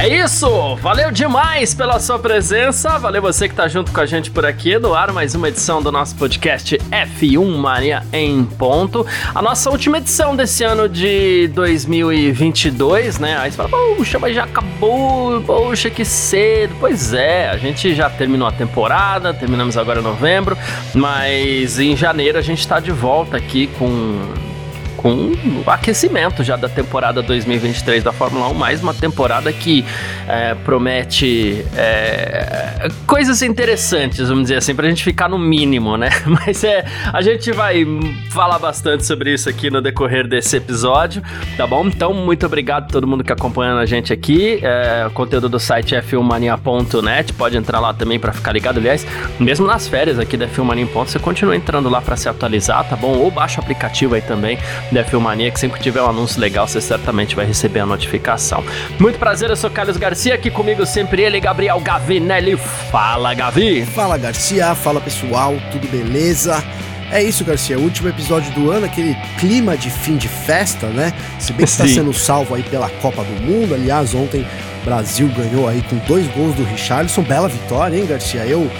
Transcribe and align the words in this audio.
É 0.00 0.08
isso! 0.08 0.76
Valeu 0.76 1.10
demais 1.10 1.74
pela 1.74 2.00
sua 2.00 2.18
presença, 2.18 2.98
valeu 2.98 3.20
você 3.20 3.46
que 3.46 3.54
tá 3.54 3.68
junto 3.68 3.92
com 3.92 4.00
a 4.00 4.06
gente 4.06 4.30
por 4.30 4.46
aqui, 4.46 4.78
no 4.78 4.94
ar 4.94 5.12
mais 5.12 5.34
uma 5.34 5.50
edição 5.50 5.82
do 5.82 5.92
nosso 5.92 6.16
podcast 6.16 6.78
F1 6.90 7.56
Mania 7.58 8.02
em 8.10 8.46
ponto. 8.46 9.06
A 9.34 9.42
nossa 9.42 9.68
última 9.68 9.98
edição 9.98 10.34
desse 10.34 10.64
ano 10.64 10.88
de 10.88 11.48
2022, 11.48 13.18
né? 13.18 13.36
Aí 13.40 13.50
você 13.50 13.58
fala, 13.58 13.68
poxa, 13.68 14.18
mas 14.18 14.34
já 14.34 14.44
acabou, 14.44 15.42
poxa, 15.42 15.90
que 15.90 16.02
cedo. 16.02 16.74
Pois 16.80 17.12
é, 17.12 17.50
a 17.50 17.58
gente 17.58 17.94
já 17.94 18.08
terminou 18.08 18.48
a 18.48 18.52
temporada, 18.52 19.34
terminamos 19.34 19.76
agora 19.76 20.00
em 20.00 20.02
novembro, 20.02 20.56
mas 20.94 21.78
em 21.78 21.94
janeiro 21.94 22.38
a 22.38 22.42
gente 22.42 22.66
tá 22.66 22.80
de 22.80 22.90
volta 22.90 23.36
aqui 23.36 23.66
com 23.78 24.49
com 25.00 25.32
o 25.66 25.70
aquecimento 25.70 26.44
já 26.44 26.56
da 26.56 26.68
temporada 26.68 27.22
2023 27.22 28.04
da 28.04 28.12
Fórmula 28.12 28.48
1, 28.48 28.54
mais 28.54 28.82
uma 28.82 28.92
temporada 28.92 29.50
que 29.50 29.82
é, 30.28 30.54
promete 30.54 31.64
é, 31.74 32.86
coisas 33.06 33.40
interessantes, 33.40 34.28
vamos 34.28 34.44
dizer 34.44 34.56
assim, 34.56 34.74
pra 34.74 34.86
gente 34.86 35.02
ficar 35.02 35.26
no 35.26 35.38
mínimo, 35.38 35.96
né? 35.96 36.10
Mas 36.26 36.62
é, 36.64 36.84
a 37.10 37.22
gente 37.22 37.50
vai 37.50 37.86
falar 38.30 38.58
bastante 38.58 39.06
sobre 39.06 39.32
isso 39.32 39.48
aqui 39.48 39.70
no 39.70 39.80
decorrer 39.80 40.28
desse 40.28 40.58
episódio, 40.58 41.22
tá 41.56 41.66
bom? 41.66 41.86
Então, 41.86 42.12
muito 42.12 42.44
obrigado 42.44 42.84
a 42.84 42.88
todo 42.88 43.06
mundo 43.06 43.24
que 43.24 43.32
acompanhando 43.32 43.78
a 43.78 43.86
gente 43.86 44.12
aqui. 44.12 44.60
É, 44.62 45.06
o 45.06 45.10
conteúdo 45.12 45.48
do 45.48 45.58
site 45.58 45.94
é 45.94 46.02
filmania.net, 46.02 47.32
pode 47.32 47.56
entrar 47.56 47.80
lá 47.80 47.94
também 47.94 48.20
para 48.20 48.34
ficar 48.34 48.52
ligado. 48.52 48.76
Aliás, 48.76 49.06
mesmo 49.38 49.66
nas 49.66 49.88
férias 49.88 50.18
aqui 50.18 50.36
da 50.36 50.46
Filmania 50.46 50.84
em 50.84 50.86
Ponto, 50.86 51.10
você 51.10 51.18
continua 51.18 51.56
entrando 51.56 51.88
lá 51.88 52.02
para 52.02 52.16
se 52.16 52.28
atualizar, 52.28 52.86
tá 52.86 52.96
bom? 52.96 53.16
Ou 53.16 53.30
baixa 53.30 53.60
o 53.60 53.64
aplicativo 53.64 54.14
aí 54.14 54.20
também 54.20 54.58
da 54.92 55.04
Filmania, 55.04 55.50
que 55.50 55.60
sempre 55.60 55.78
que 55.78 55.82
tiver 55.82 56.02
um 56.02 56.08
anúncio 56.08 56.40
legal, 56.40 56.66
você 56.66 56.80
certamente 56.80 57.36
vai 57.36 57.46
receber 57.46 57.80
a 57.80 57.86
notificação. 57.86 58.64
Muito 58.98 59.18
prazer, 59.18 59.50
eu 59.50 59.56
sou 59.56 59.70
Carlos 59.70 59.96
Garcia, 59.96 60.34
aqui 60.34 60.50
comigo 60.50 60.84
sempre 60.84 61.22
ele, 61.22 61.40
Gabriel 61.40 61.80
Gavinelli. 61.80 62.56
Fala, 62.90 63.32
Gavi! 63.34 63.84
Fala, 63.86 64.16
Garcia, 64.18 64.74
fala 64.74 65.00
pessoal, 65.00 65.54
tudo 65.70 65.88
beleza? 65.88 66.62
É 67.10 67.22
isso, 67.22 67.44
Garcia, 67.44 67.76
o 67.78 67.82
último 67.82 68.08
episódio 68.08 68.52
do 68.52 68.70
ano, 68.70 68.86
aquele 68.86 69.16
clima 69.38 69.76
de 69.76 69.90
fim 69.90 70.16
de 70.16 70.28
festa, 70.28 70.86
né? 70.86 71.12
Se 71.40 71.52
bem 71.52 71.66
que 71.66 71.72
está 71.72 71.86
sendo 71.86 72.12
salvo 72.12 72.54
aí 72.54 72.62
pela 72.62 72.88
Copa 72.88 73.24
do 73.24 73.42
Mundo, 73.42 73.74
aliás, 73.74 74.14
ontem 74.14 74.46
Brasil 74.84 75.28
ganhou 75.36 75.68
aí 75.68 75.82
com 75.82 75.96
dois 76.06 76.26
gols 76.28 76.54
do 76.54 76.62
Richarlison, 76.64 77.22
bela 77.22 77.48
vitória, 77.48 77.96
hein, 77.96 78.06
Garcia? 78.06 78.46
Eu 78.46 78.70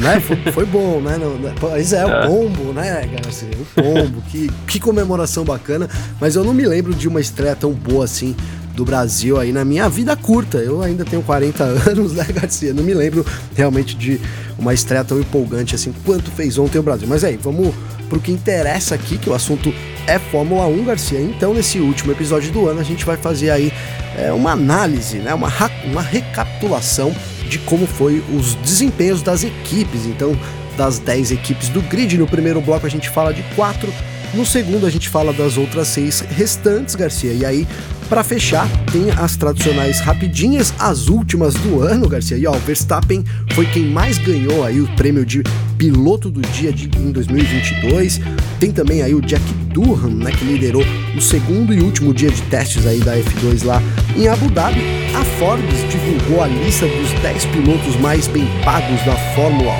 né? 0.00 0.20
Foi, 0.20 0.36
foi, 0.52 0.66
bom, 0.66 1.00
né? 1.00 1.18
Pois 1.58 1.92
é, 1.92 2.04
o 2.04 2.08
é. 2.08 2.26
pombo, 2.26 2.72
né, 2.72 3.08
Garcia? 3.12 3.48
O 3.50 3.82
pombo, 3.82 4.22
que, 4.30 4.50
que 4.66 4.80
comemoração 4.80 5.44
bacana. 5.44 5.88
Mas 6.20 6.36
eu 6.36 6.44
não 6.44 6.52
me 6.52 6.64
lembro 6.64 6.94
de 6.94 7.08
uma 7.08 7.20
estreia 7.20 7.56
tão 7.56 7.72
boa 7.72 8.04
assim 8.04 8.34
do 8.74 8.84
Brasil 8.84 9.38
aí 9.38 9.52
na 9.52 9.64
minha 9.64 9.88
vida 9.88 10.16
curta. 10.16 10.58
Eu 10.58 10.82
ainda 10.82 11.04
tenho 11.04 11.22
40 11.22 11.64
anos, 11.90 12.12
né, 12.12 12.26
Garcia? 12.30 12.74
Não 12.74 12.82
me 12.82 12.94
lembro 12.94 13.24
realmente 13.54 13.96
de 13.96 14.20
uma 14.58 14.74
estreia 14.74 15.04
tão 15.04 15.18
empolgante 15.18 15.74
assim 15.74 15.92
quanto 16.04 16.30
fez 16.30 16.58
ontem 16.58 16.78
o 16.78 16.82
Brasil. 16.82 17.06
Mas 17.08 17.24
aí, 17.24 17.36
vamos 17.36 17.74
pro 18.08 18.20
que 18.20 18.32
interessa 18.32 18.94
aqui, 18.94 19.16
que 19.16 19.30
o 19.30 19.34
assunto 19.34 19.72
é 20.06 20.18
Fórmula 20.18 20.66
1, 20.66 20.84
Garcia. 20.84 21.20
Então, 21.20 21.54
nesse 21.54 21.78
último 21.78 22.12
episódio 22.12 22.52
do 22.52 22.68
ano, 22.68 22.80
a 22.80 22.84
gente 22.84 23.04
vai 23.04 23.16
fazer 23.16 23.50
aí 23.50 23.72
é, 24.16 24.32
uma 24.32 24.52
análise, 24.52 25.18
né, 25.18 25.32
uma, 25.32 25.50
uma 25.84 26.02
recapitulação 26.02 27.14
de 27.54 27.58
como 27.60 27.86
foi 27.86 28.22
os 28.36 28.56
desempenhos 28.56 29.22
das 29.22 29.44
equipes. 29.44 30.06
Então, 30.06 30.36
das 30.76 30.98
10 30.98 31.30
equipes 31.30 31.68
do 31.68 31.80
grid, 31.82 32.18
no 32.18 32.26
primeiro 32.26 32.60
bloco 32.60 32.84
a 32.84 32.88
gente 32.88 33.08
fala 33.08 33.32
de 33.32 33.42
4, 33.54 33.92
no 34.34 34.44
segundo 34.44 34.86
a 34.86 34.90
gente 34.90 35.08
fala 35.08 35.32
das 35.32 35.56
outras 35.56 35.88
6 35.88 36.20
restantes, 36.36 36.94
Garcia. 36.94 37.32
E 37.32 37.44
aí, 37.44 37.66
para 38.08 38.22
fechar, 38.22 38.68
tem 38.92 39.10
as 39.10 39.36
tradicionais 39.36 40.00
rapidinhas, 40.00 40.74
as 40.78 41.08
últimas 41.08 41.54
do 41.54 41.80
ano, 41.80 42.08
Garcia. 42.08 42.36
E 42.36 42.46
ó, 42.46 42.52
o 42.52 42.58
Verstappen 42.60 43.24
foi 43.52 43.66
quem 43.66 43.84
mais 43.84 44.18
ganhou 44.18 44.64
aí 44.64 44.80
o 44.80 44.86
prêmio 44.96 45.24
de 45.24 45.42
piloto 45.78 46.30
do 46.30 46.40
dia 46.40 46.72
de, 46.72 46.86
em 46.98 47.12
2022. 47.12 48.20
Tem 48.60 48.70
também 48.70 49.02
aí 49.02 49.14
o 49.14 49.20
Jack 49.20 49.42
Durham, 49.72 50.10
né, 50.10 50.30
que 50.30 50.44
liderou 50.44 50.84
o 51.16 51.20
segundo 51.20 51.72
e 51.72 51.80
último 51.80 52.12
dia 52.12 52.30
de 52.30 52.42
testes 52.42 52.86
aí 52.86 53.00
da 53.00 53.16
F2 53.16 53.64
lá 53.64 53.82
em 54.16 54.28
Abu 54.28 54.50
Dhabi. 54.50 54.80
A 55.14 55.24
Forbes 55.38 55.80
divulgou 55.90 56.42
a 56.42 56.46
lista 56.46 56.86
dos 56.86 57.12
10 57.20 57.46
pilotos 57.46 57.96
mais 57.96 58.26
bem 58.26 58.46
pagos 58.64 59.02
da 59.04 59.16
Fórmula 59.34 59.72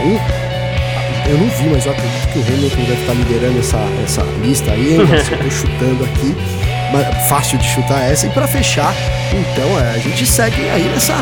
1 0.51 0.54
eu 1.27 1.39
não 1.39 1.49
vi, 1.49 1.69
mas 1.71 1.87
eu 1.87 1.93
acredito 1.93 2.29
que 2.29 2.39
o 2.39 2.43
Hamilton 2.43 2.85
deve 2.85 3.01
estar 3.01 3.13
liderando 3.15 3.59
essa, 3.59 3.79
essa 4.05 4.23
lista 4.43 4.71
aí, 4.73 4.95
hein? 4.95 5.01
eu 5.09 5.39
tô 5.39 5.51
chutando 5.51 6.05
aqui. 6.05 6.35
Mas 6.93 7.29
fácil 7.29 7.59
de 7.59 7.67
chutar 7.67 8.03
essa. 8.03 8.27
E 8.27 8.31
para 8.31 8.47
fechar, 8.47 8.95
então, 9.33 9.81
é, 9.81 9.95
a 9.95 9.99
gente 9.99 10.25
segue 10.27 10.69
aí 10.71 10.85
nessa. 10.85 11.15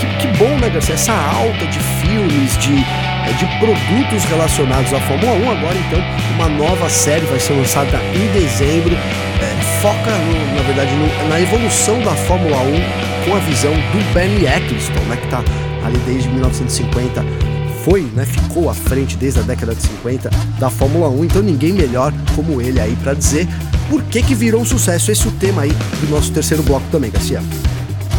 Que, 0.00 0.06
que 0.26 0.38
bom, 0.38 0.56
né, 0.58 0.70
Garcia? 0.70 0.94
Essa 0.94 1.12
alta 1.12 1.66
de 1.66 1.78
filmes, 1.78 2.56
de, 2.58 2.72
é, 2.72 3.32
de 3.32 3.46
produtos 3.58 4.24
relacionados 4.24 4.92
à 4.94 5.00
Fórmula 5.00 5.32
1. 5.32 5.50
Agora, 5.50 5.76
então, 5.76 6.00
uma 6.36 6.48
nova 6.48 6.88
série 6.88 7.26
vai 7.26 7.38
ser 7.38 7.52
lançada 7.54 7.98
em 8.14 8.26
dezembro. 8.32 8.94
É, 8.94 9.80
foca, 9.82 10.10
no, 10.10 10.56
na 10.56 10.62
verdade, 10.62 10.90
no, 10.94 11.28
na 11.28 11.40
evolução 11.40 12.00
da 12.00 12.12
Fórmula 12.12 12.56
1 12.56 13.28
com 13.28 13.36
a 13.36 13.40
visão 13.40 13.72
do 13.72 14.14
Bernie 14.14 14.46
Eccleston, 14.46 15.00
né, 15.08 15.16
que 15.16 15.24
está 15.24 15.42
ali 15.84 15.98
desde 16.06 16.28
1950 16.30 17.47
foi, 17.84 18.02
né, 18.14 18.24
ficou 18.24 18.68
à 18.68 18.74
frente 18.74 19.16
desde 19.16 19.40
a 19.40 19.42
década 19.42 19.74
de 19.74 19.82
50 19.82 20.30
da 20.58 20.70
Fórmula 20.70 21.08
1, 21.08 21.24
então 21.24 21.42
ninguém 21.42 21.72
melhor 21.72 22.12
como 22.34 22.60
ele 22.60 22.80
aí 22.80 22.96
para 23.02 23.14
dizer 23.14 23.46
por 23.88 24.02
que 24.04 24.22
que 24.22 24.34
virou 24.34 24.60
um 24.60 24.64
sucesso. 24.64 25.10
Esse 25.10 25.26
é 25.26 25.28
o 25.28 25.32
tema 25.32 25.62
aí 25.62 25.72
do 26.00 26.10
nosso 26.10 26.30
terceiro 26.32 26.62
bloco 26.62 26.86
também, 26.90 27.10
Garcia. 27.10 27.42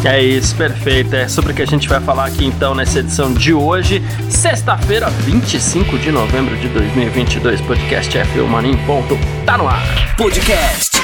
É 0.04 0.22
isso, 0.22 0.54
perfeito. 0.56 1.14
É 1.14 1.28
sobre 1.28 1.52
o 1.52 1.54
que 1.54 1.62
a 1.62 1.66
gente 1.66 1.88
vai 1.88 2.00
falar 2.00 2.26
aqui 2.26 2.44
então 2.44 2.74
nessa 2.74 3.00
edição 3.00 3.32
de 3.32 3.52
hoje, 3.52 4.02
sexta-feira, 4.30 5.10
25 5.10 5.98
de 5.98 6.10
novembro 6.10 6.56
de 6.56 6.68
2022. 6.68 7.60
Podcast 7.60 8.18
F1 8.18 8.46
Mania 8.46 8.72
em 8.72 8.86
ponto. 8.86 9.18
Tá 9.44 9.58
no 9.58 9.68
ar. 9.68 9.82
Podcast 10.16 11.02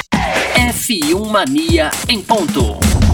F1 0.54 1.26
Mania 1.26 1.90
em 2.08 2.22
ponto. 2.22 3.05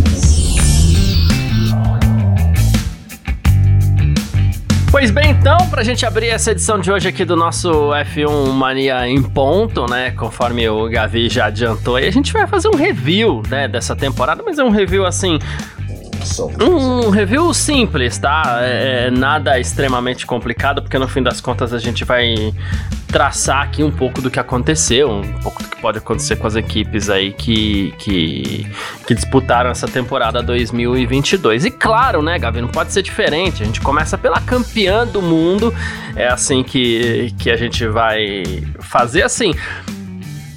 Pois 4.92 5.10
bem, 5.10 5.30
então, 5.30 5.56
pra 5.70 5.82
gente 5.82 6.04
abrir 6.04 6.28
essa 6.28 6.50
edição 6.50 6.78
de 6.78 6.92
hoje 6.92 7.08
aqui 7.08 7.24
do 7.24 7.34
nosso 7.34 7.70
F1 7.70 8.52
Mania 8.52 9.08
em 9.08 9.22
ponto, 9.22 9.86
né? 9.90 10.10
Conforme 10.10 10.68
o 10.68 10.86
Gavi 10.86 11.30
já 11.30 11.46
adiantou, 11.46 11.98
e 11.98 12.06
a 12.06 12.10
gente 12.10 12.30
vai 12.30 12.46
fazer 12.46 12.68
um 12.68 12.76
review, 12.76 13.42
né, 13.48 13.66
dessa 13.66 13.96
temporada, 13.96 14.42
mas 14.44 14.58
é 14.58 14.62
um 14.62 14.68
review 14.68 15.06
assim 15.06 15.38
um 16.60 17.10
review 17.10 17.52
simples, 17.52 18.18
tá? 18.18 18.58
É, 18.60 19.06
é, 19.06 19.10
nada 19.10 19.58
extremamente 19.58 20.26
complicado, 20.26 20.82
porque 20.82 20.98
no 20.98 21.08
fim 21.08 21.22
das 21.22 21.40
contas 21.40 21.72
a 21.72 21.78
gente 21.78 22.04
vai 22.04 22.54
traçar 23.08 23.62
aqui 23.62 23.82
um 23.82 23.90
pouco 23.90 24.22
do 24.22 24.30
que 24.30 24.40
aconteceu, 24.40 25.10
um 25.10 25.40
pouco 25.40 25.62
do 25.62 25.68
que 25.68 25.76
pode 25.80 25.98
acontecer 25.98 26.36
com 26.36 26.46
as 26.46 26.56
equipes 26.56 27.10
aí 27.10 27.32
que, 27.32 27.92
que, 27.98 28.66
que 29.06 29.14
disputaram 29.14 29.70
essa 29.70 29.86
temporada 29.86 30.42
2022. 30.42 31.66
E 31.66 31.70
claro, 31.70 32.22
né, 32.22 32.38
Gavi, 32.38 32.60
não 32.60 32.68
pode 32.68 32.92
ser 32.92 33.02
diferente. 33.02 33.62
A 33.62 33.66
gente 33.66 33.80
começa 33.80 34.16
pela 34.16 34.40
campeã 34.40 35.06
do 35.06 35.20
mundo, 35.20 35.74
é 36.16 36.28
assim 36.28 36.62
que, 36.62 37.34
que 37.38 37.50
a 37.50 37.56
gente 37.56 37.86
vai 37.86 38.42
fazer 38.80 39.22
assim. 39.22 39.52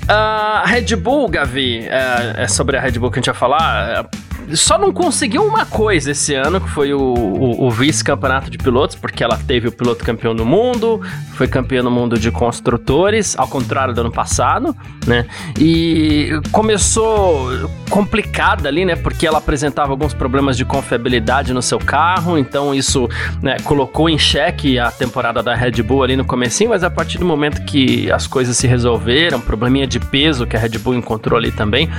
A 0.08 0.64
uh, 0.64 0.70
Red 0.70 0.96
Bull, 0.96 1.28
Gavi, 1.28 1.80
é, 1.80 2.44
é, 2.44 2.48
sobre 2.48 2.78
a 2.78 2.80
Red 2.82 2.92
Bull 2.92 3.10
que 3.10 3.18
a 3.18 3.22
gente 3.22 3.32
vai 3.32 3.36
falar 3.36 4.08
só 4.54 4.78
não 4.78 4.92
conseguiu 4.92 5.44
uma 5.44 5.66
coisa 5.66 6.12
esse 6.12 6.34
ano, 6.34 6.62
que 6.62 6.70
foi 6.70 6.94
o, 6.94 7.00
o, 7.00 7.66
o 7.66 7.72
vice-campeonato 7.72 8.50
de 8.50 8.58
pilotos, 8.58 8.96
porque 8.96 9.24
ela 9.24 9.38
teve 9.38 9.68
o 9.68 9.72
piloto 9.72 10.04
campeão 10.04 10.36
do 10.36 10.46
mundo, 10.46 11.02
foi 11.34 11.48
campeã 11.48 11.82
no 11.82 11.92
mundo 11.92 12.18
de 12.20 12.32
construtores, 12.32 13.38
ao 13.38 13.48
contrário 13.48 13.94
do 13.94 14.02
ano 14.02 14.12
passado, 14.12 14.76
né? 15.06 15.26
E 15.60 16.30
começou 16.52 17.50
complicada 17.90 18.68
ali, 18.68 18.86
né? 18.86 18.96
Porque 18.96 19.26
ela 19.26 19.38
apresentava 19.38 19.92
alguns 19.92 20.14
problemas 20.14 20.58
de 20.58 20.66
confiabilidade 20.66 21.54
no 21.54 21.62
seu 21.62 21.80
carro, 21.80 22.38
então 22.38 22.74
isso 22.74 23.10
né, 23.42 23.58
colocou 23.64 24.10
em 24.10 24.18
xeque 24.18 24.78
a 24.80 24.92
temporada 24.92 25.42
da 25.42 25.56
Red 25.56 25.84
Bull 25.84 26.04
ali 26.04 26.16
no 26.16 26.26
comecinho, 26.26 26.70
mas 26.70 26.84
a 26.84 26.90
partir 26.90 27.18
do 27.18 27.26
momento 27.26 27.64
que 27.64 28.12
as 28.12 28.28
coisas 28.28 28.58
se 28.58 28.68
resolveram, 28.68 29.40
probleminha 29.40 29.88
de 29.88 30.00
peso 30.00 30.46
que 30.46 30.56
a 30.56 30.60
Red 30.60 30.78
Bull 30.80 30.96
encontrou 30.96 31.38
ali 31.38 31.52
também, 31.52 31.90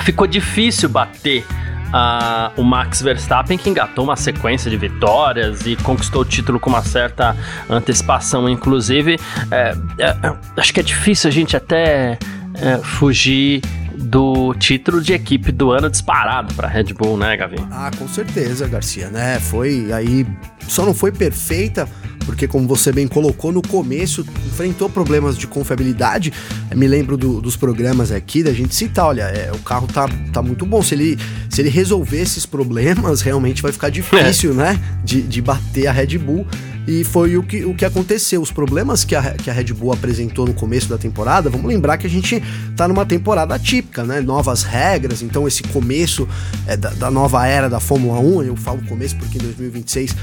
ficou 0.00 0.26
difícil 0.26 0.88
bater 0.88 1.44
a, 1.92 2.50
o 2.56 2.64
Max 2.64 3.00
Verstappen, 3.00 3.56
que 3.56 3.70
engatou 3.70 4.04
uma 4.04 4.16
sequência 4.16 4.70
de 4.70 4.76
vitórias 4.76 5.64
e 5.64 5.76
conquistou 5.76 6.22
o 6.22 6.24
título 6.24 6.58
com 6.58 6.70
uma 6.70 6.82
certa 6.82 7.36
antecipação, 7.70 8.48
inclusive. 8.48 9.18
É, 9.50 9.76
é, 9.98 10.34
acho 10.56 10.74
que 10.74 10.80
é 10.80 10.82
difícil 10.82 11.28
a 11.28 11.32
gente 11.32 11.56
até 11.56 12.18
é, 12.54 12.78
fugir 12.78 13.62
do 13.96 14.54
título 14.54 15.00
de 15.00 15.12
equipe 15.12 15.52
do 15.52 15.70
ano 15.70 15.88
disparado 15.88 16.52
para 16.54 16.66
Red 16.66 16.92
Bull, 16.94 17.16
né, 17.16 17.36
Gavi? 17.36 17.56
Ah, 17.70 17.90
com 17.96 18.08
certeza, 18.08 18.66
Garcia, 18.66 19.08
né? 19.08 19.38
Foi 19.38 19.92
aí, 19.92 20.26
só 20.66 20.84
não 20.84 20.94
foi 20.94 21.12
perfeita, 21.12 21.88
porque 22.24 22.48
como 22.48 22.66
você 22.66 22.92
bem 22.92 23.06
colocou 23.06 23.52
no 23.52 23.62
começo, 23.62 24.24
enfrentou 24.46 24.88
problemas 24.88 25.36
de 25.36 25.46
confiabilidade. 25.46 26.32
Eu 26.70 26.76
me 26.76 26.86
lembro 26.86 27.16
do, 27.16 27.40
dos 27.40 27.56
programas 27.56 28.10
aqui 28.10 28.42
da 28.42 28.52
gente 28.52 28.74
citar, 28.74 29.06
olha, 29.06 29.22
é, 29.22 29.50
o 29.52 29.58
carro 29.58 29.86
tá, 29.86 30.08
tá 30.32 30.42
muito 30.42 30.66
bom. 30.66 30.82
Se 30.82 30.94
ele, 30.94 31.18
se 31.48 31.60
ele 31.60 31.70
resolver 31.70 32.20
esses 32.20 32.46
problemas, 32.46 33.20
realmente 33.22 33.62
vai 33.62 33.72
ficar 33.72 33.90
difícil, 33.90 34.52
é. 34.52 34.54
né? 34.54 34.80
De, 35.04 35.22
de 35.22 35.42
bater 35.42 35.86
a 35.86 35.92
Red 35.92 36.18
Bull. 36.18 36.46
E 36.86 37.02
foi 37.02 37.36
o 37.36 37.42
que, 37.42 37.64
o 37.64 37.74
que 37.74 37.84
aconteceu. 37.84 38.42
Os 38.42 38.50
problemas 38.50 39.04
que 39.04 39.16
a, 39.16 39.22
que 39.32 39.48
a 39.48 39.52
Red 39.52 39.72
Bull 39.72 39.92
apresentou 39.92 40.46
no 40.46 40.52
começo 40.52 40.88
da 40.88 40.98
temporada, 40.98 41.48
vamos 41.48 41.66
lembrar 41.66 41.96
que 41.96 42.06
a 42.06 42.10
gente 42.10 42.42
tá 42.76 42.86
numa 42.86 43.06
temporada 43.06 43.54
atípica, 43.54 44.04
né? 44.04 44.20
Novas 44.20 44.62
regras, 44.62 45.22
então 45.22 45.48
esse 45.48 45.62
começo 45.62 46.28
é, 46.66 46.76
da, 46.76 46.90
da 46.90 47.10
nova 47.10 47.46
era 47.46 47.70
da 47.70 47.80
Fórmula 47.80 48.20
1, 48.20 48.42
eu 48.42 48.56
falo 48.56 48.82
começo 48.86 49.16
porque 49.16 49.38
em 49.38 49.40
2026 49.40 50.14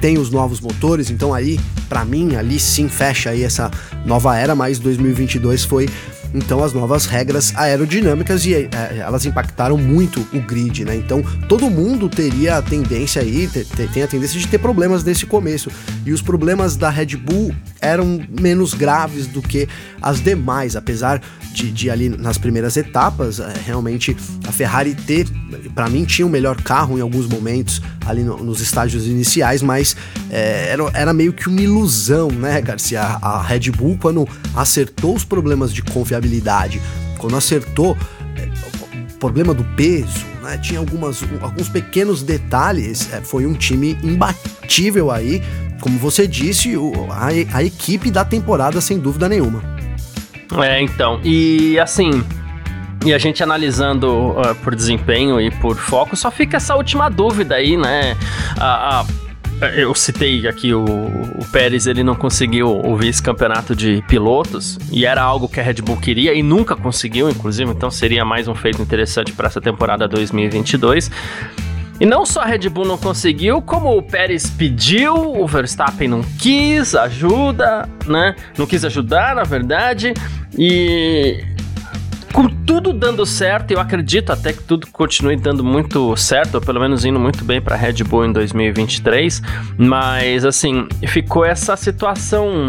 tem 0.00 0.18
os 0.18 0.30
novos 0.30 0.60
motores, 0.60 1.10
então 1.10 1.34
aí, 1.34 1.58
para 1.88 2.04
mim, 2.04 2.36
ali 2.36 2.58
sim 2.58 2.88
fecha 2.88 3.30
aí 3.30 3.42
essa 3.42 3.70
nova 4.04 4.36
era, 4.36 4.54
mas 4.54 4.78
2022 4.78 5.64
foi 5.64 5.88
então 6.34 6.62
as 6.62 6.72
novas 6.72 7.06
regras 7.06 7.52
aerodinâmicas 7.56 8.44
e 8.44 8.54
é, 8.54 8.68
elas 8.98 9.24
impactaram 9.24 9.76
muito 9.76 10.26
o 10.32 10.40
grid, 10.40 10.84
né? 10.84 10.96
Então 10.96 11.22
todo 11.48 11.70
mundo 11.70 12.08
teria 12.08 12.56
a 12.56 12.62
tendência 12.62 13.22
aí, 13.22 13.46
te, 13.46 13.64
te, 13.64 13.86
tem 13.88 14.02
a 14.02 14.06
tendência 14.06 14.38
de 14.38 14.46
ter 14.46 14.58
problemas 14.58 15.02
nesse 15.04 15.26
começo. 15.26 15.70
E 16.04 16.12
os 16.12 16.22
problemas 16.22 16.76
da 16.76 16.90
Red 16.90 17.16
Bull 17.16 17.54
eram 17.80 18.20
menos 18.40 18.74
graves 18.74 19.26
do 19.26 19.40
que 19.40 19.68
as 20.00 20.20
demais, 20.20 20.76
apesar 20.76 21.20
de, 21.52 21.72
de 21.72 21.90
ali 21.90 22.08
nas 22.08 22.38
primeiras 22.38 22.76
etapas, 22.76 23.40
é, 23.40 23.52
realmente 23.64 24.16
a 24.46 24.52
Ferrari 24.52 24.94
ter, 24.94 25.26
para 25.74 25.88
mim, 25.88 26.04
tinha 26.04 26.26
o 26.26 26.30
melhor 26.30 26.60
carro 26.62 26.98
em 26.98 27.00
alguns 27.00 27.26
momentos 27.26 27.82
ali 28.06 28.22
no, 28.22 28.42
nos 28.42 28.60
estágios 28.60 29.06
iniciais, 29.06 29.62
mas 29.62 29.96
é, 30.30 30.68
era, 30.70 30.90
era 30.94 31.12
meio 31.12 31.32
que 31.32 31.48
uma 31.48 31.60
ilusão, 31.60 32.28
né, 32.30 32.60
Garcia? 32.60 33.00
A 33.00 33.42
Red 33.42 33.70
Bull, 33.70 33.98
quando 34.00 34.28
acertou 34.54 35.14
os 35.14 35.24
problemas 35.24 35.72
de 35.72 35.82
confiabilidade. 35.82 36.80
Quando 37.18 37.36
acertou 37.36 37.96
é, 38.36 38.48
o 39.14 39.18
problema 39.18 39.54
do 39.54 39.64
peso, 39.76 40.24
né, 40.42 40.58
tinha 40.58 40.78
algumas, 40.78 41.22
alguns 41.40 41.68
pequenos 41.68 42.22
detalhes, 42.22 43.12
é, 43.12 43.20
foi 43.20 43.46
um 43.46 43.54
time 43.54 43.98
imbatível 44.02 45.10
aí, 45.10 45.42
como 45.80 45.98
você 45.98 46.26
disse, 46.26 46.74
a, 47.10 47.56
a 47.56 47.62
equipe 47.62 48.10
da 48.10 48.24
temporada 48.24 48.80
sem 48.80 48.98
dúvida 48.98 49.28
nenhuma. 49.28 49.62
É, 50.62 50.80
então, 50.80 51.20
e 51.22 51.78
assim, 51.78 52.24
e 53.04 53.12
a 53.12 53.18
gente 53.18 53.42
analisando 53.42 54.30
uh, 54.30 54.54
por 54.62 54.74
desempenho 54.74 55.40
e 55.40 55.50
por 55.50 55.76
foco, 55.76 56.16
só 56.16 56.30
fica 56.30 56.56
essa 56.56 56.74
última 56.74 57.08
dúvida 57.08 57.54
aí, 57.54 57.76
né? 57.76 58.16
A, 58.58 59.00
a 59.00 59.04
eu 59.76 59.94
citei 59.94 60.46
aqui 60.46 60.72
o, 60.72 60.84
o 60.84 61.44
Pérez, 61.50 61.86
ele 61.86 62.02
não 62.02 62.14
conseguiu 62.14 62.68
o 62.68 62.96
vice-campeonato 62.96 63.74
de 63.74 64.02
pilotos 64.06 64.78
e 64.90 65.04
era 65.04 65.22
algo 65.22 65.48
que 65.48 65.58
a 65.58 65.62
Red 65.62 65.74
Bull 65.74 65.96
queria 65.96 66.32
e 66.34 66.42
nunca 66.42 66.76
conseguiu, 66.76 67.28
inclusive, 67.28 67.70
então 67.70 67.90
seria 67.90 68.24
mais 68.24 68.46
um 68.46 68.54
feito 68.54 68.80
interessante 68.80 69.32
para 69.32 69.48
essa 69.48 69.60
temporada 69.60 70.06
2022. 70.06 71.10
E 72.00 72.06
não 72.06 72.24
só 72.24 72.42
a 72.42 72.44
Red 72.44 72.68
Bull 72.68 72.84
não 72.84 72.96
conseguiu, 72.96 73.60
como 73.60 73.96
o 73.96 74.02
Pérez 74.02 74.48
pediu, 74.48 75.14
o 75.14 75.46
Verstappen 75.48 76.06
não 76.06 76.22
quis 76.22 76.94
ajuda, 76.94 77.88
né? 78.06 78.36
Não 78.56 78.66
quis 78.66 78.84
ajudar, 78.84 79.34
na 79.34 79.42
verdade. 79.42 80.14
E 80.56 81.44
com 82.38 82.48
tudo 82.48 82.92
dando 82.92 83.26
certo, 83.26 83.72
eu 83.72 83.80
acredito 83.80 84.30
até 84.30 84.52
que 84.52 84.62
tudo 84.62 84.86
continue 84.92 85.34
dando 85.34 85.64
muito 85.64 86.16
certo, 86.16 86.54
ou 86.54 86.60
pelo 86.60 86.78
menos 86.78 87.04
indo 87.04 87.18
muito 87.18 87.44
bem 87.44 87.60
para 87.60 87.74
Red 87.74 88.04
Bull 88.04 88.26
em 88.26 88.32
2023, 88.32 89.42
mas 89.76 90.44
assim, 90.44 90.86
ficou 91.08 91.44
essa 91.44 91.76
situação, 91.76 92.68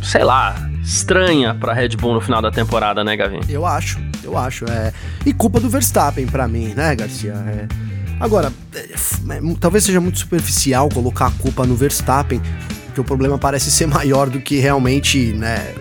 sei 0.00 0.22
lá, 0.22 0.54
estranha 0.84 1.52
para 1.52 1.72
Red 1.72 1.96
Bull 1.96 2.14
no 2.14 2.20
final 2.20 2.40
da 2.40 2.52
temporada, 2.52 3.02
né, 3.02 3.16
Gavin? 3.16 3.40
Eu 3.48 3.66
acho, 3.66 3.98
eu 4.22 4.38
acho, 4.38 4.66
é. 4.66 4.92
E 5.26 5.32
culpa 5.32 5.58
do 5.58 5.68
Verstappen 5.68 6.28
para 6.28 6.46
mim, 6.46 6.72
né, 6.76 6.94
Garcia? 6.94 7.32
É. 7.32 7.66
Agora, 8.20 8.52
é, 8.72 8.78
é, 8.78 9.40
talvez 9.58 9.82
seja 9.82 10.00
muito 10.00 10.20
superficial 10.20 10.88
colocar 10.90 11.26
a 11.26 11.32
culpa 11.32 11.66
no 11.66 11.74
Verstappen, 11.74 12.40
porque 12.86 13.00
o 13.00 13.04
problema 13.04 13.36
parece 13.36 13.68
ser 13.68 13.88
maior 13.90 14.30
do 14.30 14.40
que 14.40 14.60
realmente, 14.60 15.32
né, 15.32 15.74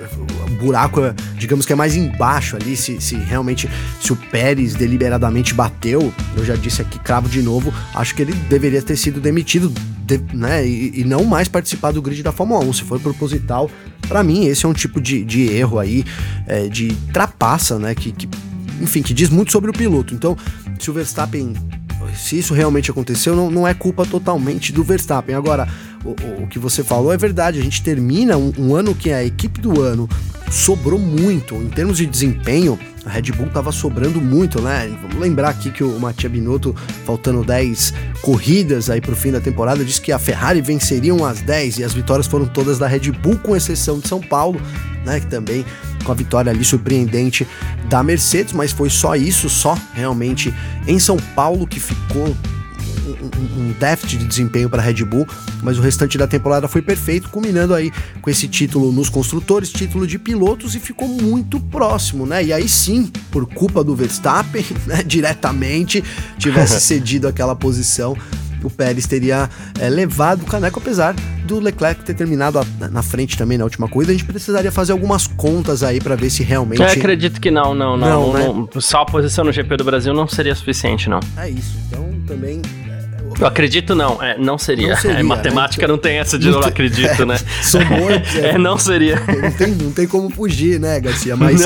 buraco, 0.55 1.01
digamos 1.37 1.65
que 1.65 1.73
é 1.73 1.75
mais 1.75 1.95
embaixo 1.95 2.55
ali, 2.55 2.75
se, 2.75 2.99
se 3.01 3.15
realmente, 3.15 3.69
se 4.01 4.13
o 4.13 4.15
Pérez 4.15 4.73
deliberadamente 4.73 5.53
bateu, 5.53 6.13
eu 6.35 6.45
já 6.45 6.55
disse 6.55 6.81
aqui, 6.81 6.99
cravo 6.99 7.29
de 7.29 7.41
novo, 7.41 7.73
acho 7.93 8.15
que 8.15 8.21
ele 8.21 8.33
deveria 8.49 8.81
ter 8.81 8.95
sido 8.95 9.19
demitido, 9.19 9.71
de, 9.99 10.19
né, 10.33 10.65
e, 10.65 11.01
e, 11.01 11.03
não 11.03 11.23
mais 11.23 11.47
participar 11.47 11.91
do 11.91 12.01
grid 12.01 12.23
da 12.23 12.31
Fórmula 12.31 12.63
1, 12.63 12.73
se 12.73 12.83
foi 12.83 12.99
proposital, 12.99 13.69
para 14.07 14.23
mim 14.23 14.45
esse 14.45 14.65
é 14.65 14.69
um 14.69 14.73
tipo 14.73 15.01
de, 15.01 15.23
de 15.23 15.49
erro 15.51 15.79
aí, 15.79 16.05
é, 16.47 16.67
de 16.67 16.93
trapaça, 17.11 17.77
né, 17.77 17.93
que, 17.93 18.11
que, 18.11 18.29
enfim, 18.81 19.01
que 19.01 19.13
diz 19.13 19.29
muito 19.29 19.51
sobre 19.51 19.69
o 19.69 19.73
piloto, 19.73 20.13
então, 20.13 20.37
se 20.79 20.89
o 20.89 20.93
Verstappen 20.93 21.53
se 22.15 22.37
isso 22.37 22.53
realmente 22.53 22.91
aconteceu, 22.91 23.35
não, 23.35 23.49
não 23.49 23.67
é 23.67 23.73
culpa 23.73 24.05
totalmente 24.05 24.71
do 24.71 24.83
Verstappen. 24.83 25.35
Agora, 25.35 25.67
o, 26.03 26.43
o, 26.43 26.47
que 26.47 26.59
você 26.59 26.83
falou 26.83 27.11
é 27.11 27.17
verdade. 27.17 27.59
A 27.59 27.63
gente 27.63 27.81
termina 27.81 28.37
um, 28.37 28.53
um, 28.57 28.75
ano 28.75 28.95
que 28.95 29.11
a 29.11 29.23
equipe 29.23 29.59
do 29.59 29.81
ano 29.81 30.07
sobrou 30.51 30.99
muito. 30.99 31.55
Em 31.55 31.69
termos 31.69 31.97
de 31.97 32.05
desempenho, 32.05 32.79
a 33.05 33.09
Red 33.09 33.31
Bull 33.33 33.47
estava 33.47 33.71
sobrando 33.71 34.21
muito, 34.21 34.61
né? 34.61 34.89
Vamos 35.01 35.17
lembrar 35.17 35.49
aqui 35.49 35.71
que 35.71 35.83
o 35.83 35.99
Matia 35.99 36.29
Binotto, 36.29 36.75
faltando 37.05 37.43
10 37.43 37.93
corridas 38.21 38.89
aí 38.89 39.01
para 39.01 39.13
o 39.13 39.15
fim 39.15 39.31
da 39.31 39.39
temporada, 39.41 39.83
disse 39.83 40.01
que 40.01 40.11
a 40.11 40.19
Ferrari 40.19 40.61
venceriam 40.61 41.25
as 41.25 41.41
10 41.41 41.79
e 41.79 41.83
as 41.83 41.93
vitórias 41.93 42.27
foram 42.27 42.45
todas 42.45 42.77
da 42.77 42.87
Red 42.87 43.11
Bull, 43.11 43.37
com 43.37 43.55
exceção 43.55 43.99
de 43.99 44.07
São 44.07 44.21
Paulo, 44.21 44.61
né? 45.05 45.19
Que 45.19 45.27
também 45.27 45.65
com 46.07 46.11
a 46.13 46.15
vitória 46.15 46.49
ali 46.49 46.63
surpreendente 46.63 47.45
da 47.89 48.01
Mercedes, 48.01 48.53
mas 48.53 48.71
foi 48.71 48.89
só 48.89 49.15
isso, 49.15 49.49
só 49.49 49.77
realmente 49.93 50.53
em 50.87 50.97
São 50.97 51.17
Paulo 51.35 51.67
que 51.67 51.79
ficou 51.79 52.35
um, 53.57 53.73
déficit 53.79 54.17
de 54.17 54.25
desempenho 54.25 54.69
para 54.69 54.81
a 54.81 54.85
Red 54.85 55.03
Bull, 55.03 55.27
mas 55.61 55.77
o 55.77 55.81
restante 55.81 56.17
da 56.17 56.25
temporada 56.25 56.67
foi 56.67 56.81
perfeito, 56.81 57.29
culminando 57.29 57.73
aí 57.73 57.91
com 58.21 58.29
esse 58.29 58.47
título 58.47 58.91
nos 58.91 59.09
construtores, 59.09 59.69
título 59.69 60.07
de 60.07 60.17
pilotos 60.17 60.75
e 60.75 60.79
ficou 60.79 61.07
muito 61.07 61.59
próximo, 61.59 62.25
né? 62.25 62.43
E 62.43 62.53
aí 62.53 62.67
sim, 62.67 63.11
por 63.31 63.45
culpa 63.45 63.83
do 63.83 63.95
Verstappen, 63.95 64.65
né, 64.87 65.03
diretamente, 65.03 66.03
tivesse 66.37 66.79
cedido 66.81 67.27
aquela 67.27 67.55
posição 67.55 68.15
o 68.67 68.69
Pérez 68.69 69.05
teria 69.07 69.49
é, 69.79 69.89
levado 69.89 70.43
o 70.43 70.45
caneco, 70.45 70.79
apesar 70.79 71.15
do 71.45 71.59
Leclerc 71.59 72.03
ter 72.03 72.13
terminado 72.13 72.59
a, 72.59 72.65
na 72.89 73.01
frente 73.01 73.37
também 73.37 73.57
na 73.57 73.63
última 73.63 73.87
corrida. 73.87 74.11
A 74.11 74.15
gente 74.15 74.25
precisaria 74.25 74.71
fazer 74.71 74.91
algumas 74.91 75.27
contas 75.27 75.81
aí 75.83 75.99
para 75.99 76.15
ver 76.15 76.29
se 76.29 76.43
realmente. 76.43 76.81
Eu 76.81 76.87
acredito 76.87 77.39
que 77.39 77.49
não, 77.49 77.73
não, 77.73 77.97
não. 77.97 78.33
não, 78.33 78.33
não 78.33 78.61
né? 78.61 78.67
Só 78.79 79.01
a 79.01 79.05
posição 79.05 79.45
no 79.45 79.51
GP 79.51 79.77
do 79.77 79.83
Brasil 79.83 80.13
não 80.13 80.27
seria 80.27 80.53
suficiente, 80.53 81.09
não. 81.09 81.19
É 81.37 81.49
isso. 81.49 81.77
Então 81.87 82.07
também 82.27 82.61
eu 83.39 83.45
acredito 83.45 83.93
não, 83.95 84.21
é, 84.21 84.37
não 84.37 84.57
seria. 84.57 84.89
Não 84.89 84.95
seria 84.97 85.19
é, 85.19 85.23
matemática 85.23 85.87
né? 85.87 85.91
não 85.91 85.97
tem 85.97 86.17
essa 86.17 86.37
de 86.37 86.49
não, 86.49 86.59
não 86.59 86.67
acredito, 86.67 87.21
é, 87.21 87.25
né? 87.25 87.37
Somou, 87.61 88.09
é, 88.09 88.23
é, 88.49 88.57
não 88.57 88.77
seria. 88.77 89.19
Não 89.19 89.51
tem, 89.51 89.67
não 89.67 89.91
tem 89.91 90.07
como 90.07 90.29
fugir, 90.29 90.79
né, 90.79 90.99
Garcia? 90.99 91.35
Mas 91.35 91.61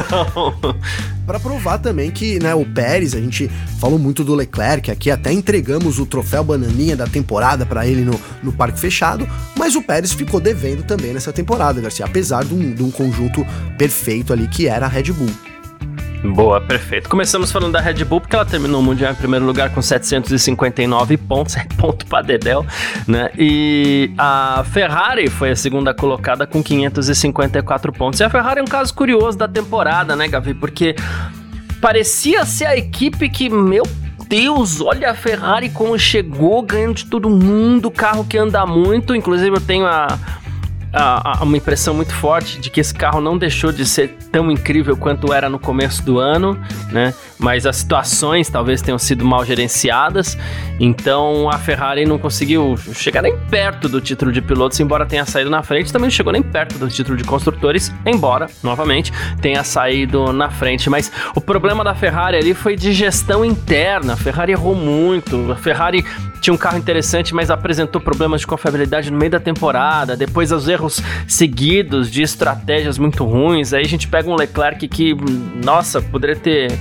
para 1.26 1.40
provar 1.40 1.78
também 1.78 2.12
que, 2.12 2.40
né, 2.40 2.54
o 2.54 2.66
Pérez, 2.66 3.14
a 3.14 3.20
gente 3.20 3.50
falou 3.80 3.98
muito 3.98 4.24
do 4.24 4.36
Leclerc, 4.36 4.92
aqui 4.92 5.10
até 5.10 5.32
entregamos 5.32 6.00
o 6.00 6.06
troféu 6.06 6.44
bananinha 6.44 6.96
da 6.96 7.08
temporada 7.08 7.66
para 7.66 7.88
ele 7.88 8.02
no, 8.02 8.20
no 8.44 8.52
parque 8.52 8.80
fechado, 8.80 9.28
mas 9.56 9.76
o 9.76 9.82
Pérez 9.82 10.12
ficou 10.12 10.40
devendo 10.40 10.84
também 10.84 11.14
nessa 11.14 11.32
temporada, 11.32 11.80
Garcia, 11.80 12.06
apesar 12.06 12.44
de 12.44 12.54
um, 12.54 12.74
de 12.74 12.84
um 12.84 12.92
conjunto 12.92 13.46
perfeito 13.78 14.34
ali 14.34 14.48
que 14.48 14.68
era 14.68 14.86
a 14.86 14.90
Red 14.90 15.12
Bull. 15.14 15.51
Boa, 16.24 16.62
perfeito. 16.62 17.10
Começamos 17.10 17.52
falando 17.52 17.74
da 17.74 17.82
Red 17.82 18.06
Bull, 18.06 18.22
porque 18.22 18.36
ela 18.36 18.46
terminou 18.46 18.80
o 18.80 18.84
Mundial 18.84 19.12
em 19.12 19.16
primeiro 19.16 19.44
lugar 19.44 19.74
com 19.74 19.82
759 19.82 21.18
pontos, 21.18 21.58
é 21.58 21.66
ponto 21.78 22.06
para 22.06 22.24
Dedel, 22.24 22.66
né? 23.08 23.32
E 23.38 24.14
a 24.18 24.64
Ferrari 24.72 25.30
foi 25.30 25.52
a 25.52 25.56
segunda 25.56 25.96
colocada 25.96 26.46
com 26.46 26.62
554 26.62 27.92
pontos. 27.92 28.20
E 28.20 28.24
a 28.24 28.30
Ferrari 28.30 28.60
é 28.60 28.64
um 28.64 28.68
caso 28.68 28.94
curioso 28.94 29.36
da 29.36 29.48
temporada, 29.48 30.16
né, 30.16 30.28
Gavi? 30.28 30.54
Porque 30.54 30.96
parecia 31.82 32.46
ser 32.46 32.66
a 32.66 32.78
equipe 32.78 33.28
que, 33.28 33.50
meu 33.50 33.84
Deus, 34.28 34.80
olha 34.80 35.10
a 35.10 35.16
Ferrari 35.16 35.70
como 35.70 35.98
chegou, 35.98 36.62
ganhando 36.62 36.94
de 36.94 37.06
todo 37.08 37.30
mundo, 37.32 37.90
carro 37.90 38.24
que 38.24 38.38
anda 38.38 38.64
muito. 38.66 39.16
Inclusive, 39.16 39.58
eu 39.58 39.62
tenho 39.62 39.88
a, 39.88 40.20
uma 41.42 41.56
impressão 41.56 41.94
muito 41.94 42.14
forte 42.14 42.60
de 42.60 42.70
que 42.70 42.80
esse 42.80 42.94
carro 42.94 43.22
não 43.22 43.38
deixou 43.38 43.72
de 43.72 43.86
ser 43.86 44.18
tão 44.32 44.52
incrível 44.52 44.98
quanto 44.98 45.32
era 45.34 45.50
no 45.50 45.58
começo 45.58 46.04
do 46.04 46.20
ano, 46.20 46.60
né? 46.92 47.14
Mas 47.40 47.66
as 47.66 47.78
situações 47.78 48.50
talvez 48.50 48.82
tenham 48.82 49.00
sido 49.00 49.26
mal 49.26 49.44
gerenciadas, 49.46 50.38
então 50.80 51.50
a 51.50 51.58
Ferrari 51.58 52.06
não 52.06 52.20
conseguiu 52.20 52.76
chegar 52.94 53.22
nem 53.22 53.38
perto 53.50 53.88
do 53.88 54.02
título 54.02 54.32
de 54.32 54.42
pilotos, 54.42 54.80
embora 54.80 55.06
tenha 55.06 55.26
saído 55.26 55.50
na 55.50 55.64
frente, 55.64 55.92
também 55.92 56.08
não 56.08 56.12
chegou 56.12 56.34
nem 56.34 56.44
perto 56.44 56.78
do 56.78 56.90
título 56.90 57.18
de 57.18 57.24
construtores, 57.24 57.92
embora, 58.06 58.48
novamente, 58.62 59.12
tenha 59.42 59.64
saído 59.64 60.34
na 60.34 60.50
frente. 60.50 60.90
Mas 60.90 61.12
o 61.36 61.42
problema 61.42 61.84
da 61.84 61.96
Ferrari 61.96 62.38
ali 62.38 62.54
foi 62.54 62.76
de 62.76 62.94
gestão 62.94 63.44
interna. 63.46 64.14
A 64.14 64.18
Ferrari 64.18 64.52
errou 64.52 64.76
muito, 64.76 65.52
a 65.52 65.56
Ferrari 65.56 66.06
tinha 66.42 66.54
um 66.54 66.58
carro 66.58 66.78
interessante, 66.78 67.36
mas 67.36 67.52
apresentou 67.52 68.02
problemas 68.02 68.42
de 68.42 68.48
confiabilidade 68.48 69.12
no 69.12 69.18
meio 69.18 69.30
da 69.30 69.40
temporada. 69.40 70.18
Depois, 70.18 70.52
os 70.52 70.68
erros 70.68 70.81
seguidos 71.28 72.10
de 72.10 72.22
estratégias 72.22 72.98
muito 72.98 73.24
ruins. 73.26 73.74
Aí 73.74 73.84
a 73.84 73.88
gente 73.88 74.08
pega 74.08 74.30
um 74.30 74.36
Leclerc 74.36 74.88
que, 74.88 75.16
nossa, 75.64 76.02
poderia 76.02 76.36
ter. 76.36 76.72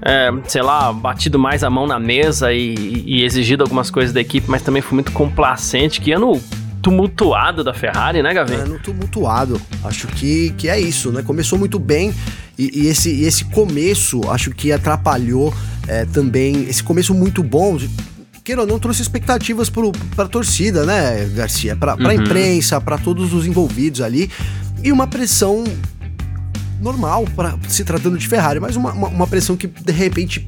É, 0.00 0.30
sei 0.46 0.62
lá, 0.62 0.92
batido 0.92 1.40
mais 1.40 1.64
a 1.64 1.68
mão 1.68 1.84
na 1.84 1.98
mesa 1.98 2.52
e, 2.52 3.02
e, 3.04 3.24
exigido 3.24 3.64
algumas 3.64 3.90
coisas 3.90 4.12
da 4.12 4.20
equipe, 4.20 4.48
mas 4.48 4.62
também 4.62 4.80
foi 4.80 4.94
muito 4.94 5.10
complacente. 5.10 6.00
Que 6.00 6.12
ano 6.12 6.40
tumultuado 6.80 7.64
da 7.64 7.74
Ferrari, 7.74 8.22
né, 8.22 8.32
Gavin? 8.32 8.54
Ano 8.54 8.78
tumultuado. 8.78 9.60
Acho 9.84 10.06
que, 10.06 10.50
que 10.56 10.68
é 10.68 10.78
isso, 10.78 11.10
né? 11.10 11.22
Começou 11.22 11.58
muito 11.58 11.78
bem 11.78 12.14
e, 12.58 12.82
e 12.82 12.86
esse, 12.86 13.10
e 13.10 13.24
esse 13.24 13.44
começo 13.46 14.20
acho 14.30 14.50
que 14.50 14.72
atrapalhou 14.72 15.52
é, 15.86 16.04
também. 16.06 16.64
Esse 16.68 16.82
começo 16.82 17.14
muito 17.14 17.42
bom 17.42 17.78
queira 18.48 18.62
ou 18.62 18.66
não, 18.66 18.78
trouxe 18.78 19.02
expectativas 19.02 19.68
para 19.68 20.24
a 20.24 20.26
torcida, 20.26 20.86
né, 20.86 21.30
Garcia? 21.34 21.76
Para 21.76 21.94
uhum. 21.96 22.08
a 22.08 22.14
imprensa, 22.14 22.80
para 22.80 22.96
todos 22.96 23.34
os 23.34 23.46
envolvidos 23.46 24.00
ali. 24.00 24.30
E 24.82 24.90
uma 24.90 25.06
pressão 25.06 25.64
normal 26.80 27.26
para 27.36 27.58
se 27.68 27.84
tratando 27.84 28.16
de 28.16 28.26
Ferrari, 28.26 28.58
mas 28.58 28.74
uma, 28.74 28.90
uma, 28.92 29.08
uma, 29.08 29.26
pressão 29.26 29.54
que 29.54 29.66
de 29.66 29.92
repente, 29.92 30.46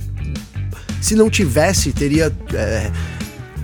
se 0.98 1.14
não 1.14 1.28
tivesse, 1.28 1.92
teria 1.92 2.34
é, 2.54 2.90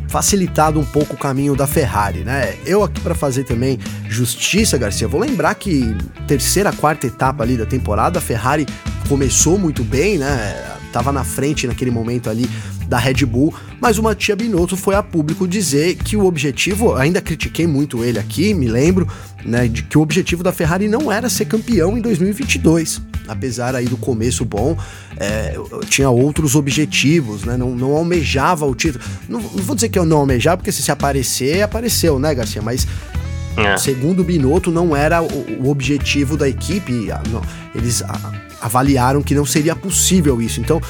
facilitado 0.07 0.79
um 0.79 0.85
pouco 0.85 1.15
o 1.15 1.17
caminho 1.17 1.57
da 1.57 1.67
Ferrari, 1.67 2.19
né? 2.19 2.57
Eu 2.67 2.83
aqui 2.83 3.01
para 3.01 3.15
fazer 3.15 3.45
também 3.45 3.79
justiça, 4.07 4.77
Garcia, 4.77 5.09
vou 5.09 5.19
lembrar 5.19 5.55
que 5.55 5.97
terceira, 6.27 6.75
quarta 6.75 7.07
etapa 7.07 7.43
ali 7.43 7.57
da 7.57 7.65
temporada, 7.65 8.19
a 8.19 8.23
Ferrari 8.23 8.67
começou 9.09 9.59
muito 9.59 9.83
bem, 9.83 10.19
né? 10.19 10.76
Tava 10.97 11.13
na 11.13 11.25
frente 11.25 11.67
naquele 11.67 11.91
momento 11.91 12.31
ali 12.31 12.49
da 12.89 12.97
Red 12.97 13.27
Bull, 13.27 13.53
mas 13.79 13.99
o 13.99 14.03
Matia 14.03 14.35
Binotto 14.35 14.79
foi 14.79 14.95
a 14.95 15.03
público 15.03 15.47
dizer 15.47 15.97
que 15.97 16.17
o 16.17 16.25
objetivo, 16.25 16.95
ainda 16.95 17.21
critiquei 17.21 17.67
muito 17.67 18.03
ele 18.03 18.19
aqui, 18.19 18.55
me 18.55 18.67
lembro, 18.67 19.07
né, 19.45 19.69
de 19.69 19.83
que 19.83 19.99
o 19.99 20.01
objetivo 20.01 20.43
da 20.43 20.55
Ferrari 20.55 20.89
não 20.89 21.13
era 21.13 21.29
ser 21.29 21.45
campeão 21.45 21.99
em 21.99 22.01
2022. 22.01 23.03
Apesar 23.29 23.75
aí 23.75 23.85
do 23.85 23.99
começo 23.99 24.43
bom, 24.47 24.75
é, 25.19 25.55
tinha 25.91 26.09
outros 26.09 26.55
objetivos, 26.55 27.45
né? 27.45 27.59
Não, 27.59 27.77
não 27.77 27.95
almejava 27.95 28.65
o 28.65 28.75
título. 28.75 29.05
Não, 29.29 29.39
não, 29.39 29.49
vou 29.51 29.75
dizer 29.75 29.91
que 29.91 29.99
eu 29.99 30.07
não 30.07 30.17
almejava, 30.17 30.57
porque 30.57 30.73
se, 30.73 30.83
se 30.83 30.91
aparecer, 30.91 31.61
apareceu, 31.61 32.19
né, 32.19 32.35
Garcia? 32.35 32.63
Mas 32.63 32.87
é. 33.55 33.77
segundo 33.77 34.21
o 34.21 34.25
Binotto, 34.25 34.71
não 34.71 34.97
era 34.97 35.23
o, 35.23 35.63
o 35.63 35.69
objetivo 35.69 36.39
da 36.39 36.49
equipe. 36.49 37.09
Não, 37.31 37.43
eles 37.75 38.01
a, 38.01 38.46
avaliaram 38.61 39.23
que 39.23 39.35
não 39.35 39.45
seria 39.45 39.75
possível 39.75 40.41
isso. 40.41 40.61
Então, 40.61 40.81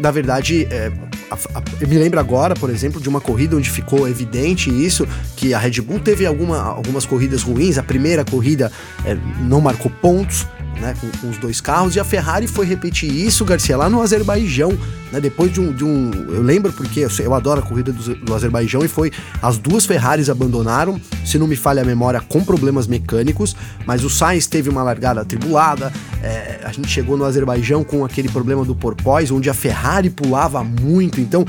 na 0.00 0.10
verdade, 0.10 0.66
é, 0.70 0.92
a, 1.30 1.34
a, 1.58 1.62
eu 1.80 1.88
me 1.88 1.98
lembro 1.98 2.20
agora, 2.20 2.54
por 2.54 2.70
exemplo, 2.70 3.00
de 3.00 3.08
uma 3.08 3.20
corrida 3.20 3.56
onde 3.56 3.70
ficou 3.70 4.08
evidente 4.08 4.70
isso, 4.70 5.06
que 5.36 5.54
a 5.54 5.58
Red 5.58 5.80
Bull 5.80 6.00
teve 6.00 6.26
alguma, 6.26 6.62
algumas 6.62 7.06
corridas 7.06 7.42
ruins. 7.42 7.78
A 7.78 7.82
primeira 7.82 8.24
corrida 8.24 8.70
é, 9.04 9.16
não 9.40 9.60
marcou 9.60 9.90
pontos, 9.90 10.46
né, 10.80 10.94
com, 11.00 11.10
com, 11.18 11.30
os 11.30 11.38
dois 11.38 11.60
carros, 11.60 11.96
e 11.96 12.00
a 12.00 12.04
Ferrari 12.04 12.46
foi 12.46 12.66
repetir 12.66 13.10
isso, 13.10 13.44
Garcia, 13.44 13.76
lá 13.76 13.88
no 13.88 14.02
Azerbaijão, 14.02 14.76
né, 15.12 15.20
depois 15.20 15.52
de 15.52 15.60
um, 15.60 15.72
de 15.72 15.84
um 15.84 16.10
eu 16.28 16.42
lembro 16.42 16.72
porque 16.72 17.00
eu, 17.00 17.10
eu 17.18 17.34
adoro 17.34 17.60
a 17.60 17.62
corrida 17.62 17.92
do, 17.92 18.14
do, 18.14 18.34
Azerbaijão, 18.34 18.84
e 18.84 18.88
foi, 18.88 19.12
as 19.40 19.58
duas 19.58 19.86
Ferraris 19.86 20.28
abandonaram, 20.28 21.00
se 21.24 21.38
não 21.38 21.46
me 21.46 21.56
falha 21.56 21.82
a 21.82 21.84
memória, 21.84 22.20
com 22.20 22.44
problemas 22.44 22.86
mecânicos, 22.86 23.56
mas 23.86 24.04
o 24.04 24.10
Sainz 24.10 24.46
teve 24.46 24.68
uma 24.68 24.82
largada 24.82 25.20
atribulada, 25.20 25.92
é, 26.22 26.60
a 26.64 26.72
gente 26.72 26.88
chegou 26.88 27.16
no 27.16 27.24
Azerbaijão 27.24 27.82
com 27.82 28.04
aquele 28.04 28.28
problema 28.28 28.64
do 28.64 28.74
porpoise, 28.74 29.32
onde 29.32 29.48
a 29.48 29.54
Ferrari 29.54 30.10
pulava 30.10 30.62
muito, 30.62 31.20
então 31.20 31.44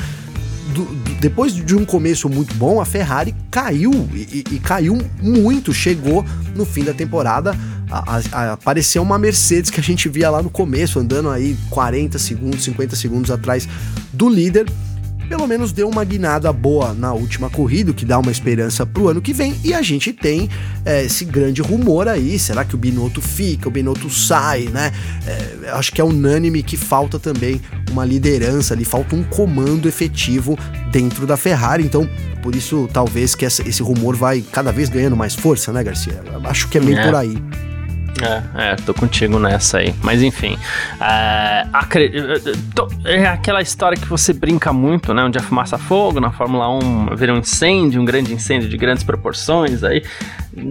do, 0.73 0.83
do, 0.83 1.13
depois 1.19 1.53
de 1.53 1.75
um 1.75 1.85
começo 1.85 2.29
muito 2.29 2.53
bom, 2.55 2.81
a 2.81 2.85
Ferrari 2.85 3.33
caiu 3.49 3.91
e, 4.13 4.43
e, 4.51 4.59
caiu 4.59 4.97
muito. 5.21 5.73
Chegou 5.73 6.25
no 6.55 6.65
fim 6.65 6.83
da 6.83 6.93
temporada 6.93 7.57
a, 7.89 8.21
a, 8.31 8.53
apareceu 8.53 9.01
uma 9.01 9.17
Mercedes 9.17 9.69
que 9.69 9.79
a 9.79 9.83
gente 9.83 10.09
via 10.09 10.29
lá 10.29 10.41
no 10.41 10.49
começo, 10.49 10.99
andando 10.99 11.29
aí 11.29 11.57
40 11.69 12.17
segundos, 12.19 12.63
50 12.63 12.95
segundos 12.95 13.31
atrás 13.31 13.67
do 14.13 14.29
líder 14.29 14.65
pelo 15.27 15.47
menos 15.47 15.71
deu 15.71 15.89
uma 15.89 16.03
guinada 16.03 16.51
boa 16.53 16.93
na 16.93 17.13
última 17.13 17.49
corrida, 17.49 17.91
o 17.91 17.93
que 17.93 18.05
dá 18.05 18.17
uma 18.17 18.31
esperança 18.31 18.85
pro 18.85 19.09
ano 19.09 19.21
que 19.21 19.33
vem. 19.33 19.55
E 19.63 19.73
a 19.73 19.81
gente 19.81 20.13
tem 20.13 20.49
é, 20.85 21.03
esse 21.03 21.25
grande 21.25 21.61
rumor 21.61 22.07
aí: 22.07 22.39
será 22.39 22.63
que 22.63 22.75
o 22.75 22.77
Binotto 22.77 23.21
fica, 23.21 23.67
o 23.67 23.71
Binotto 23.71 24.09
sai, 24.09 24.69
né? 24.71 24.91
É, 25.25 25.69
acho 25.71 25.91
que 25.91 26.01
é 26.01 26.03
unânime 26.03 26.63
que 26.63 26.77
falta 26.77 27.19
também 27.19 27.61
uma 27.91 28.05
liderança 28.05 28.73
ali, 28.73 28.85
falta 28.85 29.15
um 29.15 29.23
comando 29.23 29.87
efetivo 29.87 30.57
dentro 30.91 31.27
da 31.27 31.35
Ferrari. 31.35 31.83
Então, 31.83 32.09
por 32.41 32.55
isso, 32.55 32.89
talvez 32.93 33.35
que 33.35 33.45
essa, 33.45 33.67
esse 33.67 33.83
rumor 33.83 34.15
vai 34.15 34.41
cada 34.41 34.71
vez 34.71 34.89
ganhando 34.89 35.15
mais 35.15 35.35
força, 35.35 35.71
né, 35.73 35.83
Garcia? 35.83 36.21
Acho 36.45 36.69
que 36.69 36.77
é 36.77 36.81
meio 36.81 36.97
é. 36.97 37.05
por 37.05 37.15
aí. 37.15 37.37
É, 38.23 38.71
é, 38.71 38.75
tô 38.75 38.93
contigo 38.93 39.39
nessa 39.39 39.79
aí. 39.79 39.93
Mas 40.01 40.21
enfim, 40.21 40.57
é, 40.99 41.65
é 43.05 43.25
aquela 43.27 43.61
história 43.61 43.97
que 43.97 44.07
você 44.07 44.33
brinca 44.33 44.73
muito, 44.73 45.13
né? 45.13 45.23
Onde 45.23 45.37
a 45.37 45.41
fumaça 45.41 45.77
fogo, 45.77 46.19
na 46.19 46.31
Fórmula 46.31 46.69
1 46.69 47.15
vira 47.15 47.33
um 47.33 47.37
incêndio, 47.37 48.01
um 48.01 48.05
grande 48.05 48.33
incêndio 48.33 48.69
de 48.69 48.77
grandes 48.77 49.03
proporções, 49.03 49.83
aí 49.83 50.03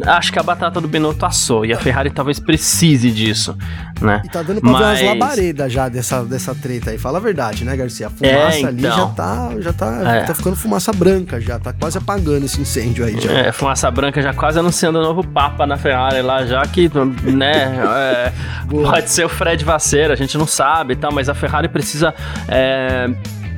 acho 0.06 0.32
que 0.32 0.38
a 0.38 0.42
batata 0.42 0.80
do 0.80 0.88
Binotto 0.88 1.24
assou 1.24 1.64
e 1.64 1.72
a 1.72 1.78
Ferrari 1.78 2.10
talvez 2.10 2.38
precise 2.38 3.10
disso, 3.10 3.56
né? 4.00 4.22
E 4.24 4.28
tá 4.28 4.42
dando 4.42 4.60
pra 4.60 4.70
Mas... 4.70 4.98
ver 4.98 5.06
umas 5.06 5.18
labaredas 5.18 5.72
já 5.72 5.88
dessa, 5.88 6.24
dessa 6.24 6.54
treta 6.54 6.90
aí, 6.90 6.98
fala 6.98 7.18
a 7.18 7.20
verdade, 7.20 7.64
né, 7.64 7.76
Garcia? 7.76 8.08
A 8.08 8.10
fumaça 8.10 8.56
é, 8.56 8.60
então... 8.60 8.68
ali 8.68 8.82
já 8.82 9.06
tá, 9.06 9.50
já 9.60 9.72
tá, 9.72 10.16
é. 10.16 10.20
tá 10.22 10.34
ficando 10.34 10.56
fumaça 10.56 10.92
branca 10.92 11.40
já, 11.40 11.58
tá 11.58 11.72
quase 11.72 11.98
apagando 11.98 12.44
esse 12.44 12.60
incêndio 12.60 13.04
aí 13.04 13.20
já. 13.20 13.30
É, 13.32 13.52
fumaça 13.52 13.90
branca 13.90 14.20
já 14.20 14.34
quase 14.34 14.58
anunciando 14.58 14.98
o 14.98 15.02
novo 15.02 15.26
Papa 15.26 15.66
na 15.66 15.76
Ferrari 15.76 16.22
lá, 16.22 16.44
já 16.44 16.62
que, 16.66 16.90
né, 17.22 17.78
é, 17.96 18.32
pode 18.68 19.10
ser 19.10 19.24
o 19.24 19.28
Fred 19.28 19.64
Vasseira, 19.64 20.14
a 20.14 20.16
gente 20.16 20.36
não 20.36 20.46
sabe 20.46 20.94
e 20.94 20.96
tal, 20.96 21.12
mas 21.12 21.28
a 21.28 21.34
Ferrari 21.34 21.68
precisa 21.68 22.14
é, 22.48 23.08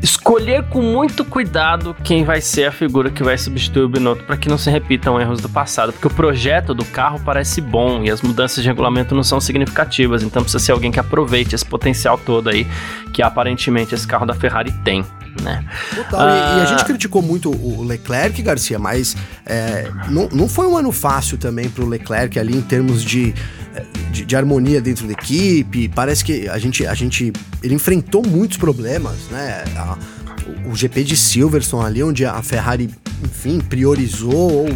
escolher 0.02 0.64
com 0.64 0.81
muito 0.81 1.25
cuidado 1.25 1.97
quem 2.05 2.25
vai 2.25 2.40
ser 2.40 2.67
a 2.67 2.73
figura 2.73 3.11
que 3.11 3.23
vai 3.23 3.37
substituir 3.37 3.83
o 3.83 3.88
Binotto 3.88 4.25
para 4.25 4.37
que 4.37 4.49
não 4.49 4.59
se 4.59 4.71
repitam 4.71 5.21
erros 5.21 5.40
do 5.40 5.49
passado, 5.49 5.93
porque 5.93 6.07
o 6.07 6.11
projeto 6.11 6.75
do 6.75 6.85
carro 6.85 7.21
parece 7.25 7.61
bom 7.61 8.02
e 8.02 8.11
as 8.11 8.23
mudanças 8.23 8.62
de 8.62 8.69
regulamento 8.69 9.14
não 9.14 9.23
são 9.23 9.40
significativas, 9.40 10.23
então 10.23 10.43
precisa 10.43 10.64
ser 10.64 10.73
alguém 10.73 10.90
que 10.90 11.00
aproveite 11.00 11.55
esse 11.55 11.64
potencial 11.64 12.19
todo 12.19 12.49
aí 12.49 12.67
que 13.12 13.23
aparentemente 13.23 13.95
esse 13.95 14.07
carro 14.07 14.26
da 14.26 14.35
Ferrari 14.35 14.73
tem. 14.85 15.05
Né? 15.43 15.64
Total, 15.95 16.21
ah, 16.21 16.55
e, 16.57 16.59
e, 16.59 16.62
a 16.62 16.64
gente 16.64 16.85
criticou 16.85 17.23
muito 17.23 17.50
o 17.50 17.85
Leclerc, 17.85 18.43
Garcia, 18.43 18.78
mas 18.78 19.17
é, 19.47 19.88
não, 20.09 20.28
não 20.33 20.49
foi 20.49 20.67
um 20.67 20.76
ano 20.76 20.90
fácil 20.90 21.38
também 21.38 21.69
para 21.69 21.85
o 21.85 21.88
Leclerc 21.88 22.38
ali 22.38 22.57
em 22.57 22.61
termos 22.61 23.05
de 23.05 23.33
de, 24.11 24.25
de, 24.25 24.37
harmonia 24.37 24.80
dentro 24.80 25.06
da 25.06 25.12
equipe. 25.12 25.88
Parece 25.88 26.25
que 26.25 26.49
a 26.49 26.58
gente, 26.58 26.87
a 26.87 26.94
gente. 26.94 27.32
Ele 27.62 27.75
enfrentou 27.75 28.23
muitos 28.26 28.56
problemas, 28.56 29.16
né? 29.30 29.64
A, 29.76 29.99
o, 30.66 30.70
o 30.70 30.76
GP 30.76 31.04
de 31.04 31.16
Silverstone 31.16 31.87
ali, 31.87 32.02
onde 32.02 32.25
a 32.25 32.42
Ferrari, 32.42 32.90
enfim, 33.23 33.61
priorizou 33.61 34.66
ou 34.66 34.68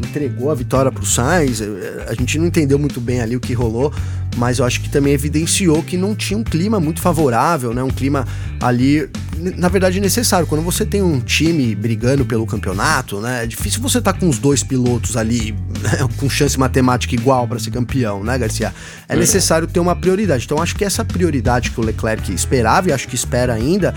entregou 0.00 0.50
a 0.50 0.54
vitória 0.54 0.90
para 0.90 1.02
o 1.02 1.06
Sainz. 1.06 1.60
A 2.08 2.14
gente 2.14 2.38
não 2.38 2.46
entendeu 2.46 2.78
muito 2.78 3.00
bem 3.00 3.20
ali 3.20 3.36
o 3.36 3.40
que 3.40 3.52
rolou, 3.52 3.92
mas 4.36 4.58
eu 4.58 4.64
acho 4.64 4.80
que 4.80 4.88
também 4.88 5.12
evidenciou 5.12 5.82
que 5.82 5.96
não 5.96 6.14
tinha 6.14 6.38
um 6.38 6.44
clima 6.44 6.80
muito 6.80 7.00
favorável, 7.00 7.74
né? 7.74 7.82
Um 7.82 7.90
clima 7.90 8.26
ali, 8.60 9.08
na 9.56 9.68
verdade, 9.68 10.00
necessário. 10.00 10.46
Quando 10.46 10.62
você 10.62 10.84
tem 10.84 11.02
um 11.02 11.20
time 11.20 11.74
brigando 11.74 12.24
pelo 12.24 12.46
campeonato, 12.46 13.20
né? 13.20 13.44
É 13.44 13.46
difícil 13.46 13.80
você 13.80 13.98
estar 13.98 14.12
tá 14.12 14.18
com 14.18 14.28
os 14.28 14.38
dois 14.38 14.62
pilotos 14.62 15.16
ali 15.16 15.52
né? 15.82 16.08
com 16.18 16.28
chance 16.28 16.58
matemática 16.58 17.14
igual 17.14 17.46
para 17.46 17.58
ser 17.58 17.70
campeão, 17.70 18.24
né, 18.24 18.38
Garcia? 18.38 18.74
É 19.08 19.16
necessário 19.16 19.66
ter 19.66 19.80
uma 19.80 19.94
prioridade. 19.94 20.44
Então 20.44 20.62
acho 20.62 20.74
que 20.74 20.84
essa 20.84 21.04
prioridade 21.04 21.70
que 21.70 21.80
o 21.80 21.84
Leclerc 21.84 22.32
esperava 22.32 22.88
e 22.88 22.92
acho 22.92 23.06
que 23.06 23.14
espera 23.14 23.54
ainda 23.54 23.94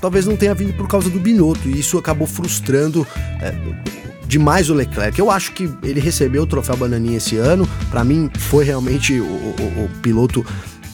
talvez 0.00 0.26
não 0.26 0.36
tenha 0.36 0.54
vindo 0.54 0.72
por 0.74 0.86
causa 0.86 1.08
do 1.10 1.18
Binotto, 1.18 1.68
e 1.68 1.80
isso 1.80 1.98
acabou 1.98 2.26
frustrando 2.26 3.06
é, 3.40 3.52
demais 4.26 4.70
o 4.70 4.74
Leclerc. 4.74 5.18
Eu 5.18 5.30
acho 5.30 5.52
que 5.52 5.70
ele 5.82 6.00
recebeu 6.00 6.42
o 6.42 6.46
troféu 6.46 6.76
Bananinha 6.76 7.16
esse 7.16 7.36
ano. 7.36 7.68
Para 7.90 8.04
mim, 8.04 8.30
foi 8.36 8.64
realmente 8.64 9.18
o, 9.20 9.24
o, 9.24 9.84
o, 9.84 9.90
piloto 10.02 10.44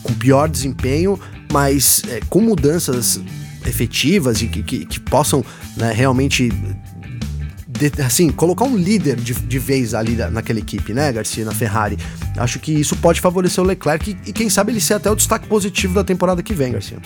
com 0.03 0.13
pior 0.15 0.49
desempenho, 0.49 1.19
mas 1.53 2.03
é, 2.09 2.21
com 2.29 2.41
mudanças 2.41 3.21
efetivas 3.67 4.43
e 4.43 4.49
que, 4.49 4.63
que, 4.63 4.85
que 4.85 5.01
possam 5.01 5.45
né, 5.77 5.93
realmente 5.93 6.51
de, 7.67 8.03
assim, 8.03 8.31
colocar 8.31 8.65
um 8.65 8.77
líder 8.77 9.17
de, 9.17 9.35
de 9.35 9.59
vez 9.59 9.95
ali 9.95 10.15
naquela 10.15 10.59
equipe, 10.59 10.93
né, 10.93 11.11
Garcia, 11.13 11.45
na 11.45 11.53
Ferrari. 11.53 11.99
Acho 12.37 12.59
que 12.59 12.73
isso 12.73 12.97
pode 12.97 13.21
favorecer 13.21 13.63
o 13.63 13.67
Leclerc 13.67 14.11
e, 14.11 14.31
e 14.31 14.33
quem 14.33 14.51
sabe 14.51 14.73
ele 14.73 14.81
ser 14.81 14.95
até 14.95 15.11
o 15.11 15.17
destaque 15.17 15.47
positivo 15.47 15.95
da 15.95 16.05
temporada 16.05 16.43
que 16.43 16.53
vem, 16.53 16.73
Garcia. 16.73 16.99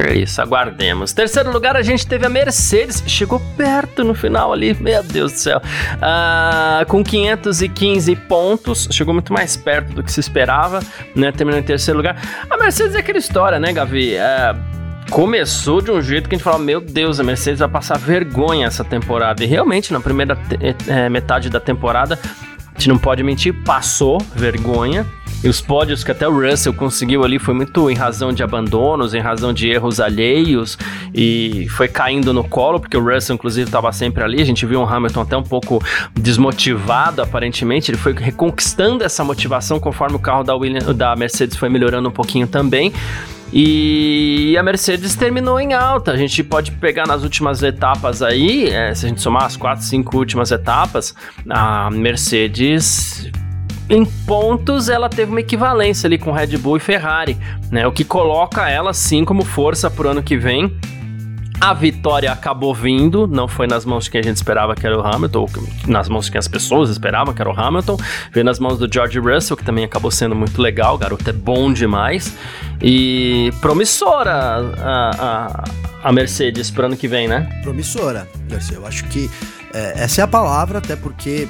É 0.00 0.14
isso, 0.14 0.40
aguardemos. 0.40 1.12
Terceiro 1.12 1.50
lugar, 1.50 1.76
a 1.76 1.82
gente 1.82 2.06
teve 2.06 2.24
a 2.24 2.28
Mercedes, 2.28 3.02
chegou 3.04 3.40
perto 3.56 4.04
no 4.04 4.14
final 4.14 4.52
ali, 4.52 4.72
meu 4.80 5.02
Deus 5.02 5.32
do 5.32 5.38
céu. 5.38 5.60
Uh, 5.60 6.86
com 6.86 7.02
515 7.02 8.14
pontos, 8.14 8.88
chegou 8.92 9.12
muito 9.12 9.32
mais 9.32 9.56
perto 9.56 9.92
do 9.94 10.02
que 10.04 10.12
se 10.12 10.20
esperava, 10.20 10.80
né? 11.16 11.32
Terminou 11.32 11.58
em 11.58 11.64
terceiro 11.64 11.98
lugar. 11.98 12.16
A 12.48 12.56
Mercedes 12.56 12.94
é 12.94 13.00
aquela 13.00 13.18
história, 13.18 13.58
né, 13.58 13.72
Gavi? 13.72 14.14
Uh, 14.14 14.78
começou 15.10 15.80
de 15.80 15.90
um 15.90 16.00
jeito 16.00 16.28
que 16.28 16.36
a 16.36 16.38
gente 16.38 16.44
fala: 16.44 16.58
Meu 16.60 16.80
Deus, 16.80 17.18
a 17.18 17.24
Mercedes 17.24 17.58
vai 17.58 17.68
passar 17.68 17.98
vergonha 17.98 18.68
essa 18.68 18.84
temporada. 18.84 19.42
E 19.42 19.46
realmente, 19.48 19.92
na 19.92 19.98
primeira 19.98 20.38
é, 20.86 21.08
metade 21.08 21.50
da 21.50 21.58
temporada, 21.58 22.16
a 22.22 22.78
gente 22.78 22.88
não 22.88 22.98
pode 22.98 23.24
mentir, 23.24 23.52
passou 23.64 24.18
vergonha. 24.36 25.04
E 25.42 25.48
os 25.48 25.60
pódios 25.60 26.02
que 26.02 26.10
até 26.10 26.26
o 26.26 26.32
Russell 26.32 26.74
conseguiu 26.74 27.24
ali 27.24 27.38
foi 27.38 27.54
muito 27.54 27.88
em 27.88 27.94
razão 27.94 28.32
de 28.32 28.42
abandonos, 28.42 29.14
em 29.14 29.20
razão 29.20 29.52
de 29.52 29.68
erros 29.68 30.00
alheios 30.00 30.76
e 31.14 31.68
foi 31.70 31.86
caindo 31.86 32.32
no 32.32 32.42
colo, 32.42 32.80
porque 32.80 32.96
o 32.96 33.04
Russell, 33.04 33.36
inclusive, 33.36 33.66
estava 33.68 33.92
sempre 33.92 34.24
ali. 34.24 34.42
A 34.42 34.44
gente 34.44 34.66
viu 34.66 34.80
um 34.80 34.88
Hamilton 34.88 35.20
até 35.20 35.36
um 35.36 35.42
pouco 35.42 35.80
desmotivado, 36.12 37.22
aparentemente. 37.22 37.90
Ele 37.90 37.98
foi 37.98 38.12
reconquistando 38.14 39.04
essa 39.04 39.22
motivação 39.22 39.78
conforme 39.78 40.16
o 40.16 40.18
carro 40.18 40.42
da, 40.42 40.56
Williams, 40.56 40.92
da 40.96 41.14
Mercedes 41.14 41.56
foi 41.56 41.68
melhorando 41.68 42.08
um 42.08 42.12
pouquinho 42.12 42.48
também. 42.48 42.92
E 43.52 44.56
a 44.58 44.62
Mercedes 44.62 45.14
terminou 45.14 45.60
em 45.60 45.72
alta. 45.72 46.10
A 46.10 46.16
gente 46.16 46.42
pode 46.42 46.72
pegar 46.72 47.06
nas 47.06 47.22
últimas 47.22 47.62
etapas 47.62 48.22
aí, 48.22 48.68
é, 48.70 48.92
se 48.92 49.06
a 49.06 49.08
gente 49.08 49.22
somar 49.22 49.44
as 49.44 49.56
quatro, 49.56 49.84
cinco 49.84 50.18
últimas 50.18 50.50
etapas, 50.50 51.14
a 51.48 51.90
Mercedes 51.90 53.30
em 53.88 54.04
pontos 54.04 54.88
ela 54.88 55.08
teve 55.08 55.30
uma 55.30 55.40
equivalência 55.40 56.06
ali 56.06 56.18
com 56.18 56.30
Red 56.30 56.58
Bull 56.58 56.76
e 56.76 56.80
Ferrari, 56.80 57.36
né? 57.70 57.86
O 57.86 57.92
que 57.92 58.04
coloca 58.04 58.68
ela 58.68 58.92
sim 58.92 59.24
como 59.24 59.44
força 59.44 59.90
pro 59.90 60.08
ano 60.10 60.22
que 60.22 60.36
vem. 60.36 60.76
A 61.60 61.74
vitória 61.74 62.30
acabou 62.30 62.72
vindo, 62.72 63.26
não 63.26 63.48
foi 63.48 63.66
nas 63.66 63.84
mãos 63.84 64.04
de 64.04 64.12
quem 64.12 64.20
a 64.20 64.22
gente 64.22 64.36
esperava 64.36 64.76
que 64.76 64.86
era 64.86 64.96
o 64.96 65.04
Hamilton, 65.04 65.40
ou 65.40 65.50
nas 65.88 66.08
mãos 66.08 66.26
de 66.26 66.30
quem 66.30 66.38
as 66.38 66.46
pessoas 66.46 66.88
esperavam 66.88 67.34
que 67.34 67.42
era 67.42 67.50
o 67.50 67.60
Hamilton, 67.60 67.96
veio 68.30 68.44
nas 68.44 68.60
mãos 68.60 68.78
do 68.78 68.88
George 68.92 69.18
Russell, 69.18 69.56
que 69.56 69.64
também 69.64 69.84
acabou 69.84 70.10
sendo 70.10 70.36
muito 70.36 70.62
legal, 70.62 70.94
o 70.94 70.98
garoto 70.98 71.28
é 71.28 71.32
bom 71.32 71.72
demais. 71.72 72.32
E 72.80 73.52
promissora 73.60 74.32
a, 74.32 75.10
a, 75.18 75.64
a 76.04 76.12
Mercedes 76.12 76.70
para 76.70 76.86
ano 76.86 76.96
que 76.96 77.08
vem, 77.08 77.26
né? 77.26 77.48
Promissora, 77.64 78.28
Garcia. 78.48 78.76
Eu 78.76 78.86
acho 78.86 79.02
que 79.06 79.28
é, 79.74 79.94
essa 79.96 80.20
é 80.20 80.24
a 80.24 80.28
palavra, 80.28 80.78
até 80.78 80.94
porque 80.94 81.48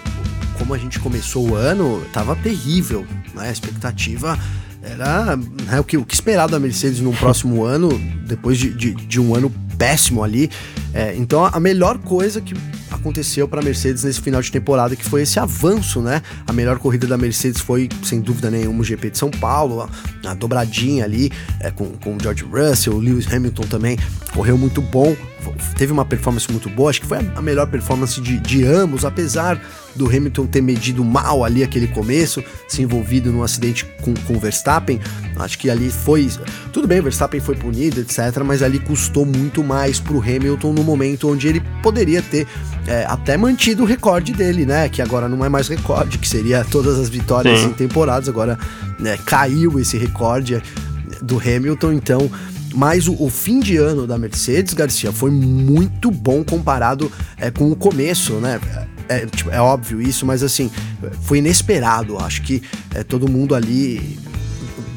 como 0.59 0.75
a 0.75 0.79
gente 0.79 0.99
começou 0.99 1.51
o 1.51 1.55
ano, 1.55 2.05
tava 2.13 2.35
terrível, 2.37 3.07
né? 3.35 3.49
A 3.49 3.53
expectativa 3.53 4.39
era 4.83 5.37
né, 5.37 5.81
o, 5.81 5.85
que, 5.85 5.97
o 5.97 6.05
que 6.05 6.15
esperar 6.15 6.49
da 6.49 6.59
Mercedes 6.59 7.01
no 7.01 7.13
próximo 7.13 7.65
ano, 7.67 7.89
depois 8.27 8.59
de, 8.59 8.71
de, 8.71 8.95
de 8.95 9.21
um 9.21 9.35
ano 9.35 9.53
péssimo 9.77 10.23
ali. 10.23 10.51
É, 10.93 11.15
então 11.17 11.45
a 11.45 11.61
melhor 11.61 11.99
coisa 11.99 12.41
que 12.41 12.55
aconteceu 12.91 13.47
para 13.47 13.61
a 13.61 13.65
Mercedes 13.65 14.03
nesse 14.03 14.21
final 14.21 14.41
de 14.41 14.51
temporada, 14.51 14.97
que 14.97 15.05
foi 15.05 15.23
esse 15.23 15.39
avanço, 15.39 16.01
né? 16.01 16.23
A 16.47 16.53
melhor 16.53 16.79
corrida 16.79 17.07
da 17.07 17.17
Mercedes 17.17 17.61
foi, 17.61 17.89
sem 18.03 18.21
dúvida 18.21 18.51
nenhuma, 18.51 18.81
o 18.81 18.85
GP 18.85 19.11
de 19.11 19.19
São 19.19 19.31
Paulo, 19.31 19.83
a, 19.83 20.31
a 20.31 20.35
dobradinha 20.35 21.05
ali 21.05 21.31
é, 21.61 21.71
com, 21.71 21.87
com 21.93 22.17
o 22.17 22.19
George 22.21 22.45
Russell, 22.45 22.95
o 22.95 22.99
Lewis 22.99 23.33
Hamilton 23.33 23.63
também 23.65 23.99
correu 24.33 24.59
muito 24.59 24.81
bom, 24.81 25.15
teve 25.77 25.93
uma 25.93 26.05
performance 26.05 26.51
muito 26.51 26.69
boa, 26.69 26.91
acho 26.91 27.01
que 27.01 27.07
foi 27.07 27.19
a 27.35 27.43
melhor 27.43 27.67
performance 27.67 28.21
de, 28.21 28.39
de 28.39 28.65
ambos, 28.65 29.05
apesar 29.05 29.61
do 29.95 30.07
Hamilton 30.07 30.47
ter 30.47 30.63
medido 30.63 31.05
mal 31.05 31.45
ali 31.45 31.63
aquele 31.63 31.89
começo, 31.89 32.43
se 32.69 32.83
envolvido 32.83 33.33
num 33.33 33.43
acidente 33.43 33.85
com, 34.01 34.15
com 34.15 34.35
o 34.35 34.39
Verstappen. 34.39 35.01
Acho 35.37 35.59
que 35.59 35.69
ali 35.69 35.91
foi. 35.91 36.29
Tudo 36.73 36.87
bem, 36.87 37.01
o 37.01 37.03
Verstappen 37.03 37.41
foi 37.41 37.57
punido, 37.57 38.01
etc., 38.01 38.43
mas 38.45 38.63
ali 38.63 38.79
custou 38.79 39.27
muito 39.27 39.63
mais 39.65 39.99
pro 39.99 40.21
Hamilton 40.21 40.73
no 40.73 40.85
momento 40.85 41.29
onde 41.29 41.49
ele 41.49 41.63
poderia 41.83 42.23
ter 42.23 42.47
é, 42.87 43.05
até 43.07 43.37
mantido 43.37 43.83
o 43.83 43.87
recorde 43.87 44.33
dele, 44.33 44.65
né? 44.65 44.89
Que 44.89 45.03
agora 45.03 45.29
não 45.29 45.45
é 45.45 45.49
mais 45.49 45.69
recorde, 45.69 46.19
que 46.19 46.29
seria 46.29 46.65
todas 46.65 46.99
as 46.99 47.09
vitórias 47.09 47.61
Sim. 47.61 47.67
em 47.67 47.73
temporadas, 47.73 48.29
agora 48.29 48.59
né, 48.99 49.19
caiu 49.25 49.79
esse 49.79 49.99
recorde 49.99 50.63
do 51.21 51.39
Hamilton, 51.39 51.93
então. 51.93 52.31
Mas 52.75 53.09
o, 53.09 53.15
o, 53.23 53.31
fim 53.31 53.61
de 53.61 53.77
ano 53.77 54.07
da 54.07 54.19
Mercedes, 54.19 54.75
Garcia, 54.75 55.13
foi 55.13 55.31
muito 55.31 56.11
bom 56.11 56.45
comparado 56.45 57.11
é, 57.37 57.51
com 57.51 57.71
o 57.71 57.77
começo, 57.77 58.35
né? 58.35 58.61
É, 59.09 59.25
tipo, 59.25 59.51
é 59.51 59.61
óbvio 59.61 60.03
isso, 60.03 60.27
mas 60.27 60.43
assim, 60.43 60.71
foi 61.23 61.39
inesperado. 61.39 62.19
Acho 62.19 62.43
que 62.43 62.63
é, 62.95 63.03
todo 63.03 63.31
mundo 63.31 63.55
ali 63.55 64.19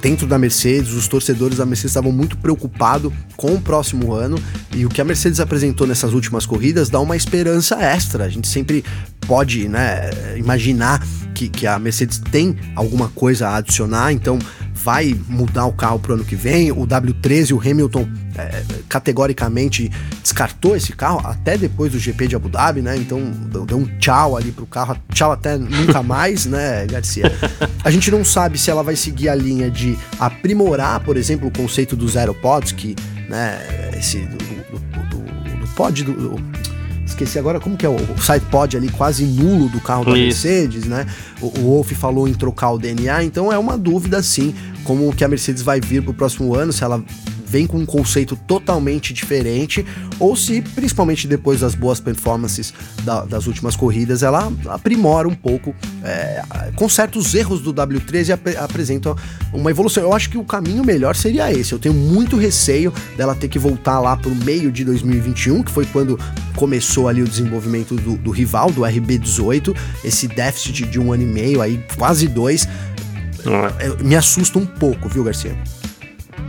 dentro 0.01 0.25
da 0.25 0.37
Mercedes, 0.37 0.93
os 0.93 1.07
torcedores 1.07 1.59
da 1.59 1.65
Mercedes 1.65 1.91
estavam 1.91 2.11
muito 2.11 2.35
preocupados 2.37 3.13
com 3.37 3.53
o 3.53 3.61
próximo 3.61 4.13
ano 4.13 4.41
e 4.75 4.85
o 4.85 4.89
que 4.89 4.99
a 4.99 5.05
Mercedes 5.05 5.39
apresentou 5.39 5.85
nessas 5.85 6.11
últimas 6.11 6.45
corridas 6.45 6.89
dá 6.89 6.99
uma 6.99 7.15
esperança 7.15 7.75
extra. 7.75 8.25
A 8.25 8.29
gente 8.29 8.47
sempre 8.47 8.83
pode 9.27 9.67
né, 9.67 10.09
imaginar 10.37 11.05
que, 11.35 11.47
que 11.47 11.67
a 11.67 11.77
Mercedes 11.77 12.19
tem 12.31 12.57
alguma 12.75 13.09
coisa 13.09 13.49
a 13.49 13.57
adicionar, 13.57 14.11
então 14.11 14.39
vai 14.83 15.15
mudar 15.27 15.65
o 15.65 15.73
carro 15.73 15.99
para 15.99 16.11
o 16.11 16.15
ano 16.15 16.25
que 16.25 16.35
vem. 16.35 16.71
O 16.71 16.87
W13, 16.87 17.53
o 17.53 17.59
Hamilton 17.59 18.07
é, 18.35 18.63
categoricamente 18.89 19.91
descartou 20.21 20.75
esse 20.75 20.93
carro 20.93 21.21
até 21.23 21.57
depois 21.57 21.91
do 21.91 21.99
GP 21.99 22.27
de 22.27 22.35
Abu 22.35 22.49
Dhabi, 22.49 22.81
né? 22.81 22.97
Então 22.97 23.19
deu 23.65 23.77
um 23.77 23.85
tchau 23.99 24.35
ali 24.35 24.51
pro 24.51 24.65
carro, 24.65 24.97
tchau 25.13 25.31
até 25.31 25.57
nunca 25.57 26.01
mais, 26.03 26.45
né, 26.45 26.85
Garcia? 26.87 27.31
A 27.83 27.91
gente 27.91 28.09
não 28.09 28.25
sabe 28.25 28.57
se 28.57 28.71
ela 28.71 28.83
vai 28.83 28.95
seguir 28.95 29.29
a 29.29 29.35
linha 29.35 29.69
de 29.69 29.97
aprimorar, 30.19 30.99
por 31.01 31.17
exemplo, 31.17 31.47
o 31.47 31.51
conceito 31.51 31.95
dos 31.95 32.17
aeropods, 32.17 32.71
que, 32.71 32.95
né, 33.29 33.59
esse 33.97 34.19
do, 34.19 34.37
do, 34.37 34.79
do, 35.09 35.57
do 35.59 35.67
pod 35.75 36.03
do, 36.03 36.35
esqueci 37.23 37.37
agora 37.37 37.59
como 37.59 37.77
que 37.77 37.85
é 37.85 37.89
o, 37.89 37.95
o 37.95 38.21
side 38.21 38.45
pod 38.47 38.75
ali 38.75 38.89
quase 38.89 39.25
nulo 39.25 39.69
do 39.69 39.79
carro 39.79 40.05
da 40.05 40.11
Isso. 40.11 40.47
Mercedes, 40.47 40.85
né? 40.85 41.05
O, 41.39 41.47
o 41.47 41.63
Wolf 41.63 41.91
falou 41.91 42.27
em 42.27 42.33
trocar 42.33 42.71
o 42.71 42.77
DNA, 42.77 43.23
então 43.23 43.51
é 43.51 43.57
uma 43.57 43.77
dúvida 43.77 44.21
sim, 44.23 44.53
como 44.83 45.13
que 45.15 45.23
a 45.23 45.27
Mercedes 45.27 45.61
vai 45.61 45.79
vir 45.79 46.03
pro 46.03 46.13
próximo 46.13 46.55
ano, 46.55 46.73
se 46.73 46.83
ela 46.83 47.03
vem 47.51 47.67
com 47.67 47.77
um 47.77 47.85
conceito 47.85 48.37
totalmente 48.47 49.11
diferente, 49.11 49.85
ou 50.17 50.37
se, 50.37 50.61
principalmente 50.61 51.27
depois 51.27 51.59
das 51.59 51.75
boas 51.75 51.99
performances 51.99 52.73
da, 53.03 53.25
das 53.25 53.45
últimas 53.45 53.75
corridas, 53.75 54.23
ela 54.23 54.49
aprimora 54.67 55.27
um 55.27 55.35
pouco, 55.35 55.75
é, 56.01 56.41
conserta 56.77 57.19
os 57.19 57.35
erros 57.35 57.59
do 57.59 57.73
W13 57.73 58.29
e 58.29 58.31
ap 58.31 58.47
apresenta 58.57 59.13
uma 59.53 59.69
evolução. 59.69 60.01
Eu 60.01 60.13
acho 60.13 60.29
que 60.29 60.37
o 60.37 60.45
caminho 60.45 60.83
melhor 60.85 61.13
seria 61.13 61.51
esse. 61.51 61.73
Eu 61.73 61.79
tenho 61.79 61.93
muito 61.93 62.37
receio 62.37 62.93
dela 63.17 63.35
ter 63.35 63.49
que 63.49 63.59
voltar 63.59 63.99
lá 63.99 64.15
pro 64.15 64.33
meio 64.33 64.71
de 64.71 64.85
2021, 64.85 65.63
que 65.63 65.71
foi 65.71 65.85
quando 65.85 66.17
começou 66.55 67.09
ali 67.09 67.21
o 67.21 67.27
desenvolvimento 67.27 67.95
do, 67.95 68.15
do 68.15 68.31
rival, 68.31 68.71
do 68.71 68.81
RB18, 68.81 69.75
esse 70.05 70.27
déficit 70.29 70.85
de 70.85 70.99
um 70.99 71.11
ano 71.11 71.23
e 71.23 71.25
meio, 71.25 71.61
aí 71.61 71.83
quase 71.97 72.29
dois. 72.29 72.65
É. 73.79 74.03
Me 74.03 74.15
assusta 74.15 74.57
um 74.57 74.65
pouco, 74.65 75.09
viu, 75.09 75.23
Garcia? 75.23 75.57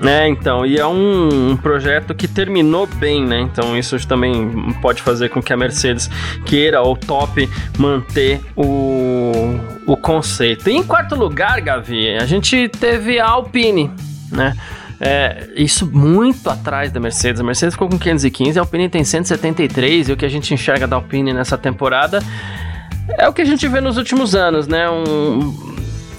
É, 0.04 0.28
então, 0.28 0.66
e 0.66 0.78
é 0.78 0.86
um, 0.86 1.50
um, 1.52 1.56
projeto 1.56 2.14
que 2.14 2.26
terminou 2.26 2.86
bem, 2.86 3.24
né? 3.24 3.40
Então 3.40 3.76
isso 3.76 3.96
também 4.06 4.50
pode 4.80 5.00
fazer 5.00 5.28
com 5.28 5.40
que 5.40 5.52
a 5.52 5.56
Mercedes 5.56 6.10
queira 6.44 6.82
ou 6.82 6.96
top 6.96 7.48
manter 7.78 8.40
o, 8.56 9.32
o 9.86 9.96
conceito. 9.96 10.68
E 10.68 10.72
em 10.72 10.82
quarto 10.82 11.14
lugar, 11.14 11.60
Gavi, 11.60 12.16
a 12.16 12.26
gente 12.26 12.68
teve 12.68 13.20
a 13.20 13.28
Alpine, 13.28 13.90
né? 14.30 14.56
É, 15.00 15.48
isso 15.56 15.84
muito 15.86 16.48
atrás 16.48 16.90
da 16.92 17.00
Mercedes. 17.00 17.40
A 17.40 17.44
Mercedes 17.44 17.74
ficou 17.74 17.88
com 17.88 17.98
515, 17.98 18.58
a 18.58 18.62
Alpine 18.62 18.88
tem 18.88 19.04
173, 19.04 20.08
e 20.08 20.12
o 20.12 20.16
que 20.16 20.24
a 20.24 20.28
gente 20.28 20.52
enxerga 20.54 20.86
da 20.86 20.96
Alpine 20.96 21.32
nessa 21.32 21.58
temporada 21.58 22.20
é 23.18 23.28
o 23.28 23.32
que 23.32 23.42
a 23.42 23.44
gente 23.44 23.66
vê 23.68 23.80
nos 23.80 23.96
últimos 23.96 24.34
anos, 24.34 24.66
né? 24.66 24.88
Um, 24.88 25.71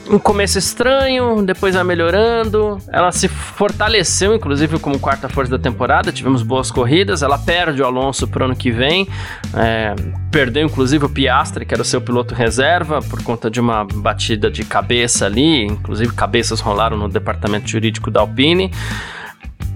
um 0.09 0.19
começo 0.19 0.57
estranho, 0.57 1.41
depois 1.43 1.75
vai 1.75 1.83
melhorando. 1.83 2.77
Ela 2.91 3.11
se 3.11 3.27
fortaleceu, 3.27 4.35
inclusive, 4.35 4.77
como 4.79 4.99
quarta 4.99 5.29
força 5.29 5.51
da 5.51 5.59
temporada. 5.59 6.11
Tivemos 6.11 6.43
boas 6.43 6.69
corridas. 6.69 7.23
Ela 7.23 7.37
perde 7.37 7.81
o 7.81 7.85
Alonso 7.85 8.27
pro 8.27 8.45
ano 8.45 8.55
que 8.55 8.69
vem. 8.69 9.07
É, 9.55 9.95
perdeu, 10.29 10.65
inclusive, 10.65 11.05
o 11.05 11.09
Piastre, 11.09 11.65
que 11.65 11.73
era 11.73 11.81
o 11.81 11.85
seu 11.85 12.01
piloto 12.01 12.35
reserva, 12.35 13.01
por 13.01 13.23
conta 13.23 13.49
de 13.49 13.59
uma 13.59 13.85
batida 13.85 14.51
de 14.51 14.63
cabeça 14.65 15.25
ali. 15.25 15.65
Inclusive, 15.65 16.13
cabeças 16.13 16.59
rolaram 16.59 16.97
no 16.97 17.07
departamento 17.07 17.69
jurídico 17.69 18.11
da 18.11 18.19
Alpine. 18.19 18.71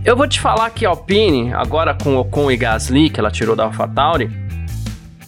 Eu 0.03 0.15
vou 0.15 0.27
te 0.27 0.39
falar 0.39 0.69
que 0.69 0.85
a 0.85 0.89
Alpine, 0.89 1.53
agora 1.53 1.93
com 1.93 2.15
Ocon 2.17 2.51
e 2.51 2.57
Gasly, 2.57 3.09
que 3.09 3.19
ela 3.19 3.31
tirou 3.31 3.55
da 3.55 3.63
AlphaTauri, 3.63 4.46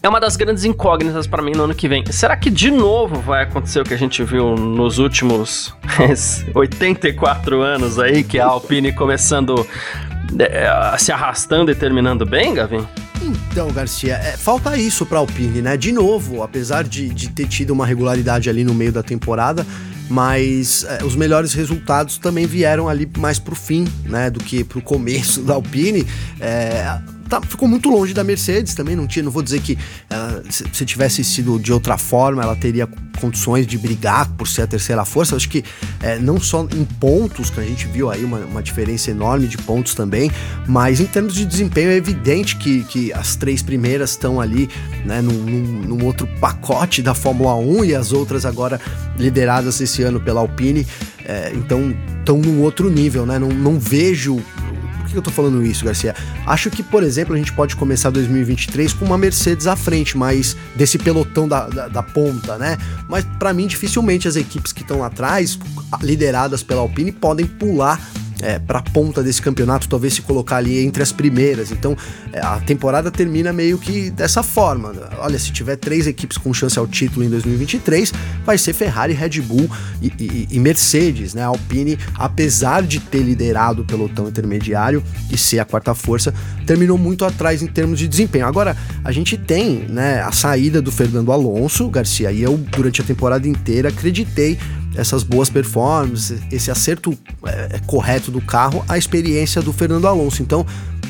é 0.01 0.07
uma 0.07 0.19
das 0.19 0.35
grandes 0.35 0.63
incógnitas 0.63 1.27
para 1.27 1.41
mim 1.41 1.51
no 1.51 1.63
ano 1.63 1.75
que 1.75 1.87
vem. 1.87 2.03
Será 2.11 2.35
que 2.37 2.49
de 2.49 2.71
novo 2.71 3.19
vai 3.19 3.43
acontecer 3.43 3.81
o 3.81 3.83
que 3.83 3.93
a 3.93 3.97
gente 3.97 4.23
viu 4.23 4.55
nos 4.55 4.97
últimos 4.97 5.73
84 6.55 7.61
anos 7.61 7.99
aí, 7.99 8.23
que 8.23 8.39
a 8.39 8.45
Alpine 8.45 8.93
começando 8.93 9.67
é, 10.39 10.97
se 10.97 11.11
arrastando 11.11 11.69
e 11.71 11.75
terminando 11.75 12.25
bem, 12.25 12.53
Gavin? 12.53 12.85
Então, 13.21 13.69
Garcia, 13.71 14.15
é, 14.15 14.37
falta 14.37 14.77
isso 14.77 15.05
para 15.05 15.19
Alpine, 15.19 15.61
né? 15.61 15.75
De 15.75 15.91
novo, 15.91 16.41
apesar 16.41 16.83
de, 16.85 17.09
de 17.09 17.29
ter 17.29 17.47
tido 17.47 17.71
uma 17.71 17.85
regularidade 17.85 18.49
ali 18.49 18.63
no 18.63 18.73
meio 18.73 18.93
da 18.93 19.03
temporada, 19.03 19.67
mas 20.09 20.85
é, 20.85 21.03
os 21.03 21.15
melhores 21.15 21.53
resultados 21.53 22.17
também 22.17 22.45
vieram 22.45 22.87
ali 22.87 23.09
mais 23.17 23.37
pro 23.37 23.55
fim, 23.55 23.85
né, 24.05 24.29
do 24.29 24.39
que 24.39 24.63
pro 24.63 24.81
começo 24.81 25.41
da 25.43 25.55
Alpine. 25.55 26.07
É, 26.39 26.99
tá, 27.29 27.41
ficou 27.41 27.67
muito 27.67 27.89
longe 27.89 28.13
da 28.13 28.23
Mercedes 28.23 28.73
também, 28.73 28.95
não 28.95 29.07
tinha, 29.07 29.23
não 29.23 29.31
vou 29.31 29.43
dizer 29.43 29.61
que 29.61 29.73
uh, 29.73 30.51
se, 30.51 30.65
se, 30.73 30.85
tivesse 30.85 31.23
sido 31.23 31.59
de 31.59 31.71
outra 31.71 31.97
forma, 31.97 32.41
ela 32.41 32.55
teria 32.55 32.87
condições 33.21 33.67
de 33.67 33.77
brigar 33.77 34.29
por 34.31 34.47
ser 34.47 34.63
a 34.63 34.67
terceira 34.67 35.05
força. 35.05 35.35
Acho 35.35 35.49
que 35.49 35.63
é, 36.01 36.17
não 36.17 36.39
só 36.39 36.63
em 36.63 36.85
pontos, 36.85 37.49
que 37.49 37.59
a 37.59 37.63
gente 37.63 37.85
viu 37.87 38.09
aí 38.09 38.23
uma, 38.23 38.39
uma, 38.39 38.63
diferença 38.63 39.11
enorme 39.11 39.47
de 39.47 39.57
pontos 39.57 39.93
também, 39.93 40.31
mas 40.67 40.99
em 40.99 41.05
termos 41.05 41.35
de 41.35 41.45
desempenho 41.45 41.89
é 41.89 41.95
evidente 41.95 42.55
que, 42.55 42.83
que 42.85 43.13
as 43.13 43.35
três 43.35 43.61
primeiras 43.61 44.11
estão 44.11 44.41
ali 44.41 44.69
né, 45.05 45.21
num, 45.21 45.33
num, 45.33 45.81
num 45.97 46.05
outro 46.05 46.27
pacote 46.39 47.01
da 47.01 47.13
Fórmula 47.13 47.55
1 47.55 47.85
e 47.85 47.95
as 47.95 48.11
outras 48.11 48.45
agora 48.45 48.79
lideradas 49.17 49.79
esse 49.79 50.01
ano 50.01 50.19
pela 50.19 50.39
Alpine. 50.39 50.87
É, 51.25 51.51
então 51.53 51.93
estão 52.19 52.37
num 52.37 52.61
outro 52.61 52.89
nível, 52.89 53.25
né? 53.25 53.37
Não, 53.37 53.49
não 53.49 53.79
vejo 53.79 54.41
que 55.11 55.17
eu 55.17 55.21
tô 55.21 55.31
falando 55.31 55.63
isso, 55.65 55.85
Garcia? 55.85 56.15
Acho 56.45 56.69
que, 56.69 56.83
por 56.83 57.03
exemplo, 57.03 57.33
a 57.33 57.37
gente 57.37 57.53
pode 57.53 57.75
começar 57.75 58.09
2023 58.09 58.93
com 58.93 59.05
uma 59.05 59.17
Mercedes 59.17 59.67
à 59.67 59.75
frente, 59.75 60.17
mas 60.17 60.55
desse 60.75 60.97
pelotão 60.97 61.47
da, 61.47 61.67
da, 61.67 61.87
da 61.87 62.03
ponta, 62.03 62.57
né? 62.57 62.77
Mas 63.07 63.25
para 63.37 63.53
mim, 63.53 63.67
dificilmente 63.67 64.27
as 64.27 64.35
equipes 64.35 64.71
que 64.71 64.81
estão 64.81 65.03
atrás, 65.03 65.57
lideradas 66.01 66.63
pela 66.63 66.81
Alpine, 66.81 67.11
podem 67.11 67.45
pular 67.45 67.99
é, 68.41 68.59
para 68.59 68.79
a 68.79 68.81
ponta 68.81 69.23
desse 69.23 69.41
campeonato, 69.41 69.87
talvez 69.87 70.13
se 70.13 70.21
colocar 70.21 70.57
ali 70.57 70.83
entre 70.83 71.01
as 71.03 71.11
primeiras. 71.11 71.71
Então 71.71 71.95
é, 72.31 72.39
a 72.39 72.59
temporada 72.59 73.11
termina 73.11 73.51
meio 73.51 73.77
que 73.77 74.09
dessa 74.09 74.43
forma. 74.43 74.93
Olha, 75.19 75.37
se 75.37 75.51
tiver 75.51 75.75
três 75.75 76.07
equipes 76.07 76.37
com 76.37 76.53
chance 76.53 76.77
ao 76.77 76.87
título 76.87 77.25
em 77.25 77.29
2023, 77.29 78.13
vai 78.45 78.57
ser 78.57 78.73
Ferrari, 78.73 79.13
Red 79.13 79.41
Bull 79.41 79.69
e, 80.01 80.07
e, 80.19 80.47
e 80.51 80.59
Mercedes, 80.59 81.33
né? 81.33 81.43
A 81.43 81.47
Alpine, 81.47 81.97
apesar 82.15 82.83
de 82.83 82.99
ter 82.99 83.21
liderado 83.21 83.81
o 83.81 83.85
pelotão 83.85 84.27
intermediário 84.27 85.03
e 85.31 85.37
ser 85.37 85.59
a 85.59 85.65
quarta 85.65 85.93
força, 85.93 86.33
terminou 86.65 86.97
muito 86.97 87.25
atrás 87.25 87.61
em 87.61 87.67
termos 87.67 87.99
de 87.99 88.07
desempenho. 88.07 88.45
Agora, 88.45 88.75
a 89.03 89.11
gente 89.11 89.37
tem 89.37 89.85
né, 89.89 90.21
a 90.21 90.31
saída 90.31 90.81
do 90.81 90.91
Fernando 90.91 91.31
Alonso, 91.31 91.89
Garcia, 91.89 92.31
e 92.31 92.41
eu, 92.41 92.57
durante 92.57 93.01
a 93.01 93.03
temporada 93.03 93.47
inteira, 93.47 93.89
acreditei 93.89 94.57
essas 94.95 95.23
boas 95.23 95.49
performances, 95.49 96.41
esse 96.51 96.71
acerto 96.71 97.17
é, 97.45 97.69
é, 97.73 97.79
correto 97.85 98.31
do 98.31 98.41
carro, 98.41 98.83
a 98.87 98.97
experiência 98.97 99.61
do 99.61 99.71
Fernando 99.71 100.07
Alonso. 100.07 100.41
Então, 100.41 100.65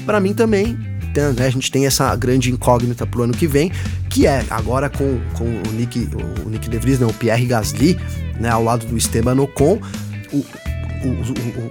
para 0.05 0.19
mim 0.19 0.33
também, 0.33 0.77
né, 1.15 1.45
a 1.45 1.49
gente 1.49 1.71
tem 1.71 1.85
essa 1.85 2.15
grande 2.15 2.51
incógnita 2.51 3.05
pro 3.05 3.23
ano 3.23 3.33
que 3.33 3.47
vem, 3.47 3.71
que 4.09 4.27
é 4.27 4.45
agora 4.49 4.89
com, 4.89 5.19
com 5.37 5.45
o 5.45 5.71
Nick, 5.73 6.09
o 6.45 6.49
Nick 6.49 6.69
De 6.69 6.77
Vries, 6.77 6.99
não, 6.99 7.09
o 7.09 7.13
Pierre 7.13 7.45
Gasly, 7.45 7.99
né, 8.39 8.49
ao 8.49 8.63
lado 8.63 8.85
do 8.85 8.97
Esteban 8.97 9.39
Ocon, 9.41 9.79
o, 10.31 10.37
o, 10.37 11.09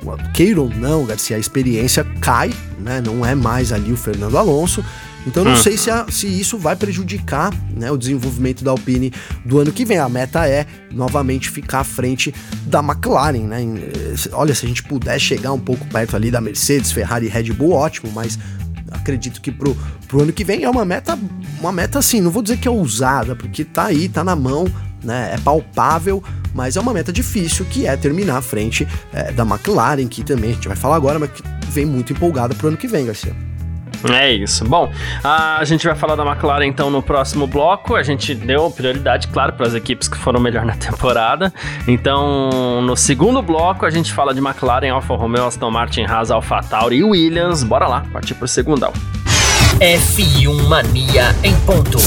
o, 0.07 0.63
o, 0.63 0.69
não, 0.77 1.05
Garcia, 1.05 1.37
a 1.37 1.41
experiência 1.41 2.05
cai, 2.21 2.53
né? 2.79 3.03
Não 3.05 3.25
é 3.25 3.35
mais 3.35 3.73
ali 3.73 3.93
o 3.93 3.97
Fernando 3.97 4.37
Alonso. 4.39 4.85
Então 5.27 5.45
não 5.45 5.53
hum. 5.53 5.57
sei 5.57 5.77
se, 5.77 5.91
a, 5.91 6.07
se 6.09 6.27
isso 6.27 6.57
vai 6.57 6.77
prejudicar 6.77 7.53
né, 7.71 7.91
o 7.91 7.97
desenvolvimento 7.97 8.65
da 8.65 8.71
Alpine 8.71 9.13
do 9.45 9.59
ano 9.59 9.73
que 9.73 9.85
vem. 9.85 9.99
A 9.99 10.09
meta 10.09 10.47
é 10.49 10.67
novamente 10.91 11.51
ficar 11.51 11.81
à 11.81 11.85
frente 11.85 12.35
da 12.67 12.81
McLaren, 12.81 13.47
né? 13.47 13.59
Olha, 14.33 14.55
se 14.55 14.65
a 14.65 14.69
gente 14.69 14.83
puder 14.83 15.19
chegar 15.19 15.53
um 15.53 15.59
pouco 15.59 15.87
perto 15.87 16.17
ali 16.17 16.31
da 16.31 16.41
Mercedes, 16.41 16.93
Ferrari 16.93 17.27
e 17.27 17.29
Red 17.29 17.53
Bull, 17.53 17.73
ótimo, 17.73 18.11
mas 18.13 18.39
acredito 18.91 19.41
que 19.41 19.51
pro, 19.51 19.77
pro 20.07 20.23
ano 20.23 20.33
que 20.33 20.45
vem 20.45 20.65
é 20.65 20.71
uma 20.71 20.85
meta, 20.85 21.19
uma 21.61 21.73
meta 21.73 21.99
assim, 21.99 22.21
não 22.21 22.31
vou 22.31 22.43
dizer 22.43 22.59
que 22.59 22.69
é 22.69 22.71
ousada, 22.71 23.37
porque 23.37 23.65
tá 23.65 23.87
aí, 23.87 24.09
tá 24.09 24.25
na 24.25 24.35
mão, 24.35 24.67
né? 25.03 25.33
É 25.35 25.39
palpável, 25.39 26.23
mas 26.55 26.77
é 26.77 26.81
uma 26.81 26.93
meta 26.93 27.13
difícil 27.13 27.65
que 27.67 27.87
é 27.87 27.97
terminar 27.97 28.39
à 28.39 28.43
frente 28.43 28.87
é, 29.13 29.33
da 29.33 29.45
McLaren, 29.45 30.07
que 30.09 30.25
também 30.25 30.51
a 30.51 30.55
gente 30.55 30.69
vai 30.69 30.77
falar 30.77 30.97
agora, 30.97 31.19
mas 31.19 31.31
que 31.31 31.43
vem 31.71 31.85
muito 31.85 32.13
empolgada 32.13 32.55
pro 32.55 32.69
ano 32.69 32.77
que 32.77 32.89
vem, 32.89 33.07
Garcia. 33.07 33.35
É 34.11 34.33
isso. 34.33 34.65
Bom, 34.65 34.93
a 35.23 35.63
gente 35.65 35.87
vai 35.87 35.97
falar 35.97 36.15
da 36.15 36.25
McLaren 36.25 36.67
então 36.67 36.91
no 36.91 37.03
próximo 37.03 37.47
bloco. 37.47 37.95
A 37.95 38.03
gente 38.03 38.35
deu 38.35 38.71
prioridade, 38.71 39.29
claro, 39.29 39.53
para 39.53 39.67
as 39.67 39.75
equipes 39.75 40.09
que 40.09 40.17
foram 40.17 40.41
melhor 40.41 40.65
na 40.67 40.77
temporada. 40.77 41.53
Então, 41.87 42.83
no 42.83 42.97
segundo 42.97 43.43
bloco, 43.43 43.85
a 43.85 43.91
gente 43.91 44.13
fala 44.13 44.35
de 44.35 44.41
McLaren, 44.41 44.91
Alfa 44.91 45.15
Romeo, 45.17 45.47
Aston 45.47 45.71
Martin, 45.71 46.05
Haas, 46.05 46.31
Alfa 46.31 46.61
Tauri 46.63 46.99
e 46.99 47.05
Williams. 47.05 47.63
Bora 47.63 47.87
lá, 47.87 48.05
partir 48.13 48.35
pro 48.35 48.47
segundão. 48.47 48.93
F1 49.81 50.69
Mania 50.69 51.35
em 51.45 51.55
ponto. 51.61 51.99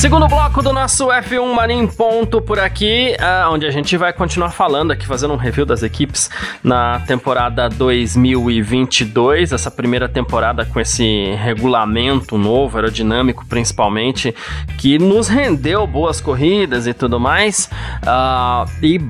Segundo 0.00 0.26
bloco 0.28 0.62
do 0.62 0.72
nosso 0.72 1.08
F1 1.08 1.52
Marim 1.52 1.86
Ponto 1.86 2.40
por 2.40 2.58
aqui, 2.58 3.14
uh, 3.20 3.52
onde 3.52 3.66
a 3.66 3.70
gente 3.70 3.98
vai 3.98 4.14
continuar 4.14 4.50
falando 4.50 4.92
aqui, 4.92 5.06
fazendo 5.06 5.34
um 5.34 5.36
review 5.36 5.66
das 5.66 5.82
equipes 5.82 6.30
na 6.64 7.00
temporada 7.00 7.68
2022, 7.68 9.52
essa 9.52 9.70
primeira 9.70 10.08
temporada 10.08 10.64
com 10.64 10.80
esse 10.80 11.34
regulamento 11.34 12.38
novo, 12.38 12.78
aerodinâmico 12.78 13.44
principalmente, 13.44 14.34
que 14.78 14.98
nos 14.98 15.28
rendeu 15.28 15.86
boas 15.86 16.18
corridas 16.18 16.86
e 16.86 16.94
tudo 16.94 17.20
mais. 17.20 17.68
Uh, 18.02 18.70
e 18.82 19.06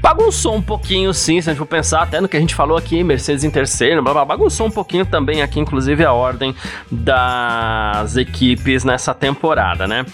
bagunçou 0.00 0.54
um 0.54 0.62
pouquinho, 0.62 1.12
sim, 1.12 1.40
se 1.40 1.48
a 1.48 1.52
gente 1.52 1.58
for 1.58 1.66
pensar 1.66 2.02
até 2.02 2.20
no 2.20 2.28
que 2.28 2.36
a 2.36 2.40
gente 2.40 2.54
falou 2.54 2.76
aqui, 2.76 3.02
Mercedes 3.02 3.44
em 3.44 3.50
terceiro, 3.50 4.02
blá, 4.02 4.12
blá, 4.12 4.24
bagunçou 4.24 4.66
um 4.66 4.70
pouquinho 4.70 5.04
também 5.04 5.42
aqui, 5.42 5.60
inclusive, 5.60 6.04
a 6.04 6.12
ordem 6.12 6.54
das 6.90 8.16
equipes 8.16 8.84
nessa 8.84 9.14
temporada, 9.14 9.86
né? 9.86 10.04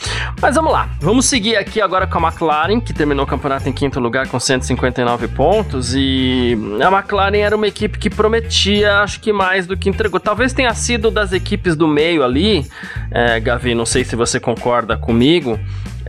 Mas 0.40 0.55
vamos 0.55 0.73
lá, 0.73 0.88
vamos 1.01 1.27
seguir 1.27 1.57
aqui 1.57 1.81
agora 1.81 2.07
com 2.07 2.18
a 2.18 2.29
McLaren, 2.29 2.81
que 2.81 2.92
terminou 2.92 3.25
o 3.25 3.29
campeonato 3.29 3.68
em 3.68 3.73
quinto 3.73 4.01
lugar 4.01 4.29
com 4.29 4.38
159 4.38 5.29
pontos, 5.29 5.94
e 5.94 6.57
a 6.83 6.88
McLaren 6.90 7.38
era 7.38 7.57
uma 7.57 7.66
equipe 7.66 7.99
que 7.99 8.11
prometia, 8.11 9.01
acho 9.01 9.20
que 9.20 9.33
mais 9.33 9.66
do 9.66 9.77
que 9.77 9.88
entregou. 9.88 10.20
Talvez 10.20 10.53
tenha 10.53 10.73
sido 10.75 11.11
das 11.11 11.33
equipes 11.33 11.77
do 11.77 11.87
meio 11.87 12.23
ali, 12.25 12.66
é, 13.11 13.38
Gavi, 13.40 13.75
não 13.75 13.87
sei 13.87 14.05
se 14.05 14.16
você 14.16 14.40
concorda 14.40 14.97
comigo, 14.97 15.59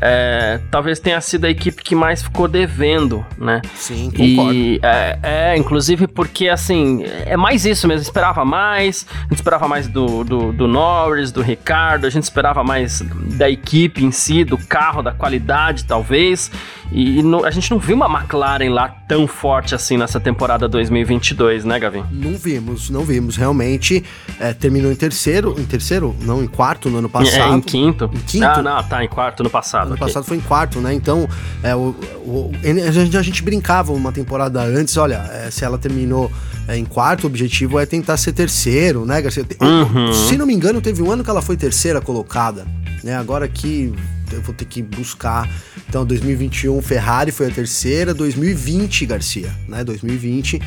é, 0.02 0.60
talvez 0.70 1.00
tenha 1.00 1.20
sido 1.22 1.46
a 1.46 1.50
equipe 1.50 1.84
que 1.84 1.96
mais 1.96 2.22
ficou 2.22 2.48
devendo, 2.48 3.26
né? 3.38 3.62
Sim, 3.76 4.12
concordo. 4.12 4.54
E, 4.54 4.80
é, 4.84 5.20
é, 5.24 5.58
inclusive 5.58 6.08
porque, 6.08 6.50
assim, 6.50 7.04
é 7.26 7.38
mais 7.38 7.66
isso 7.66 7.88
mesmo, 7.88 8.02
esperava 8.02 8.44
mais, 8.44 9.06
a 9.10 9.22
gente 9.24 9.36
esperava 9.36 9.68
mais 9.68 9.88
do, 9.88 10.24
do, 10.24 10.52
do, 10.52 10.68
Norris, 10.68 11.32
do 11.32 11.42
Ricardo, 11.42 12.06
a 12.06 12.10
gente 12.10 12.24
esperava 12.24 12.64
mais 12.64 13.02
da 13.38 13.50
equipe 13.50 14.04
em 14.04 14.12
si, 14.12 14.44
do 14.44 14.58
carro, 14.58 15.02
da 15.02 15.12
qualidade, 15.12 15.86
talvez, 15.86 16.52
e, 16.92 17.20
e 17.20 17.24
no, 17.24 17.46
a 17.46 17.52
gente 17.52 17.72
não 17.72 17.80
viu 17.80 17.96
uma 17.96 18.08
McLaren 18.08 18.70
lá 18.70 18.90
tão 19.08 19.28
forte 19.28 19.74
assim 19.74 19.98
nessa 19.98 20.20
temporada 20.20 20.68
2022, 20.68 21.64
né, 21.64 21.80
Gavin? 21.80 22.04
Não 22.12 22.36
vimos, 22.38 22.90
não 22.90 23.04
vimos, 23.04 23.38
realmente, 23.38 24.04
é, 24.40 24.54
terminou 24.54 24.92
em 24.92 24.96
terceiro, 24.96 25.56
em 25.58 25.66
terceiro? 25.66 26.16
Não, 26.22 26.44
em 26.44 26.48
quarto 26.48 26.90
no 26.90 26.98
ano 26.98 27.10
passado. 27.10 27.54
É, 27.54 27.56
em 27.56 27.62
quinto. 27.62 28.10
Em 28.14 28.20
quinto? 28.20 28.46
Ah, 28.46 28.62
não, 28.62 28.84
tá, 28.84 29.04
em 29.04 29.08
quarto 29.08 29.44
no 29.44 29.50
passado 29.50 29.85
passado. 29.85 29.85
Ano 29.86 29.96
okay. 29.96 30.08
passado 30.08 30.24
foi 30.24 30.38
em 30.38 30.42
quarto, 30.42 30.80
né? 30.80 30.94
Então, 30.94 31.28
é, 31.64 31.76
o, 31.76 31.96
o, 32.26 32.52
a, 32.64 32.92
gente, 32.92 33.18
a 33.18 33.22
gente 33.22 33.42
brincava 33.44 33.92
uma 33.94 34.12
temporada 34.12 34.62
antes, 34.62 34.96
olha, 34.98 35.30
é, 35.32 35.50
se 35.52 35.64
ela 35.64 35.78
terminou 35.78 36.32
é, 36.68 36.78
em 36.78 36.86
quarto, 36.86 37.24
o 37.24 37.28
objetivo 37.28 37.80
é 37.80 37.86
tentar 37.86 38.18
ser 38.18 38.34
terceiro, 38.34 39.06
né, 39.06 39.22
Garcia? 39.22 39.46
Uhum. 39.62 40.14
Se 40.14 40.38
não 40.38 40.46
me 40.46 40.54
engano, 40.54 40.82
teve 40.82 41.02
um 41.02 41.12
ano 41.12 41.24
que 41.24 41.30
ela 41.30 41.42
foi 41.42 41.56
terceira 41.56 42.02
colocada, 42.02 42.66
né? 43.04 43.16
Agora 43.16 43.48
que 43.48 43.94
eu 44.32 44.42
vou 44.42 44.54
ter 44.54 44.66
que 44.66 44.82
buscar. 44.82 45.50
Então, 45.88 46.06
2021, 46.06 46.82
Ferrari 46.82 47.32
foi 47.32 47.48
a 47.48 47.52
terceira, 47.52 48.14
2020, 48.14 49.06
Garcia, 49.06 49.54
né? 49.68 49.84
2020 49.84 50.60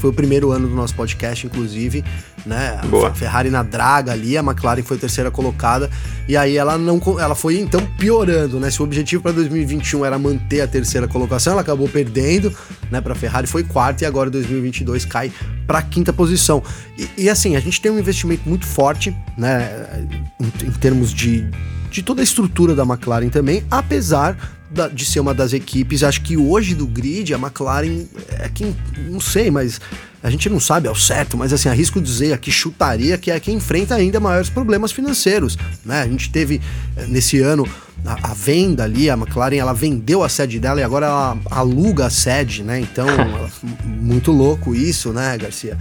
foi 0.00 0.10
o 0.10 0.12
primeiro 0.12 0.50
ano 0.50 0.68
do 0.68 0.74
nosso 0.74 0.94
podcast, 0.94 1.46
inclusive, 1.46 2.04
né? 2.44 2.80
Boa. 2.88 3.12
Ferrari 3.14 3.50
na 3.50 3.62
draga 3.62 4.12
ali, 4.12 4.36
a 4.36 4.40
McLaren 4.40 4.82
foi 4.82 4.96
a 4.96 5.00
terceira 5.00 5.30
colocada, 5.30 5.90
e 6.28 6.36
aí 6.36 6.56
ela 6.56 6.78
não 6.78 7.00
ela 7.18 7.34
foi 7.34 7.58
então 7.58 7.84
piorando, 7.98 8.58
né? 8.58 8.70
Se 8.70 8.80
o 8.80 8.84
objetivo 8.84 9.22
para 9.22 9.32
2021 9.32 10.04
era 10.04 10.18
manter 10.18 10.60
a 10.60 10.66
terceira 10.66 11.06
colocação, 11.06 11.52
ela 11.52 11.62
acabou 11.62 11.88
perdendo, 11.88 12.54
né, 12.90 13.00
para 13.00 13.14
Ferrari 13.14 13.46
foi 13.46 13.64
quarta 13.64 14.04
e 14.04 14.06
agora 14.06 14.30
2022 14.30 15.04
cai 15.04 15.32
para 15.66 15.82
quinta 15.82 16.12
posição. 16.12 16.62
E, 16.98 17.24
e 17.24 17.30
assim, 17.30 17.56
a 17.56 17.60
gente 17.60 17.80
tem 17.80 17.90
um 17.90 17.98
investimento 17.98 18.48
muito 18.48 18.66
forte, 18.66 19.16
né, 19.36 20.06
em, 20.40 20.66
em 20.66 20.72
termos 20.72 21.12
de 21.12 21.48
de 21.92 22.02
toda 22.02 22.22
a 22.22 22.24
estrutura 22.24 22.74
da 22.74 22.82
McLaren 22.82 23.28
também, 23.28 23.62
apesar 23.70 24.36
da, 24.72 24.88
de 24.88 25.04
ser 25.04 25.20
uma 25.20 25.34
das 25.34 25.52
equipes. 25.52 26.02
Acho 26.02 26.22
que 26.22 26.36
hoje 26.36 26.74
do 26.74 26.86
grid, 26.86 27.34
a 27.34 27.38
McLaren 27.38 28.06
é 28.30 28.48
quem. 28.48 28.74
Não 29.10 29.20
sei, 29.20 29.50
mas 29.50 29.80
a 30.22 30.30
gente 30.30 30.48
não 30.48 30.60
sabe 30.60 30.88
ao 30.88 30.94
certo, 30.94 31.36
mas 31.36 31.52
assim, 31.52 31.68
arrisco 31.68 32.00
dizer 32.00 32.32
aqui, 32.32 32.50
chutaria 32.50 33.18
que 33.18 33.30
é 33.30 33.40
quem 33.40 33.56
enfrenta 33.56 33.94
ainda 33.94 34.20
maiores 34.20 34.48
problemas 34.48 34.92
financeiros. 34.92 35.58
Né? 35.84 36.00
A 36.00 36.06
gente 36.06 36.30
teve 36.30 36.60
eh, 36.96 37.06
nesse 37.08 37.40
ano 37.40 37.68
a, 38.06 38.30
a, 38.30 38.34
venda 38.34 38.84
ali, 38.84 39.10
a 39.10 39.14
McLaren 39.14 39.56
ela 39.56 39.72
vendeu 39.72 40.22
a 40.22 40.28
sede 40.28 40.60
dela 40.60 40.80
e 40.80 40.84
agora 40.84 41.06
ela 41.06 41.38
aluga 41.50 42.06
a 42.06 42.10
sede, 42.10 42.62
né? 42.62 42.80
Então, 42.80 43.06
muito 43.84 44.30
louco 44.30 44.74
isso, 44.74 45.12
né, 45.12 45.36
Garcia? 45.36 45.76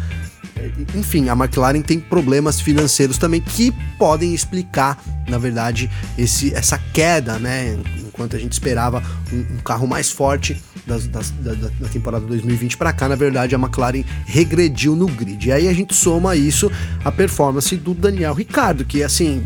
enfim, 0.95 1.29
a 1.29 1.33
McLaren 1.33 1.81
tem 1.81 1.99
problemas 1.99 2.59
financeiros 2.59 3.17
também 3.17 3.41
que 3.41 3.71
podem 3.97 4.33
explicar, 4.33 5.01
na 5.27 5.37
verdade, 5.37 5.89
esse, 6.17 6.53
essa 6.53 6.77
queda, 6.93 7.39
né? 7.39 7.77
Enquanto 8.21 8.35
a 8.35 8.39
gente 8.39 8.53
esperava 8.53 9.01
um, 9.33 9.55
um 9.55 9.57
carro 9.65 9.87
mais 9.87 10.11
forte 10.11 10.61
das, 10.85 11.07
das, 11.07 11.31
da, 11.31 11.53
da, 11.53 11.89
temporada 11.89 12.23
2020 12.23 12.77
para 12.77 12.93
cá, 12.93 13.09
na 13.09 13.15
verdade, 13.15 13.55
a 13.55 13.57
McLaren 13.57 14.03
regrediu 14.27 14.95
no 14.95 15.07
grid. 15.07 15.47
E 15.47 15.51
aí 15.51 15.67
a 15.67 15.73
gente 15.73 15.95
soma 15.95 16.35
isso 16.35 16.71
à 17.03 17.11
performance 17.11 17.75
do 17.75 17.95
Daniel 17.95 18.35
Ricardo, 18.35 18.85
que 18.85 19.01
assim, 19.01 19.43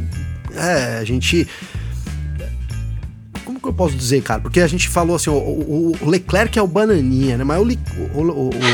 é, 0.54 0.98
a 0.98 1.06
gente 1.06 1.48
como 3.46 3.62
que 3.62 3.68
eu 3.68 3.74
posso 3.74 3.96
dizer, 3.96 4.22
cara? 4.24 4.42
Porque 4.42 4.60
a 4.60 4.68
gente 4.68 4.90
falou 4.90 5.16
assim, 5.16 5.30
o, 5.30 5.36
o, 5.36 5.96
o 6.02 6.10
Leclerc 6.10 6.60
é 6.60 6.62
o 6.62 6.68
bananinha, 6.68 7.38
né? 7.38 7.46
Mas 7.46 7.60
o, 7.60 8.28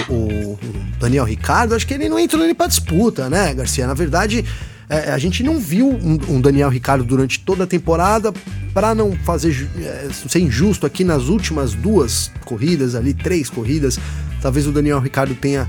o, 0.10 0.60
Daniel 1.00 1.26
Ricardo, 1.26 1.76
acho 1.76 1.86
que 1.86 1.94
ele 1.94 2.10
não 2.10 2.18
entrou 2.18 2.44
nem 2.44 2.56
pra 2.56 2.66
disputa, 2.66 3.30
né, 3.30 3.54
Garcia? 3.54 3.86
Na 3.86 3.94
verdade, 3.94 4.44
é, 4.91 5.12
a 5.13 5.17
gente 5.17 5.41
não 5.41 5.58
viu 5.58 5.88
um, 5.88 6.17
um, 6.27 6.41
Daniel 6.41 6.67
Ricardo 6.67 7.06
durante 7.06 7.39
toda 7.39 7.63
a 7.63 7.67
temporada, 7.67 8.34
para 8.73 8.93
não 8.93 9.13
fazer 9.13 9.69
é, 9.80 10.10
ser 10.12 10.39
injusto 10.39 10.86
aqui 10.86 11.06
nas 11.06 11.30
últimas 11.30 11.73
duas 11.73 12.30
corridas 12.43 12.93
ali, 12.93 13.13
três 13.13 13.49
corridas, 13.49 13.97
talvez 14.41 14.67
o 14.67 14.71
Daniel 14.71 14.99
Ricardo 14.99 15.34
tenha 15.34 15.65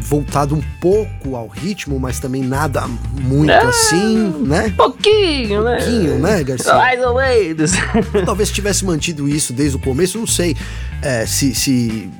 voltado 0.00 0.54
um 0.54 0.62
pouco 0.80 1.36
ao 1.36 1.48
ritmo, 1.48 1.98
mas 1.98 2.18
também 2.18 2.42
nada 2.42 2.86
muito 3.20 3.50
é, 3.50 3.58
assim, 3.58 4.34
né? 4.46 4.72
Pouquinho, 4.76 5.62
né? 5.62 5.76
Pouquinho, 5.76 6.18
né, 6.18 6.42
Garcia? 6.42 6.74
Mais 6.74 7.02
ou 7.02 7.16
menos. 7.16 7.72
Talvez 8.24 8.50
tivesse 8.50 8.84
mantido 8.84 9.28
isso 9.28 9.52
desde 9.52 9.76
o 9.76 9.80
começo, 9.80 10.18
não 10.18 10.26
sei 10.26 10.56
é, 11.04 11.26
se, 11.26 11.54
se. 11.54 12.10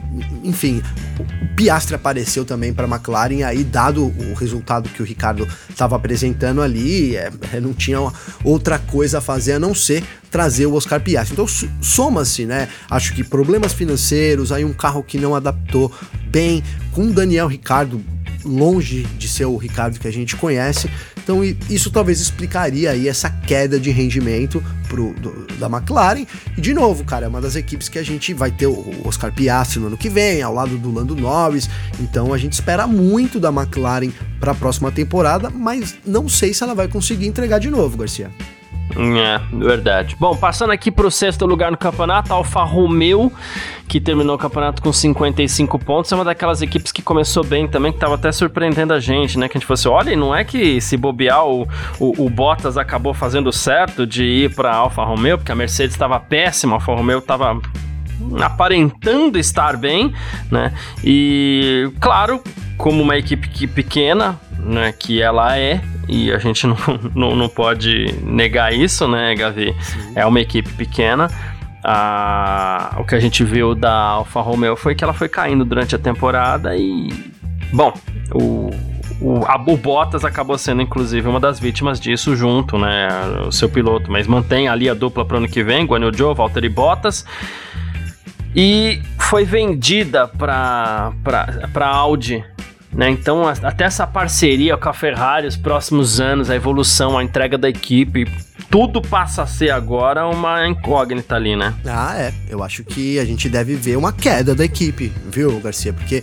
Enfim, 0.44 0.82
o 1.18 1.54
Piastre 1.56 1.94
apareceu 1.94 2.44
também 2.44 2.72
para 2.72 2.86
McLaren, 2.86 3.42
aí, 3.42 3.64
dado 3.64 4.04
o 4.04 4.34
resultado 4.34 4.90
que 4.90 5.02
o 5.02 5.04
Ricardo 5.04 5.48
estava 5.68 5.96
apresentando 5.96 6.60
ali, 6.60 7.16
é, 7.16 7.32
é, 7.54 7.60
não 7.60 7.72
tinha 7.72 7.98
outra 8.44 8.78
coisa 8.78 9.18
a 9.18 9.20
fazer 9.22 9.54
a 9.54 9.58
não 9.58 9.74
ser 9.74 10.04
trazer 10.30 10.66
o 10.66 10.74
Oscar 10.74 11.00
Piastri. 11.00 11.32
Então, 11.32 11.46
soma-se, 11.80 12.44
né? 12.44 12.68
Acho 12.90 13.14
que 13.14 13.24
problemas 13.24 13.72
financeiros, 13.72 14.52
aí 14.52 14.64
um 14.64 14.74
carro 14.74 15.02
que 15.02 15.18
não 15.18 15.34
adaptou 15.34 15.90
bem, 16.34 16.64
com 16.90 17.12
Daniel 17.12 17.46
Ricardo 17.46 18.02
longe 18.44 19.04
de 19.16 19.28
ser 19.28 19.44
o 19.44 19.56
Ricardo 19.56 20.00
que 20.00 20.08
a 20.08 20.12
gente 20.12 20.34
conhece. 20.34 20.90
Então 21.16 21.42
isso 21.70 21.92
talvez 21.92 22.20
explicaria 22.20 22.90
aí 22.90 23.08
essa 23.08 23.30
queda 23.30 23.78
de 23.78 23.92
rendimento 23.92 24.62
pro, 24.88 25.14
do, 25.14 25.46
da 25.58 25.68
McLaren. 25.68 26.26
E 26.58 26.60
de 26.60 26.74
novo, 26.74 27.04
cara, 27.04 27.26
é 27.26 27.28
uma 27.28 27.40
das 27.40 27.54
equipes 27.54 27.88
que 27.88 28.00
a 28.00 28.02
gente 28.02 28.34
vai 28.34 28.50
ter 28.50 28.66
o 28.66 28.84
Oscar 29.04 29.32
Piastri 29.32 29.78
no 29.78 29.86
ano 29.86 29.96
que 29.96 30.10
vem, 30.10 30.42
ao 30.42 30.52
lado 30.52 30.76
do 30.76 30.92
Lando 30.92 31.14
Norris. 31.14 31.70
Então 32.00 32.34
a 32.34 32.36
gente 32.36 32.54
espera 32.54 32.84
muito 32.84 33.38
da 33.38 33.50
McLaren 33.50 34.10
para 34.40 34.50
a 34.50 34.54
próxima 34.56 34.90
temporada, 34.90 35.48
mas 35.48 35.94
não 36.04 36.28
sei 36.28 36.52
se 36.52 36.64
ela 36.64 36.74
vai 36.74 36.88
conseguir 36.88 37.28
entregar 37.28 37.60
de 37.60 37.70
novo, 37.70 37.96
Garcia. 37.96 38.28
É, 38.96 39.40
verdade. 39.52 40.16
Bom, 40.18 40.36
passando 40.36 40.70
aqui 40.70 40.90
para 40.90 41.06
o 41.06 41.10
sexto 41.10 41.46
lugar 41.46 41.70
no 41.70 41.76
campeonato, 41.76 42.32
Alfa 42.32 42.62
Romeo, 42.62 43.32
que 43.88 44.00
terminou 44.00 44.36
o 44.36 44.38
campeonato 44.38 44.80
com 44.80 44.92
55 44.92 45.78
pontos, 45.78 46.12
é 46.12 46.14
uma 46.14 46.24
daquelas 46.24 46.62
equipes 46.62 46.92
que 46.92 47.02
começou 47.02 47.42
bem 47.42 47.66
também, 47.66 47.90
que 47.90 47.96
estava 47.96 48.14
até 48.14 48.30
surpreendendo 48.30 48.92
a 48.92 49.00
gente, 49.00 49.38
né? 49.38 49.48
Que 49.48 49.56
a 49.56 49.60
gente 49.60 49.66
fosse, 49.66 49.88
olha, 49.88 50.14
não 50.16 50.34
é 50.34 50.44
que 50.44 50.80
se 50.80 50.96
bobear 50.96 51.44
o, 51.44 51.62
o, 51.98 52.24
o 52.24 52.30
Bottas 52.30 52.76
acabou 52.76 53.14
fazendo 53.14 53.52
certo 53.52 54.06
de 54.06 54.24
ir 54.24 54.54
para 54.54 54.74
Alfa 54.74 55.02
Romeo, 55.02 55.38
porque 55.38 55.50
a 55.50 55.56
Mercedes 55.56 55.94
estava 55.94 56.20
péssima, 56.20 56.74
a 56.74 56.76
Alfa 56.76 56.94
Romeo 56.94 57.18
estava 57.18 57.60
aparentando 58.40 59.38
estar 59.38 59.76
bem, 59.76 60.12
né? 60.50 60.72
E 61.02 61.90
claro, 62.00 62.40
como 62.76 63.02
uma 63.02 63.16
equipe 63.16 63.66
pequena, 63.66 64.38
né, 64.64 64.92
que 64.92 65.20
ela 65.20 65.58
é, 65.58 65.80
e 66.08 66.32
a 66.32 66.38
gente 66.38 66.66
não, 66.66 66.76
não, 67.14 67.36
não 67.36 67.48
pode 67.48 68.06
negar 68.22 68.72
isso, 68.72 69.06
né, 69.06 69.34
Gavi? 69.34 69.74
Sim. 69.80 70.12
É 70.14 70.26
uma 70.26 70.40
equipe 70.40 70.70
pequena. 70.72 71.28
Ah, 71.82 72.96
o 72.98 73.04
que 73.04 73.14
a 73.14 73.20
gente 73.20 73.44
viu 73.44 73.74
da 73.74 73.92
Alfa 73.92 74.40
Romeo 74.40 74.74
foi 74.74 74.94
que 74.94 75.04
ela 75.04 75.12
foi 75.12 75.28
caindo 75.28 75.64
durante 75.64 75.94
a 75.94 75.98
temporada 75.98 76.74
e. 76.74 77.08
Bom, 77.72 77.92
o, 78.32 78.70
o, 79.20 79.44
a, 79.44 79.56
o 79.56 79.76
Bottas 79.76 80.24
acabou 80.24 80.56
sendo, 80.56 80.80
inclusive, 80.80 81.28
uma 81.28 81.40
das 81.40 81.60
vítimas 81.60 82.00
disso 82.00 82.34
junto, 82.34 82.78
né? 82.78 83.08
O 83.46 83.52
seu 83.52 83.68
piloto, 83.68 84.10
mas 84.10 84.26
mantém 84.26 84.66
ali 84.66 84.88
a 84.88 84.94
dupla 84.94 85.26
para 85.26 85.34
o 85.34 85.38
ano 85.38 85.48
que 85.48 85.62
vem, 85.62 85.84
Guanyu 85.84 86.10
Joe, 86.16 86.34
Valtteri 86.34 86.70
Bottas. 86.70 87.26
E 88.56 89.02
foi 89.18 89.44
vendida 89.44 90.28
para 90.28 91.12
Audi 91.86 92.42
né? 92.94 93.10
Então, 93.10 93.46
até 93.46 93.84
essa 93.84 94.06
parceria 94.06 94.76
com 94.76 94.88
a 94.88 94.92
Ferrari, 94.92 95.46
os 95.46 95.56
próximos 95.56 96.20
anos, 96.20 96.48
a 96.48 96.56
evolução, 96.56 97.18
a 97.18 97.24
entrega 97.24 97.58
da 97.58 97.68
equipe, 97.68 98.26
tudo 98.70 99.02
passa 99.02 99.42
a 99.42 99.46
ser 99.46 99.70
agora 99.70 100.26
uma 100.26 100.66
incógnita 100.66 101.34
ali, 101.34 101.56
né? 101.56 101.74
Ah, 101.86 102.16
é. 102.16 102.32
Eu 102.48 102.62
acho 102.62 102.84
que 102.84 103.18
a 103.18 103.24
gente 103.24 103.48
deve 103.48 103.74
ver 103.74 103.96
uma 103.96 104.12
queda 104.12 104.54
da 104.54 104.64
equipe, 104.64 105.12
viu, 105.30 105.60
Garcia? 105.60 105.92
Porque 105.92 106.22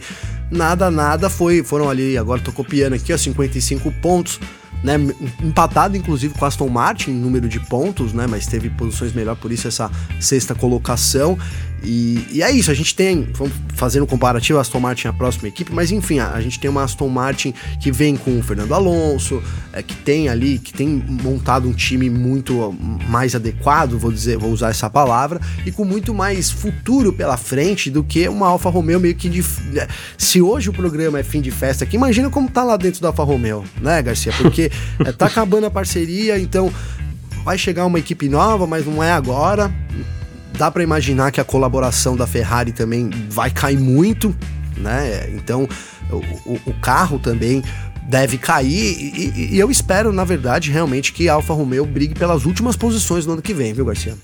nada, 0.50 0.90
nada 0.90 1.30
foi. 1.30 1.64
Foram 1.64 1.90
ali, 1.90 2.18
agora 2.18 2.42
tô 2.42 2.52
copiando 2.52 2.94
aqui, 2.94 3.14
ó, 3.14 3.18
55 3.18 3.92
pontos 4.02 4.40
né, 4.84 4.96
empatado 5.44 5.96
inclusive 5.96 6.34
com 6.34 6.46
Aston 6.46 6.68
Martin 6.68 7.12
em 7.12 7.16
número 7.16 7.48
de 7.48 7.60
pontos, 7.60 8.14
né, 8.14 8.26
mas 8.28 8.48
teve 8.48 8.70
posições 8.70 9.14
melhor, 9.14 9.36
por 9.36 9.52
isso 9.52 9.68
essa 9.68 9.90
sexta 10.20 10.56
colocação. 10.56 11.38
E, 11.84 12.28
e 12.32 12.44
é 12.44 12.52
isso, 12.52 12.70
a 12.70 12.74
gente 12.74 12.96
tem, 12.96 13.28
vamos 13.34 13.54
fazendo 13.74 14.04
um 14.04 14.08
comparativo, 14.08 14.60
a 14.60 14.62
Aston 14.62 14.80
Martin 14.80 15.08
é 15.08 15.10
a 15.10 15.14
próxima 15.14 15.48
equipe, 15.48 15.74
mas 15.74 15.92
enfim, 15.92 16.20
a, 16.20 16.32
a, 16.32 16.42
gente 16.42 16.60
tem 16.60 16.70
uma 16.70 16.84
Aston 16.84 17.08
Martin 17.08 17.54
que 17.82 17.92
vem 17.92 18.16
com 18.16 18.38
o 18.38 18.44
Fernando 18.44 18.74
Alonso, 18.74 19.42
é, 19.74 19.82
que 19.82 19.96
tem 19.96 20.30
ali, 20.30 20.60
que 20.60 20.72
tem 20.72 20.88
montado 20.88 21.68
um 21.68 21.74
time 21.74 22.10
muito 22.10 22.76
mais 23.08 23.34
adequado, 23.34 23.98
vou 23.98 24.12
dizer, 24.12 24.38
vou 24.38 24.52
usar 24.52 24.70
essa 24.70 24.90
palavra, 24.90 25.42
e 25.66 25.72
com 25.72 25.84
muito 25.84 26.14
mais 26.14 26.52
futuro 26.52 27.12
pela 27.12 27.36
frente 27.36 27.90
do 27.90 28.04
que 28.04 28.28
uma 28.28 28.48
Alfa 28.48 28.70
Romeo 28.70 29.00
meio 29.00 29.16
que 29.16 29.28
de. 29.28 29.42
Né, 29.74 29.88
se 30.18 30.40
hoje 30.40 30.70
o 30.70 30.74
programa 30.74 31.20
é 31.20 31.24
fim 31.24 31.42
de 31.42 31.50
festa 31.50 31.84
aqui, 31.84 31.96
imagina 31.96 32.30
como 32.30 32.48
tá 32.48 32.64
lá 32.64 32.78
dentro 32.78 33.02
da 33.02 33.08
Alfa 33.08 33.24
Romeo, 33.24 33.64
né, 33.82 34.02
Garcia? 34.04 34.32
Porque 34.34 34.72
é, 35.04 35.12
tá 35.12 35.26
acabando 35.26 35.66
a 35.66 35.72
parceria, 35.72 36.38
então 36.38 36.72
vai 37.44 37.58
chegar 37.58 37.88
uma 37.88 37.98
equipe 37.98 38.30
nova, 38.30 38.68
mas 38.68 38.86
não 38.86 39.04
é 39.04 39.12
agora. 39.12 39.74
Dá 40.58 40.70
para 40.70 40.84
imaginar 40.84 41.32
que 41.32 41.42
a 41.42 41.44
colaboração 41.44 42.16
da 42.16 42.28
Ferrari 42.28 42.72
também 42.72 43.10
vai 43.30 43.50
cair 43.50 43.80
muito, 43.80 44.36
né? 44.78 45.30
Então 45.34 45.68
o, 46.46 46.60
o 46.66 46.74
carro 46.82 47.20
também 47.20 47.64
deve 48.04 48.38
cair 48.38 48.68
e, 48.68 49.54
e, 49.54 49.60
eu 49.60 49.72
espero, 49.72 50.12
na 50.12 50.24
verdade, 50.24 50.72
realmente 50.72 51.14
que 51.14 51.30
a 51.30 51.34
Alfa 51.34 51.54
Romeo 51.54 51.86
brigue 51.86 52.14
pelas 52.14 52.46
últimas 52.46 52.76
posições 52.76 53.26
no 53.26 53.34
ano 53.34 53.42
que 53.42 53.54
vem, 53.54 53.74
viu, 53.74 53.86
Garcia? 53.86 54.16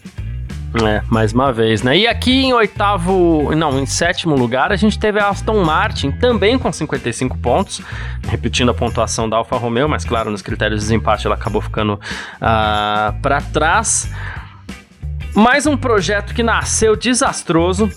É, 0.84 1.02
mais 1.10 1.32
uma 1.32 1.52
vez, 1.54 1.82
né? 1.82 1.98
E 1.98 2.06
aqui 2.06 2.46
em 2.46 2.54
oitavo, 2.54 3.56
não, 3.56 3.80
em 3.80 3.86
sétimo 3.86 4.36
lugar, 4.36 4.72
a 4.72 4.76
gente 4.76 5.00
teve 5.00 5.20
a 5.20 5.30
Aston 5.30 5.64
Martin, 5.64 6.12
também 6.12 6.60
com 6.60 6.72
55 6.72 7.38
pontos, 7.38 7.82
repetindo 8.28 8.70
a 8.70 8.74
pontuação 8.74 9.30
da 9.30 9.38
Alfa 9.38 9.56
Romeo, 9.56 9.88
mas 9.88 10.04
claro, 10.04 10.30
nos 10.30 10.42
critérios 10.42 10.82
de 10.82 10.88
desempate 10.88 11.26
ela 11.26 11.36
acabou 11.36 11.62
ficando 11.62 11.94
uh, 11.94 12.00
ah, 12.42 13.16
para 13.22 13.40
trás. 13.42 14.12
Mais 15.38 15.68
um 15.68 15.78
projeto 15.78 16.34
que 16.34 16.42
nasceu 16.42 16.96
desastroso, 16.96 17.92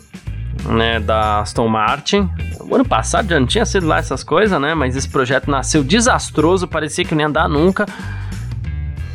né, 0.66 1.00
da 1.00 1.40
Aston 1.40 1.68
Martin. 1.68 2.28
O 2.60 2.74
ano 2.74 2.84
passado 2.84 3.30
já 3.30 3.40
não 3.40 3.46
tinha 3.46 3.64
sido 3.64 3.86
lá 3.86 3.96
essas 3.96 4.22
coisas, 4.22 4.60
né? 4.60 4.74
Mas 4.74 4.94
esse 4.94 5.08
projeto 5.08 5.50
nasceu 5.50 5.82
desastroso, 5.82 6.68
parecia 6.68 7.02
que 7.02 7.14
não 7.14 7.22
ia 7.22 7.28
andar 7.28 7.48
nunca. 7.48 7.86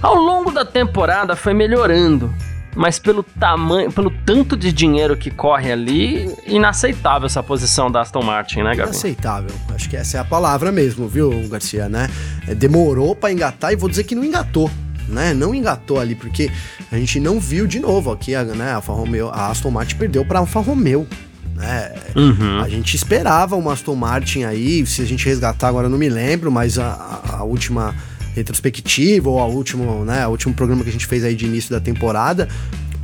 Ao 0.01 0.15
longo 0.15 0.49
da 0.49 0.65
temporada 0.65 1.35
foi 1.35 1.53
melhorando 1.53 2.33
mas 2.75 2.99
pelo 2.99 3.23
tamanho, 3.23 3.89
pelo 3.89 4.11
tanto 4.25 4.57
de 4.57 4.69
dinheiro 4.73 5.15
que 5.15 5.31
corre 5.31 5.71
ali, 5.71 6.29
inaceitável 6.45 7.25
essa 7.25 7.41
posição 7.41 7.89
da 7.89 8.01
Aston 8.01 8.21
Martin, 8.21 8.63
né, 8.63 8.75
Gabi? 8.75 8.89
Inaceitável. 8.89 9.55
Acho 9.73 9.89
que 9.89 9.95
essa 9.95 10.17
é 10.17 10.19
a 10.19 10.25
palavra 10.25 10.73
mesmo, 10.73 11.07
viu, 11.07 11.47
Garcia, 11.47 11.87
né? 11.87 12.09
Demorou 12.57 13.15
para 13.15 13.31
engatar 13.31 13.71
e 13.71 13.77
vou 13.77 13.87
dizer 13.87 14.03
que 14.03 14.13
não 14.13 14.25
engatou. 14.25 14.69
Né, 15.07 15.35
não 15.35 15.53
engatou 15.53 15.99
ali, 15.99 16.15
porque 16.15 16.49
a 16.91 16.97
gente 16.97 17.19
não 17.19 17.39
viu 17.39 17.67
de 17.67 17.79
novo 17.79 18.11
aqui, 18.11 18.33
a, 18.33 18.43
né, 18.43 18.71
a 18.71 18.75
Alfa 18.77 18.91
Romeo, 18.91 19.29
a 19.29 19.51
Aston 19.51 19.69
Martin 19.69 19.97
perdeu 19.97 20.25
para 20.25 20.39
Alfa 20.39 20.59
Romeo, 20.59 21.07
né? 21.53 21.93
Uhum. 22.15 22.59
A 22.59 22.67
gente 22.67 22.95
esperava 22.95 23.55
uma 23.55 23.73
Aston 23.73 23.95
Martin 23.95 24.43
aí, 24.43 24.83
se 24.85 25.03
a 25.03 25.05
gente 25.05 25.23
resgatar 25.25 25.67
agora 25.67 25.87
não 25.87 25.97
me 25.97 26.09
lembro, 26.09 26.51
mas 26.51 26.79
a, 26.79 27.21
a 27.33 27.43
última 27.43 27.93
retrospectiva 28.35 29.29
ou 29.29 29.39
a 29.39 29.45
último, 29.45 30.03
né, 30.03 30.27
o 30.27 30.31
último 30.31 30.53
programa 30.53 30.83
que 30.83 30.89
a 30.89 30.91
gente 30.91 31.05
fez 31.05 31.23
aí 31.23 31.35
de 31.35 31.45
início 31.45 31.71
da 31.71 31.79
temporada, 31.79 32.49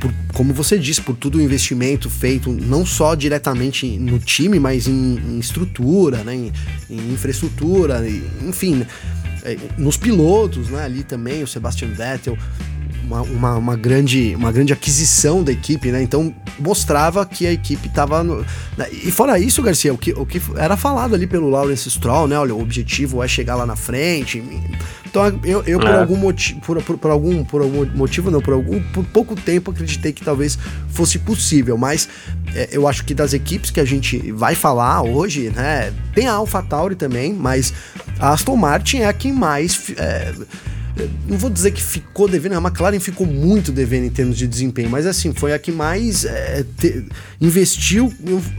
por, 0.02 0.12
como 0.34 0.52
você 0.52 0.76
disse, 0.76 1.00
por 1.00 1.16
todo 1.16 1.36
o 1.36 1.40
investimento 1.40 2.10
feito, 2.10 2.50
não 2.50 2.84
só 2.84 3.14
diretamente 3.14 3.86
no 3.98 4.18
time, 4.18 4.58
mas 4.58 4.88
em, 4.88 5.16
em 5.16 5.38
estrutura, 5.38 6.24
né, 6.24 6.34
em, 6.34 6.52
em 6.90 7.12
infraestrutura, 7.12 8.04
enfim, 8.44 8.84
é, 9.44 9.56
nos 9.78 9.96
pilotos, 9.96 10.70
né, 10.70 10.84
ali 10.84 11.04
também, 11.04 11.44
o 11.44 11.46
Sebastian 11.46 11.90
Vettel, 11.90 12.36
uma, 13.12 13.22
uma, 13.22 13.56
uma, 13.56 13.76
grande, 13.76 14.34
uma 14.34 14.50
grande 14.50 14.72
aquisição 14.72 15.44
da 15.44 15.52
equipe, 15.52 15.90
né? 15.92 16.02
Então 16.02 16.34
mostrava 16.58 17.26
que 17.26 17.46
a 17.46 17.52
equipe 17.52 17.88
estava. 17.88 18.24
Né? 18.24 18.88
E 18.90 19.10
fora 19.10 19.38
isso, 19.38 19.62
Garcia, 19.62 19.92
o 19.92 19.98
que, 19.98 20.12
o 20.12 20.24
que 20.24 20.40
era 20.56 20.76
falado 20.76 21.14
ali 21.14 21.26
pelo 21.26 21.50
Lawrence 21.50 21.90
Stroll, 21.90 22.26
né? 22.26 22.38
Olha, 22.38 22.54
o 22.54 22.60
objetivo 22.60 23.22
é 23.22 23.28
chegar 23.28 23.54
lá 23.54 23.66
na 23.66 23.76
frente. 23.76 24.42
Então 25.04 25.26
eu, 25.44 25.62
eu 25.66 25.78
é. 25.78 25.84
por 25.84 25.94
algum 25.94 26.16
motivo, 26.16 26.60
por, 26.60 26.82
por, 26.82 26.98
por, 26.98 27.10
algum, 27.10 27.44
por 27.44 27.60
algum 27.60 27.84
motivo 27.94 28.30
não, 28.30 28.40
por 28.40 28.54
algum, 28.54 28.82
por 28.92 29.04
pouco 29.04 29.36
tempo 29.36 29.70
acreditei 29.70 30.10
que 30.10 30.24
talvez 30.24 30.58
fosse 30.88 31.18
possível, 31.18 31.76
mas 31.76 32.08
é, 32.54 32.70
eu 32.72 32.88
acho 32.88 33.04
que 33.04 33.12
das 33.12 33.34
equipes 33.34 33.70
que 33.70 33.78
a 33.78 33.84
gente 33.84 34.32
vai 34.32 34.54
falar 34.54 35.02
hoje, 35.02 35.50
né? 35.50 35.92
Tem 36.14 36.26
a 36.26 36.32
AlphaTauri 36.32 36.94
também, 36.94 37.34
mas 37.34 37.74
a 38.18 38.30
Aston 38.30 38.56
Martin 38.56 38.98
é 38.98 39.06
a 39.06 39.12
que 39.12 39.30
mais 39.30 39.90
é, 39.98 40.32
não 41.26 41.38
vou 41.38 41.48
dizer 41.48 41.70
que 41.70 41.82
ficou 41.82 42.28
devendo, 42.28 42.54
a 42.54 42.58
McLaren 42.58 43.00
ficou 43.00 43.26
muito 43.26 43.72
devendo 43.72 44.04
em 44.04 44.10
termos 44.10 44.36
de 44.36 44.46
desempenho, 44.46 44.90
mas 44.90 45.06
assim, 45.06 45.32
foi 45.32 45.54
a 45.54 45.58
que 45.58 45.72
mais 45.72 46.24
é, 46.24 46.64
te, 46.76 47.06
investiu 47.40 48.12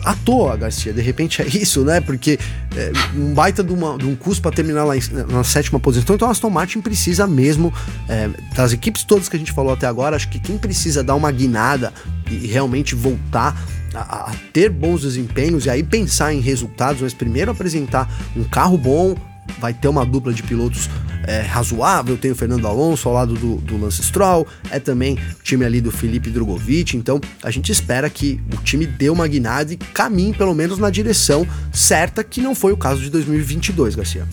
à 0.03 0.15
toa, 0.15 0.57
Garcia. 0.57 0.91
De 0.91 1.01
repente 1.01 1.41
é 1.41 1.47
isso, 1.47 1.83
né? 1.83 2.01
Porque 2.01 2.39
é, 2.75 2.91
um 3.15 3.33
baita 3.33 3.63
de, 3.63 3.71
uma, 3.71 3.97
de 3.97 4.05
um 4.05 4.15
custo 4.15 4.41
para 4.41 4.51
terminar 4.51 4.83
lá 4.83 4.97
em, 4.97 5.01
na 5.29 5.43
sétima 5.43 5.79
posição. 5.79 6.15
Então 6.15 6.27
a 6.27 6.31
Aston 6.31 6.49
Martin 6.49 6.81
precisa 6.81 7.27
mesmo, 7.27 7.71
é, 8.09 8.29
das 8.55 8.73
equipes 8.73 9.03
todas 9.03 9.29
que 9.29 9.35
a 9.35 9.39
gente 9.39 9.51
falou 9.51 9.73
até 9.73 9.85
agora, 9.85 10.15
acho 10.15 10.29
que 10.29 10.39
quem 10.39 10.57
precisa 10.57 11.03
dar 11.03 11.15
uma 11.15 11.31
guinada 11.31 11.93
e 12.31 12.47
realmente 12.47 12.95
voltar 12.95 13.55
a, 13.93 14.31
a, 14.31 14.31
ter 14.51 14.69
bons 14.69 15.01
desempenhos 15.01 15.65
e 15.65 15.69
aí 15.69 15.83
pensar 15.83 16.33
em 16.33 16.39
resultados, 16.39 17.01
mas 17.01 17.13
primeiro 17.13 17.51
apresentar 17.51 18.09
um 18.35 18.43
carro 18.43 18.77
bom, 18.77 19.15
vai 19.59 19.73
ter 19.73 19.87
uma 19.87 20.05
dupla 20.05 20.33
de 20.33 20.43
pilotos 20.43 20.89
é, 21.25 21.41
razoável. 21.41 22.17
Tem 22.17 22.31
o 22.31 22.35
Fernando 22.35 22.67
Alonso 22.67 23.07
ao 23.07 23.15
lado 23.15 23.33
do, 23.33 23.55
do 23.57 23.77
Lance 23.77 24.03
Stroll, 24.03 24.47
é 24.69 24.79
também 24.79 25.15
o 25.39 25.43
time 25.43 25.65
ali 25.65 25.81
do 25.81 25.91
Felipe 25.91 26.29
Drogovic. 26.29 26.97
Então 26.97 27.19
a 27.41 27.51
gente 27.51 27.71
espera 27.71 28.09
que 28.09 28.41
o 28.53 28.57
time 28.57 28.85
dê 28.85 29.09
uma 29.09 29.27
guinada 29.27 29.73
e 29.73 29.77
caminhe 29.77 30.33
pelo 30.33 30.53
menos 30.53 30.77
na 30.79 30.89
direção 30.89 31.47
certa, 31.71 32.23
que 32.23 32.41
não 32.41 32.55
foi 32.55 32.71
o 32.71 32.77
caso 32.77 33.01
de 33.01 33.09
2022, 33.09 33.95
Garcia. 33.95 34.27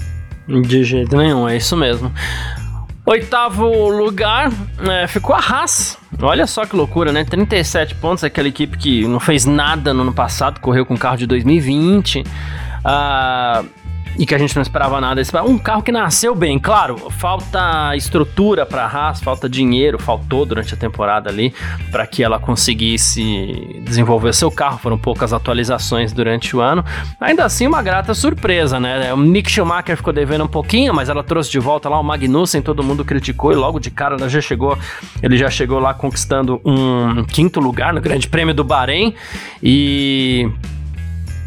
De 0.48 0.82
jeito 0.82 1.16
nenhum, 1.16 1.48
é 1.48 1.56
isso 1.56 1.76
mesmo. 1.76 2.12
Oitavo 3.06 3.88
lugar 3.88 4.52
é, 4.80 5.06
ficou 5.06 5.34
a 5.34 5.38
Haas. 5.38 5.96
Olha 6.20 6.46
só 6.46 6.66
que 6.66 6.76
loucura, 6.76 7.12
né? 7.12 7.24
37 7.24 7.94
pontos, 7.94 8.22
aquela 8.22 8.48
equipe 8.48 8.76
que 8.76 9.06
não 9.06 9.18
fez 9.18 9.46
nada 9.46 9.94
no 9.94 10.02
ano 10.02 10.12
passado, 10.12 10.60
correu 10.60 10.84
com 10.84 10.94
o 10.94 10.98
carro 10.98 11.16
de 11.16 11.26
2020. 11.26 12.24
Ah, 12.84 13.64
e 14.18 14.26
que 14.26 14.34
a 14.34 14.38
gente 14.38 14.54
não 14.54 14.62
esperava 14.62 15.00
nada. 15.00 15.20
Um 15.46 15.58
carro 15.58 15.82
que 15.82 15.92
nasceu 15.92 16.34
bem, 16.34 16.58
claro, 16.58 16.96
falta 17.10 17.94
estrutura 17.96 18.66
para 18.66 18.84
a 18.84 18.86
Haas, 18.86 19.20
falta 19.20 19.48
dinheiro, 19.48 19.98
faltou 19.98 20.44
durante 20.44 20.74
a 20.74 20.76
temporada 20.76 21.30
ali 21.30 21.54
para 21.90 22.06
que 22.06 22.22
ela 22.22 22.38
conseguisse 22.38 23.80
desenvolver 23.82 24.34
seu 24.34 24.50
carro. 24.50 24.78
Foram 24.78 24.98
poucas 24.98 25.32
atualizações 25.32 26.12
durante 26.12 26.56
o 26.56 26.60
ano. 26.60 26.84
Ainda 27.20 27.44
assim, 27.44 27.66
uma 27.66 27.82
grata 27.82 28.14
surpresa, 28.14 28.78
né? 28.78 29.12
O 29.12 29.16
Nick 29.16 29.50
Schumacher 29.50 29.96
ficou 29.96 30.12
devendo 30.12 30.44
um 30.44 30.48
pouquinho, 30.48 30.94
mas 30.94 31.08
ela 31.08 31.22
trouxe 31.22 31.50
de 31.50 31.58
volta 31.58 31.88
lá 31.88 31.98
o 31.98 32.04
Magnussen, 32.04 32.62
todo 32.62 32.82
mundo 32.82 33.04
criticou 33.04 33.52
e 33.52 33.54
logo 33.54 33.78
de 33.78 33.90
cara 33.90 34.16
ela 34.16 34.28
já 34.28 34.40
chegou, 34.40 34.78
ele 35.22 35.36
já 35.36 35.50
chegou 35.50 35.78
lá 35.78 35.94
conquistando 35.94 36.60
um 36.64 37.24
quinto 37.24 37.60
lugar 37.60 37.92
no 37.92 38.00
Grande 38.00 38.28
Prêmio 38.28 38.54
do 38.54 38.64
Bahrein 38.64 39.14
e 39.62 40.50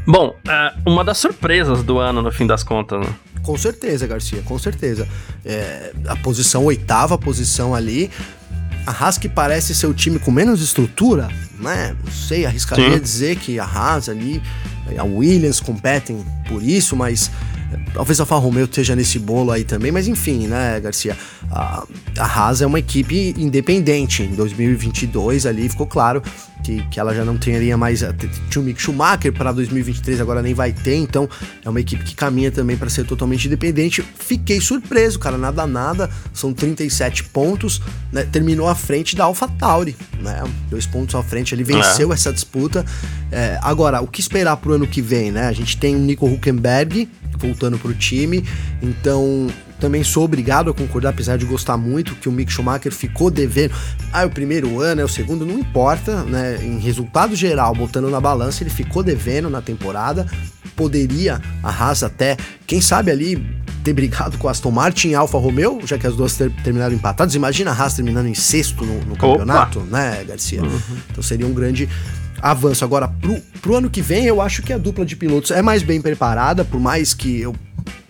Bom, 0.06 0.36
é 0.48 0.74
uma 0.86 1.04
das 1.04 1.18
surpresas 1.18 1.82
do 1.84 1.98
ano, 1.98 2.22
no 2.22 2.32
fim 2.32 2.46
das 2.46 2.64
contas, 2.64 3.00
né? 3.00 3.14
Com 3.42 3.58
certeza, 3.58 4.06
Garcia, 4.08 4.42
com 4.44 4.58
certeza. 4.60 5.08
É, 5.46 5.94
a 6.08 6.16
posição 6.16 6.66
oitava 6.66 7.18
posição 7.18 7.74
ali. 7.74 8.10
A 8.86 8.92
Haas 8.92 9.18
que 9.18 9.30
parece 9.30 9.74
ser 9.74 9.88
o 9.88 9.94
time 9.94 10.20
com 10.20 10.30
menos 10.30 10.62
estrutura, 10.62 11.30
né? 11.58 11.96
Não 12.04 12.12
sei, 12.12 12.46
arriscaria 12.46 12.94
Sim. 12.94 13.00
dizer 13.00 13.38
que 13.38 13.60
a 13.60 13.66
Haas 13.66 14.10
ali, 14.10 14.42
a 14.98 15.04
Williams 15.04 15.62
competem 15.62 16.24
por 16.50 16.62
isso, 16.62 16.96
mas 16.96 17.32
Talvez 17.94 18.20
a 18.20 18.24
Alfa 18.24 18.36
Romeo 18.36 18.66
esteja 18.66 18.96
nesse 18.96 19.20
bolo 19.20 19.52
aí 19.52 19.64
também, 19.64 19.92
mas 19.92 20.08
enfim, 20.08 20.48
né, 20.48 20.80
Garcia? 20.80 21.18
A, 21.52 21.86
a 22.18 22.26
Haas 22.26 22.62
é 22.62 22.66
uma 22.66 22.80
equipe 22.80 23.34
independente. 23.38 24.24
Em 24.24 24.36
2022 24.36 25.46
ali 25.46 25.70
ficou 25.70 25.88
claro 25.88 26.22
que, 26.64 26.82
que 26.90 27.00
ela 27.00 27.14
já 27.14 27.26
não 27.26 27.38
teria 27.38 27.78
mais. 27.78 28.00
Tinha 28.50 28.62
o 28.62 28.66
Mick 28.66 28.82
Schumacher 28.82 29.32
para 29.34 29.52
2023, 29.52 30.22
agora 30.22 30.42
nem 30.42 30.54
vai 30.54 30.72
ter, 30.72 30.96
então 30.96 31.30
é 31.64 31.70
uma 31.70 31.80
equipe 31.80 32.04
que 32.04 32.16
caminha 32.16 32.52
também 32.52 32.78
para 32.78 32.90
ser 32.90 33.06
totalmente 33.06 33.46
independente. 33.46 34.04
Fiquei 34.18 34.60
surpreso, 34.62 35.20
cara, 35.20 35.38
nada 35.38 35.68
nada, 35.68 36.10
são 36.34 36.54
37 36.54 37.26
pontos, 37.26 37.82
né? 38.12 38.24
Terminou 38.24 38.68
à 38.68 38.76
frente 38.76 39.16
da 39.16 39.26
Alpha 39.26 39.48
Tauri, 39.48 39.96
né? 40.20 40.44
Dois 40.70 40.86
pontos 40.86 41.14
à 41.16 41.22
frente, 41.22 41.54
ele 41.54 41.64
venceu 41.64 42.12
é. 42.12 42.16
essa 42.16 42.32
disputa. 42.32 42.86
É, 43.32 43.60
agora, 43.62 44.02
o 44.02 44.08
que 44.08 44.22
esperar 44.22 44.58
pro 44.58 44.74
ano 44.74 44.88
que 44.88 45.02
vem, 45.02 45.32
né? 45.32 45.48
A 45.48 45.54
gente 45.54 45.78
tem 45.78 45.96
o 45.96 46.00
Nico 46.00 46.26
Huckenberg 46.26 47.10
voltando 47.46 47.78
pro 47.78 47.94
time. 47.94 48.44
Então, 48.82 49.48
também 49.80 50.04
sou 50.04 50.24
obrigado 50.24 50.70
a 50.70 50.74
concordar, 50.74 51.10
apesar 51.10 51.38
de 51.38 51.46
gostar 51.46 51.76
muito 51.76 52.16
que 52.16 52.30
o 52.30 52.32
Mick 52.32 52.52
Schumacher 52.52 52.92
ficou 52.92 53.30
devendo. 53.30 53.74
Ah, 54.14 54.24
é 54.24 54.26
o 54.26 54.30
primeiro 54.30 54.80
ano, 54.80 55.02
é 55.02 55.04
o 55.04 55.10
segundo, 55.10 55.46
não 55.46 55.60
importa, 55.60 56.24
né? 56.24 56.58
Em 56.64 56.80
resultado 56.80 57.36
geral, 57.36 57.76
botando 57.76 58.10
na 58.10 58.22
balança, 58.22 58.64
ele 58.64 58.70
ficou 58.70 59.04
devendo 59.04 59.50
na 59.50 59.62
temporada. 59.62 60.26
Poderia 60.76 61.42
a 61.62 61.70
Haas 61.70 62.02
até, 62.02 62.38
quem 62.66 62.80
sabe 62.80 63.12
ali, 63.12 63.46
ter 63.84 63.92
brigado 63.92 64.38
com 64.38 64.48
a 64.48 64.52
Aston 64.52 64.72
Martin 64.72 65.10
e 65.10 65.16
Alfa 65.16 65.38
Romeo, 65.38 65.82
já 65.86 65.98
que 65.98 66.08
as 66.08 66.16
duas 66.16 66.36
ter, 66.36 66.50
terminaram 66.64 66.96
empatadas. 66.96 67.36
Imagina 67.36 67.72
a 67.72 67.74
Haas 67.74 67.94
terminando 67.94 68.28
em 68.28 68.34
sexto 68.34 68.86
no, 68.86 69.02
no 69.02 69.18
campeonato, 69.18 69.82
né, 69.82 70.24
Garcia? 70.26 70.64
Uhum. 70.64 70.80
Então 71.12 71.22
seria 71.22 71.46
um 71.46 71.54
grande 71.54 71.90
avanço. 72.44 72.84
Agora, 72.84 73.08
pro, 73.08 73.40
pro 73.62 73.78
ano 73.78 73.90
que 73.90 74.02
vem, 74.02 74.26
eu 74.26 74.42
acho 74.42 74.62
que 74.62 74.74
a 74.74 74.78
dupla 74.78 75.06
de 75.06 75.16
pilotos 75.16 75.50
é 75.50 75.62
mais 75.62 75.82
bem 75.82 76.02
preparada, 76.02 76.66
por 76.66 76.80
mais 76.80 77.14
que 77.14 77.40
eu 77.40 77.56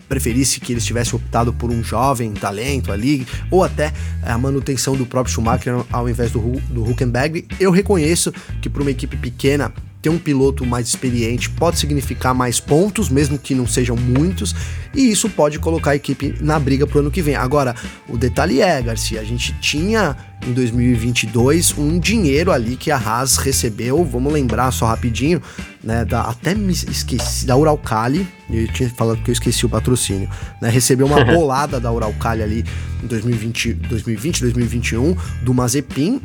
preferisse 0.08 0.60
que 0.60 0.72
eles 0.72 0.84
tivessem 0.84 1.14
optado 1.14 1.52
por 1.52 1.70
um 1.70 1.82
jovem 1.82 2.32
talento 2.32 2.92
ali, 2.92 3.26
ou 3.50 3.62
até 3.62 3.92
a 4.22 4.36
manutenção 4.36 4.96
do 4.96 5.06
próprio 5.06 5.32
Schumacher 5.32 5.82
ao 5.90 6.08
invés 6.08 6.30
do, 6.32 6.40
do 6.68 6.84
Huckenberg. 6.84 7.46
Eu 7.58 7.70
reconheço 7.70 8.32
que 8.60 8.68
para 8.68 8.82
uma 8.82 8.90
equipe 8.90 9.16
pequena 9.16 9.72
ter 10.02 10.10
um 10.10 10.18
piloto 10.18 10.66
mais 10.66 10.88
experiente 10.88 11.48
pode 11.48 11.78
significar 11.78 12.34
mais 12.34 12.60
pontos, 12.60 13.08
mesmo 13.08 13.38
que 13.38 13.54
não 13.54 13.66
sejam 13.66 13.96
muitos, 13.96 14.54
e 14.94 15.10
isso 15.10 15.30
pode 15.30 15.58
colocar 15.58 15.92
a 15.92 15.96
equipe 15.96 16.34
na 16.40 16.58
briga 16.58 16.86
pro 16.86 16.98
ano 16.98 17.10
que 17.10 17.22
vem. 17.22 17.36
Agora, 17.36 17.74
o 18.06 18.18
detalhe 18.18 18.60
é, 18.60 18.82
Garcia, 18.82 19.20
a 19.20 19.24
gente 19.24 19.54
tinha 19.60 20.14
em 20.46 20.52
2022 20.52 21.76
um 21.78 21.98
dinheiro 21.98 22.52
ali 22.52 22.76
que 22.76 22.90
a 22.90 22.96
Haas 22.96 23.36
recebeu, 23.36 24.04
vamos 24.04 24.32
lembrar 24.32 24.70
só 24.70 24.86
rapidinho, 24.86 25.40
né, 25.82 26.04
da, 26.04 26.22
até 26.22 26.54
me 26.54 26.72
esqueci, 26.72 27.46
da 27.46 27.56
Uralcali, 27.56 28.26
eu 28.50 28.68
tinha 28.68 28.88
falado 28.90 29.22
que 29.22 29.30
eu 29.30 29.32
esqueci 29.32 29.66
o 29.66 29.68
patrocínio, 29.68 30.28
né, 30.60 30.68
recebeu 30.68 31.06
uma 31.06 31.24
bolada 31.24 31.80
da 31.80 31.92
Uralcali 31.92 32.42
ali 32.42 32.64
em 33.02 33.06
2020, 33.06 33.74
2020 33.74 34.40
2021, 34.40 35.16
do 35.42 35.52
Mazepin, 35.52 36.20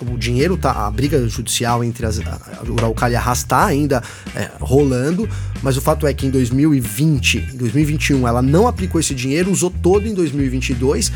o 0.00 0.16
dinheiro 0.16 0.56
tá, 0.56 0.86
a 0.86 0.90
briga 0.90 1.26
judicial 1.28 1.84
entre 1.84 2.06
as, 2.06 2.20
a 2.20 2.62
Uralcali 2.68 3.14
e 3.14 3.16
a 3.16 3.20
Haas 3.20 3.44
tá 3.44 3.64
ainda 3.64 4.02
é, 4.34 4.50
rolando, 4.60 5.28
mas 5.62 5.76
o 5.76 5.80
fato 5.80 6.06
é 6.06 6.14
que 6.14 6.26
em 6.26 6.30
2020, 6.30 7.40
2021 7.54 8.26
ela 8.26 8.42
não 8.42 8.66
aplicou 8.66 9.00
esse 9.00 9.14
dinheiro, 9.14 9.50
usou 9.50 9.70
todo 9.70 10.06
em 10.06 10.14
2022, 10.14 11.12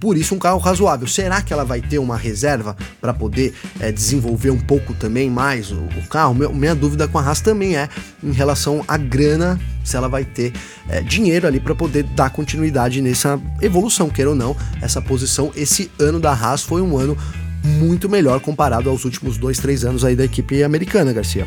por 0.00 0.16
isso 0.16 0.34
um 0.34 0.38
carro 0.38 0.58
razoável. 0.58 1.06
Será 1.06 1.42
que 1.42 1.52
ela 1.52 1.64
vai 1.64 1.80
ter 1.80 1.98
uma 1.98 2.16
reserva 2.16 2.76
para 3.00 3.12
poder 3.12 3.54
é, 3.80 3.90
desenvolver 3.90 4.50
um 4.50 4.58
pouco 4.58 4.94
também 4.94 5.30
mais 5.30 5.70
o, 5.70 5.76
o 5.76 6.08
carro? 6.08 6.34
Meu, 6.34 6.52
minha 6.52 6.74
dúvida 6.74 7.08
com 7.08 7.18
a 7.18 7.22
Haas 7.22 7.40
também 7.40 7.76
é 7.76 7.88
em 8.22 8.32
relação 8.32 8.84
à 8.86 8.96
grana, 8.96 9.58
se 9.84 9.96
ela 9.96 10.08
vai 10.08 10.24
ter 10.24 10.52
é, 10.88 11.00
dinheiro 11.00 11.46
ali 11.46 11.60
para 11.60 11.74
poder 11.74 12.02
dar 12.02 12.30
continuidade 12.30 13.00
nessa 13.00 13.40
evolução, 13.60 14.08
queira 14.08 14.30
ou 14.30 14.36
não, 14.36 14.56
essa 14.80 15.00
posição. 15.00 15.52
Esse 15.56 15.90
ano 15.98 16.20
da 16.20 16.32
Haas 16.32 16.62
foi 16.62 16.82
um 16.82 16.96
ano 16.96 17.16
muito 17.64 18.08
melhor 18.08 18.40
comparado 18.40 18.88
aos 18.88 19.04
últimos 19.04 19.36
dois, 19.36 19.58
três 19.58 19.84
anos 19.84 20.04
aí 20.04 20.14
da 20.14 20.24
equipe 20.24 20.62
americana, 20.62 21.12
Garcia. 21.12 21.46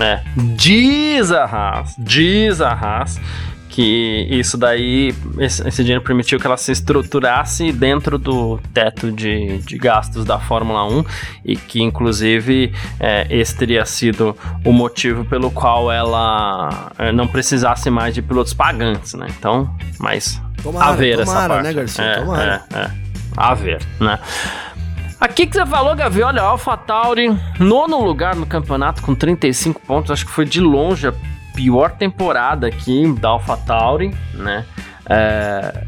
É, 0.00 0.22
diz 0.56 1.30
a 1.30 1.44
Haas, 1.44 1.94
diz 1.98 2.60
a 2.60 2.70
Haas 2.70 3.20
que 3.74 4.28
isso 4.30 4.56
daí, 4.56 5.12
esse, 5.36 5.66
esse, 5.66 5.82
dinheiro 5.82 6.04
permitiu 6.04 6.38
que 6.38 6.46
ela 6.46 6.56
se 6.56 6.70
estruturasse 6.70 7.72
dentro 7.72 8.16
do 8.16 8.60
teto 8.72 9.10
de, 9.10 9.58
de 9.58 9.76
gastos 9.76 10.24
da 10.24 10.38
Fórmula 10.38 10.86
1 10.88 11.04
e 11.44 11.56
que, 11.56 11.82
inclusive, 11.82 12.72
é, 13.00 13.26
esse 13.28 13.56
teria 13.56 13.84
sido 13.84 14.36
o 14.64 14.70
motivo 14.70 15.24
pelo 15.24 15.50
qual 15.50 15.90
ela 15.90 16.92
é, 16.96 17.10
não 17.10 17.26
precisasse 17.26 17.90
mais 17.90 18.14
de 18.14 18.22
pilotos 18.22 18.54
pagantes, 18.54 19.14
né? 19.14 19.26
Então, 19.36 19.68
mas 19.98 20.40
tomara, 20.62 20.86
a 20.86 20.92
ver 20.92 21.18
tomara, 21.18 21.40
essa 21.40 21.48
parte. 21.48 21.62
né, 21.64 21.72
Garcia? 21.72 22.04
É, 22.04 22.20
tomara. 22.20 22.64
É, 22.72 22.78
é, 22.78 22.90
a 23.36 23.54
ver, 23.54 23.82
né? 23.98 24.20
Aqui 25.20 25.48
que 25.48 25.56
você 25.56 25.66
falou, 25.66 25.96
Gavi, 25.96 26.22
olha, 26.22 26.42
AlphaTauri, 26.42 27.36
nono 27.58 28.04
lugar 28.04 28.36
no 28.36 28.46
campeonato 28.46 29.02
com 29.02 29.16
35 29.16 29.80
pontos, 29.80 30.12
acho 30.12 30.26
que 30.26 30.30
foi 30.30 30.44
de 30.44 30.60
longe 30.60 31.08
a 31.08 31.14
pior 31.54 31.92
temporada 31.92 32.66
aqui 32.66 33.10
da 33.14 33.28
AlphaTauri, 33.30 34.14
né? 34.34 34.66
É, 35.08 35.84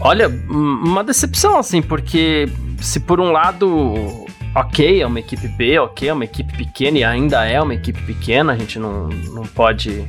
olha, 0.00 0.28
uma 0.28 1.04
decepção 1.04 1.58
assim, 1.58 1.82
porque 1.82 2.48
se 2.80 3.00
por 3.00 3.20
um 3.20 3.30
lado, 3.30 4.26
ok, 4.54 5.02
é 5.02 5.06
uma 5.06 5.20
equipe 5.20 5.46
B, 5.48 5.78
ok, 5.78 6.08
é 6.08 6.12
uma 6.12 6.24
equipe 6.24 6.56
pequena 6.56 6.98
e 6.98 7.04
ainda 7.04 7.44
é 7.44 7.60
uma 7.60 7.74
equipe 7.74 8.00
pequena, 8.02 8.52
a 8.52 8.56
gente 8.56 8.78
não, 8.78 9.08
não 9.08 9.42
pode 9.42 10.04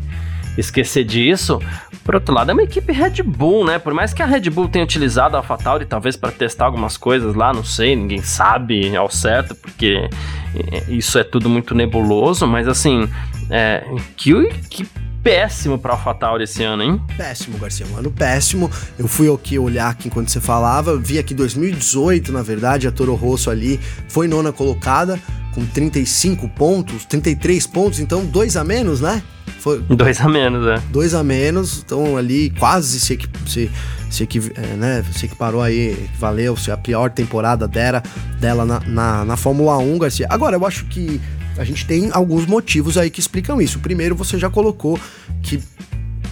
esquecer 0.57 1.03
disso. 1.03 1.59
Por 2.03 2.15
outro 2.15 2.33
lado, 2.33 2.51
é 2.51 2.53
uma 2.53 2.63
equipe 2.63 2.91
Red 2.91 3.23
Bull, 3.23 3.65
né? 3.65 3.79
Por 3.79 3.93
mais 3.93 4.13
que 4.13 4.21
a 4.21 4.25
Red 4.25 4.49
Bull 4.49 4.67
tenha 4.67 4.83
utilizado 4.83 5.35
a 5.35 5.39
AlphaTauri 5.39 5.85
talvez 5.85 6.15
para 6.15 6.31
testar 6.31 6.65
algumas 6.65 6.97
coisas 6.97 7.33
lá, 7.33 7.53
não 7.53 7.63
sei, 7.63 7.95
ninguém 7.95 8.21
sabe 8.21 8.95
ao 8.95 9.09
certo, 9.09 9.55
porque 9.55 10.07
é, 10.55 10.83
isso 10.91 11.17
é 11.17 11.23
tudo 11.23 11.49
muito 11.49 11.73
nebuloso, 11.73 12.45
mas 12.45 12.67
assim, 12.67 13.09
é, 13.49 13.83
que, 14.15 14.49
que 14.69 14.87
péssimo 15.25 15.79
para 15.79 15.93
AlphaTauri 15.93 16.43
esse 16.43 16.61
ano, 16.61 16.83
hein? 16.83 17.01
Péssimo, 17.17 17.57
Garcia, 17.57 17.83
um 17.91 17.97
ano 17.97 18.11
péssimo. 18.11 18.69
Eu 18.97 19.07
fui 19.07 19.27
aqui 19.33 19.57
olhar 19.57 19.89
aqui 19.89 20.07
enquanto 20.07 20.29
você 20.29 20.39
falava, 20.39 20.95
vi 20.95 21.17
aqui 21.17 21.33
2018, 21.33 22.31
na 22.31 22.43
verdade, 22.43 22.87
a 22.87 22.91
Toro 22.91 23.15
Rosso 23.15 23.49
ali 23.49 23.79
foi 24.07 24.27
nona 24.27 24.53
colocada 24.53 25.19
com 25.51 25.65
35 25.65 26.47
pontos, 26.49 27.05
33 27.05 27.65
pontos, 27.65 27.99
então 27.99 28.23
dois 28.23 28.55
a 28.55 28.63
menos, 28.63 29.01
né? 29.01 29.23
Foi 29.61 29.79
dois 29.79 30.21
a 30.21 30.29
menos, 30.29 30.67
é. 30.67 30.79
Dois 30.91 31.15
a 31.15 31.23
menos, 31.23 31.81
então 31.83 32.17
ali 32.17 32.51
quase 32.51 32.99
se, 32.99 33.17
se, 33.47 33.71
se, 34.11 34.29
é, 34.55 34.75
né, 34.75 35.03
se 35.11 35.25
equiparou 35.25 35.63
aí, 35.63 36.07
valeu, 36.19 36.55
se 36.55 36.69
a 36.69 36.77
pior 36.77 37.09
temporada 37.09 37.67
dela, 37.67 38.03
dela 38.39 38.63
na, 38.63 38.79
na, 38.81 39.25
na 39.25 39.35
Fórmula 39.35 39.75
1, 39.79 39.97
Garcia. 39.97 40.27
Agora, 40.29 40.55
eu 40.55 40.63
acho 40.67 40.85
que 40.85 41.19
a 41.57 41.63
gente 41.63 41.85
tem 41.85 42.09
alguns 42.11 42.45
motivos 42.45 42.97
aí 42.97 43.09
que 43.09 43.19
explicam 43.19 43.61
isso. 43.61 43.77
O 43.77 43.81
primeiro, 43.81 44.15
você 44.15 44.37
já 44.37 44.49
colocou 44.49 44.99
que 45.41 45.61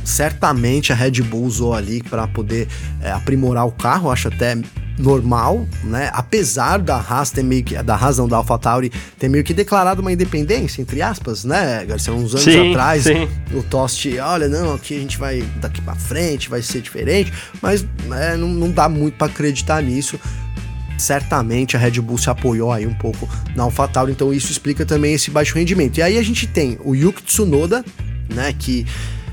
certamente 0.03 0.91
a 0.91 0.95
Red 0.95 1.21
Bull 1.21 1.43
usou 1.43 1.73
ali 1.73 2.03
para 2.03 2.27
poder 2.27 2.67
é, 3.01 3.11
aprimorar 3.11 3.65
o 3.65 3.71
carro, 3.71 4.11
acho 4.11 4.27
até 4.27 4.57
normal, 4.97 5.65
né? 5.83 6.09
Apesar 6.13 6.77
da 6.77 6.97
Haas 6.97 7.31
ter 7.31 7.43
meio 7.43 7.63
que, 7.63 7.81
da 7.81 7.95
razão 7.95 8.27
da 8.27 8.37
AlphaTauri 8.37 8.91
ter 9.17 9.27
meio 9.27 9.43
que 9.43 9.53
declarado 9.53 10.01
uma 10.01 10.11
independência, 10.11 10.81
entre 10.81 11.01
aspas, 11.01 11.43
né, 11.43 11.83
Garcia? 11.85 12.13
Uns 12.13 12.33
anos 12.33 12.43
sim, 12.43 12.69
atrás, 12.71 13.03
sim. 13.03 13.27
o 13.53 13.63
Tost, 13.63 14.07
olha, 14.19 14.47
não, 14.47 14.75
aqui 14.75 14.95
a 14.95 14.99
gente 14.99 15.17
vai 15.17 15.43
daqui 15.59 15.81
para 15.81 15.95
frente, 15.95 16.49
vai 16.49 16.61
ser 16.61 16.81
diferente, 16.81 17.33
mas 17.61 17.83
né, 18.05 18.35
não, 18.37 18.47
não 18.47 18.69
dá 18.69 18.87
muito 18.87 19.15
para 19.17 19.27
acreditar 19.27 19.81
nisso. 19.81 20.19
Certamente 20.97 21.75
a 21.75 21.79
Red 21.79 21.99
Bull 22.01 22.17
se 22.17 22.29
apoiou 22.29 22.71
aí 22.71 22.85
um 22.85 22.93
pouco 22.93 23.27
na 23.55 23.63
AlphaTauri, 23.63 24.11
então 24.11 24.33
isso 24.33 24.51
explica 24.51 24.85
também 24.85 25.13
esse 25.13 25.31
baixo 25.31 25.55
rendimento. 25.55 25.97
E 25.97 26.01
aí 26.01 26.17
a 26.17 26.23
gente 26.23 26.47
tem 26.47 26.77
o 26.83 26.95
Yuki 26.95 27.23
Tsunoda, 27.23 27.83
né, 28.29 28.53
que 28.57 28.85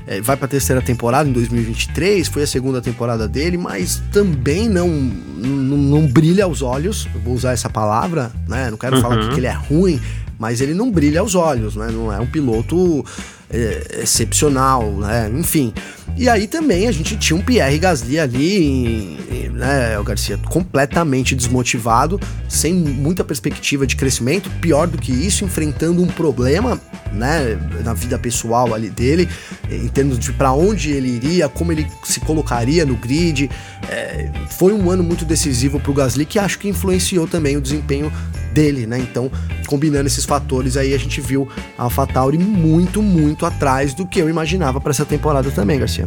é, 0.07 0.19
vai 0.19 0.35
para 0.35 0.45
a 0.45 0.49
terceira 0.49 0.81
temporada 0.81 1.29
em 1.29 1.31
2023, 1.31 2.27
foi 2.27 2.43
a 2.43 2.47
segunda 2.47 2.81
temporada 2.81 3.27
dele, 3.27 3.57
mas 3.57 4.01
também 4.11 4.67
não, 4.67 4.87
não, 4.87 5.77
não 5.77 6.07
brilha 6.07 6.45
aos 6.45 6.61
olhos, 6.61 7.07
eu 7.13 7.21
vou 7.21 7.33
usar 7.33 7.51
essa 7.51 7.69
palavra, 7.69 8.31
né? 8.47 8.69
Não 8.69 8.77
quero 8.77 8.95
uhum. 8.95 9.01
falar 9.01 9.29
que 9.29 9.39
ele 9.39 9.47
é 9.47 9.53
ruim, 9.53 10.01
mas 10.39 10.59
ele 10.59 10.73
não 10.73 10.91
brilha 10.91 11.21
aos 11.21 11.35
olhos, 11.35 11.75
né? 11.75 11.89
Não 11.91 12.11
é 12.11 12.19
um 12.19 12.25
piloto 12.25 13.05
é, 13.51 14.01
excepcional, 14.03 14.91
né? 14.93 15.31
Enfim. 15.33 15.73
E 16.17 16.27
aí 16.27 16.47
também 16.47 16.87
a 16.87 16.91
gente 16.91 17.15
tinha 17.17 17.37
um 17.37 17.41
Pierre 17.41 17.79
Gasly 17.79 18.19
ali, 18.19 19.17
né, 19.53 19.97
o 19.97 20.03
Garcia, 20.03 20.37
completamente 20.37 21.33
desmotivado, 21.33 22.19
sem 22.49 22.73
muita 22.73 23.23
perspectiva 23.23 23.87
de 23.87 23.95
crescimento, 23.95 24.49
pior 24.59 24.87
do 24.87 24.97
que 24.97 25.11
isso, 25.11 25.45
enfrentando 25.45 26.03
um 26.03 26.07
problema, 26.07 26.79
né, 27.13 27.57
na 27.83 27.93
vida 27.93 28.19
pessoal 28.19 28.73
ali 28.73 28.89
dele, 28.89 29.27
em 29.69 29.87
termos 29.87 30.19
de 30.19 30.33
para 30.33 30.51
onde 30.51 30.91
ele 30.91 31.09
iria, 31.09 31.47
como 31.47 31.71
ele 31.71 31.87
se 32.03 32.19
colocaria 32.19 32.85
no 32.85 32.95
grid. 32.95 33.49
É, 33.89 34.29
foi 34.49 34.73
um 34.73 34.91
ano 34.91 35.03
muito 35.03 35.23
decisivo 35.23 35.79
para 35.79 35.91
o 35.91 35.93
Gasly 35.93 36.25
que 36.25 36.37
acho 36.37 36.59
que 36.59 36.67
influenciou 36.67 37.25
também 37.25 37.55
o 37.55 37.61
desempenho 37.61 38.11
dele, 38.53 38.85
né? 38.85 38.99
Então, 38.99 39.31
combinando 39.65 40.07
esses 40.07 40.25
fatores 40.25 40.75
aí, 40.75 40.93
a 40.93 40.97
gente 40.97 41.21
viu 41.21 41.47
a 41.77 41.83
AlphaTauri 41.83 42.37
muito, 42.37 43.01
muito 43.01 43.40
atrás 43.45 43.93
do 43.93 44.05
que 44.05 44.19
eu 44.19 44.29
imaginava 44.29 44.79
para 44.79 44.91
essa 44.91 45.05
temporada 45.05 45.51
também, 45.51 45.79
Garcia. 45.79 46.05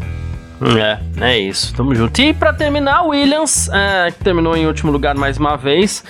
É, 0.78 0.98
é 1.20 1.38
isso, 1.38 1.74
tamo 1.74 1.94
junto. 1.94 2.18
E 2.20 2.32
para 2.32 2.52
terminar, 2.52 3.02
Williams, 3.02 3.68
é, 3.68 4.10
que 4.10 4.22
terminou 4.22 4.56
em 4.56 4.66
último 4.66 4.90
lugar 4.90 5.14
mais 5.14 5.36
uma 5.36 5.56
vez, 5.56 6.04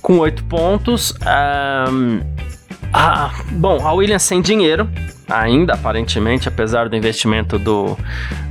com 0.00 0.18
oito 0.18 0.42
pontos. 0.44 1.14
É, 1.24 1.84
ah, 2.92 3.30
bom, 3.52 3.86
a 3.86 3.92
Williams 3.92 4.22
sem 4.22 4.42
dinheiro, 4.42 4.88
ainda 5.30 5.74
aparentemente, 5.74 6.48
apesar 6.48 6.88
do 6.88 6.96
investimento 6.96 7.58
do, 7.58 7.96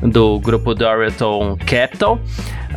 do 0.01 0.39
grupo 0.39 0.73
Dorilton 0.73 1.57
Capital. 1.65 2.19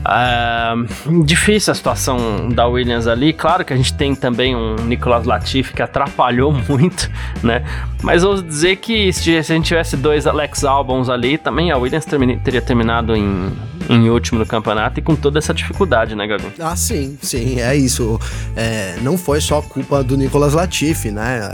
Uh, 0.03 1.23
difícil 1.25 1.71
a 1.71 1.75
situação 1.75 2.49
da 2.49 2.67
Williams 2.67 3.07
ali. 3.07 3.33
Claro 3.33 3.65
que 3.65 3.73
a 3.73 3.77
gente 3.77 3.95
tem 3.95 4.17
também 4.17 4.57
um 4.57 4.75
Nicolas 4.75 5.25
Latifi 5.25 5.73
que 5.73 5.81
atrapalhou 5.81 6.53
muito, 6.69 7.09
né? 7.43 7.65
Mas 8.03 8.25
ouso 8.25 8.43
dizer 8.43 8.77
que 8.77 9.13
se 9.13 9.37
a 9.37 9.43
gente 9.43 9.67
tivesse 9.67 9.97
dois 9.97 10.27
Alex 10.27 10.65
Albons 10.65 11.09
ali, 11.09 11.39
também 11.39 11.71
a 11.71 11.77
Williams 11.77 12.05
teria 12.43 12.61
terminado 12.61 13.15
em, 13.15 13.53
em 13.89 14.11
último 14.11 14.41
no 14.41 14.47
campeonato 14.47 14.99
e 14.99 15.03
com 15.03 15.15
toda 15.15 15.39
essa 15.39 15.55
dificuldade, 15.55 16.17
né, 16.17 16.27
Gabi? 16.27 16.47
Ah, 16.59 16.75
sim, 16.75 17.17
sim, 17.23 17.61
é 17.61 17.77
isso. 17.77 18.19
É, 18.57 18.97
não 19.03 19.17
foi 19.17 19.41
só 19.41 19.63
culpa 19.63 20.03
do 20.03 20.17
Nicolas 20.17 20.55
Latifi, 20.55 21.13
né? 21.13 21.53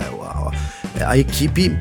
A, 1.04 1.18
equipe 1.18 1.72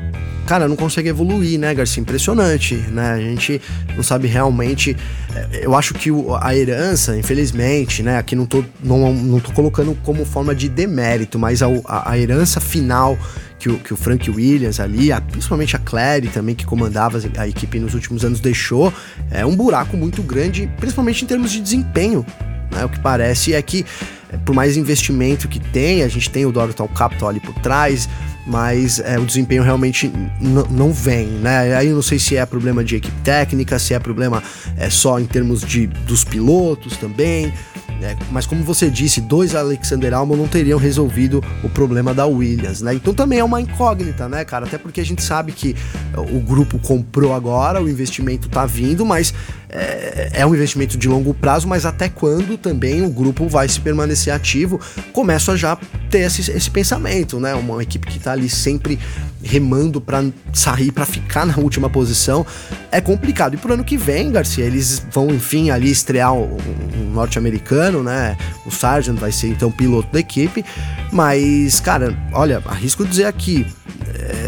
cara, 0.48 0.66
não 0.66 0.76
consegue 0.76 1.10
evoluir, 1.10 1.58
né, 1.58 1.74
Garcia? 1.74 2.00
Impressionante, 2.00 2.74
né? 2.74 3.10
A 3.12 3.20
gente 3.20 3.60
não 3.94 4.02
sabe 4.02 4.26
realmente. 4.26 4.96
É, 5.34 5.66
eu 5.66 5.76
acho 5.76 5.92
que 5.92 6.08
a 6.40 6.56
herança, 6.56 7.18
infelizmente, 7.18 8.02
né? 8.02 8.16
Aqui 8.16 8.34
não 8.34 8.46
tô, 8.46 8.64
não, 8.82 9.12
não 9.12 9.40
tô 9.40 9.52
colocando 9.52 9.94
como 10.02 10.24
forma 10.24 10.54
de 10.54 10.66
demérito, 10.70 11.38
mas 11.38 11.62
a, 11.62 11.68
a, 11.86 12.18
herança 12.18 12.60
final 12.60 13.18
que 13.58 13.68
o, 13.68 13.78
que 13.78 13.92
o 13.92 13.96
Frank 13.96 14.30
Williams 14.30 14.80
ali, 14.80 15.12
a, 15.12 15.20
principalmente 15.20 15.76
a 15.76 15.78
Clary 15.78 16.28
também, 16.28 16.54
que 16.54 16.64
comandava 16.64 17.20
a 17.36 17.46
equipe 17.46 17.78
nos 17.78 17.92
últimos 17.92 18.24
anos, 18.24 18.40
deixou, 18.40 18.90
é 19.30 19.44
um 19.44 19.54
buraco 19.54 19.98
muito 19.98 20.22
grande, 20.22 20.70
principalmente 20.78 21.24
em 21.24 21.28
termos 21.28 21.50
de 21.52 21.60
desempenho. 21.60 22.24
Né? 22.72 22.86
O 22.86 22.88
que 22.88 23.00
parece 23.00 23.52
é 23.52 23.60
que, 23.60 23.84
é, 24.32 24.38
por 24.38 24.54
mais 24.54 24.78
investimento 24.78 25.46
que 25.46 25.60
tem, 25.60 26.02
a 26.02 26.08
gente 26.08 26.30
tem 26.30 26.46
o 26.46 26.52
Dorotal 26.52 26.88
Capital 26.88 27.28
ali 27.28 27.40
por 27.40 27.54
trás, 27.56 28.08
mas 28.48 28.98
é, 28.98 29.18
o 29.18 29.26
desempenho 29.26 29.62
realmente 29.62 30.10
não 30.40 30.90
vem, 30.90 31.26
né? 31.26 31.76
Aí 31.76 31.88
eu 31.88 31.94
não 31.94 32.02
sei 32.02 32.18
se 32.18 32.36
é 32.36 32.46
problema 32.46 32.82
de 32.82 32.96
equipe 32.96 33.20
técnica, 33.22 33.78
se 33.78 33.92
é 33.92 33.98
problema 33.98 34.42
é, 34.76 34.88
só 34.88 35.20
em 35.20 35.26
termos 35.26 35.60
de, 35.60 35.86
dos 35.86 36.24
pilotos 36.24 36.96
também. 36.96 37.52
É, 38.00 38.16
mas 38.30 38.46
como 38.46 38.62
você 38.62 38.88
disse, 38.88 39.20
dois 39.20 39.56
Alexander 39.56 40.14
Albon 40.14 40.36
não 40.36 40.46
teriam 40.46 40.78
resolvido 40.78 41.44
o 41.64 41.68
problema 41.68 42.14
da 42.14 42.26
Williams, 42.26 42.80
né? 42.80 42.94
Então 42.94 43.12
também 43.12 43.40
é 43.40 43.44
uma 43.44 43.60
incógnita, 43.60 44.28
né, 44.28 44.44
cara? 44.44 44.66
Até 44.66 44.78
porque 44.78 45.00
a 45.00 45.04
gente 45.04 45.22
sabe 45.22 45.52
que 45.52 45.76
o 46.16 46.40
grupo 46.40 46.78
comprou 46.78 47.34
agora, 47.34 47.82
o 47.82 47.88
investimento 47.88 48.48
tá 48.48 48.64
vindo, 48.64 49.04
mas 49.04 49.34
é, 49.70 50.30
é 50.32 50.46
um 50.46 50.54
investimento 50.54 50.96
de 50.96 51.08
longo 51.08 51.34
prazo, 51.34 51.68
mas 51.68 51.84
até 51.84 52.08
quando 52.08 52.56
também 52.56 53.02
o 53.02 53.10
grupo 53.10 53.48
vai 53.48 53.68
se 53.68 53.80
permanecer 53.80 54.32
ativo? 54.32 54.80
Começo 55.12 55.50
a 55.50 55.56
já 55.56 55.76
ter 56.10 56.20
esse, 56.20 56.50
esse 56.50 56.70
pensamento, 56.70 57.38
né? 57.38 57.54
Uma 57.54 57.82
equipe 57.82 58.06
que 58.06 58.18
tá 58.18 58.32
ali 58.32 58.48
sempre 58.48 58.98
remando 59.42 60.00
para 60.00 60.24
sair, 60.52 60.90
para 60.90 61.04
ficar 61.04 61.44
na 61.46 61.56
última 61.58 61.90
posição, 61.90 62.46
é 62.90 63.00
complicado. 63.00 63.54
E 63.54 63.56
pro 63.56 63.74
ano 63.74 63.84
que 63.84 63.96
vem, 63.96 64.32
Garcia, 64.32 64.64
eles 64.64 65.04
vão, 65.12 65.28
enfim, 65.28 65.70
ali 65.70 65.90
estrear 65.90 66.32
um, 66.32 66.56
um 66.96 67.10
norte-americano, 67.12 68.02
né? 68.02 68.36
O 68.64 68.70
Sargent 68.70 69.18
vai 69.18 69.32
ser 69.32 69.48
então 69.48 69.70
piloto 69.70 70.12
da 70.12 70.20
equipe. 70.20 70.64
Mas, 71.12 71.80
cara, 71.80 72.16
olha, 72.32 72.62
arrisco 72.66 73.04
dizer 73.04 73.24
aqui, 73.24 73.66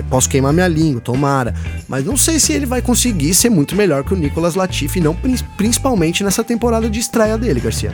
posso 0.02 0.28
queimar 0.28 0.52
minha 0.52 0.68
língua, 0.68 1.00
tomara. 1.00 1.54
Mas 1.88 2.04
não 2.04 2.16
sei 2.16 2.38
se 2.38 2.52
ele 2.52 2.66
vai 2.66 2.80
conseguir 2.80 3.34
ser 3.34 3.50
muito 3.50 3.74
melhor 3.74 4.04
que 4.04 4.14
o 4.14 4.16
Nicolas 4.16 4.54
Latifi, 4.54 5.00
não 5.00 5.16
principalmente 5.56 6.22
nessa 6.24 6.44
temporada 6.44 6.88
de 6.88 6.98
estreia 6.98 7.36
dele, 7.36 7.60
Garcia. 7.60 7.92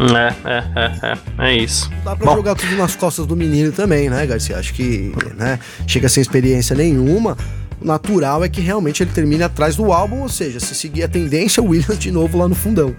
É, 0.00 0.48
é, 0.48 0.64
é, 0.74 1.12
é, 1.12 1.48
é 1.50 1.56
isso. 1.56 1.90
Dá 2.04 2.16
pra 2.16 2.26
Bom. 2.26 2.36
jogar 2.36 2.54
tudo 2.54 2.74
nas 2.76 2.96
costas 2.96 3.26
do 3.26 3.36
menino 3.36 3.70
também, 3.72 4.08
né, 4.08 4.26
Garcia? 4.26 4.56
Acho 4.56 4.72
que, 4.74 5.12
né, 5.36 5.58
chega 5.86 6.08
sem 6.08 6.20
experiência 6.20 6.74
nenhuma. 6.74 7.36
O 7.80 7.86
natural 7.86 8.44
é 8.44 8.48
que 8.48 8.60
realmente 8.60 9.02
ele 9.02 9.10
termine 9.10 9.42
atrás 9.42 9.76
do 9.76 9.92
álbum, 9.92 10.22
ou 10.22 10.28
seja, 10.28 10.60
se 10.60 10.74
seguir 10.74 11.02
a 11.02 11.08
tendência, 11.08 11.62
o 11.62 11.66
Williams 11.66 11.98
de 11.98 12.10
novo 12.10 12.38
lá 12.38 12.48
no 12.48 12.54
fundão. 12.54 12.94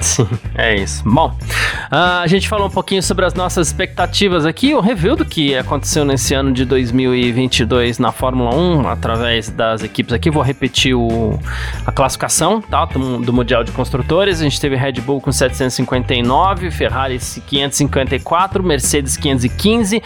Sim, 0.00 0.26
é 0.54 0.76
isso. 0.76 1.02
Bom, 1.04 1.28
uh, 1.28 2.22
a 2.22 2.26
gente 2.26 2.48
falou 2.48 2.68
um 2.68 2.70
pouquinho 2.70 3.02
sobre 3.02 3.24
as 3.26 3.34
nossas 3.34 3.66
expectativas 3.68 4.46
aqui, 4.46 4.74
o 4.74 4.80
review 4.80 5.14
do 5.14 5.24
que 5.24 5.54
aconteceu 5.54 6.04
nesse 6.04 6.32
ano 6.32 6.52
de 6.52 6.64
2022 6.64 7.98
na 7.98 8.10
Fórmula 8.10 8.54
1, 8.54 8.88
através 8.88 9.50
das 9.50 9.82
equipes 9.82 10.14
aqui. 10.14 10.30
Vou 10.30 10.42
repetir 10.42 10.94
o, 10.94 11.38
a 11.86 11.92
classificação 11.92 12.62
tá, 12.62 12.86
do, 12.86 13.18
do 13.18 13.32
Mundial 13.32 13.62
de 13.62 13.72
Construtores. 13.72 14.40
A 14.40 14.44
gente 14.44 14.58
teve 14.58 14.74
Red 14.74 14.94
Bull 14.94 15.20
com 15.20 15.30
759, 15.30 16.70
Ferrari 16.70 17.18
554, 17.18 18.62
Mercedes 18.62 19.16
515, 19.18 20.02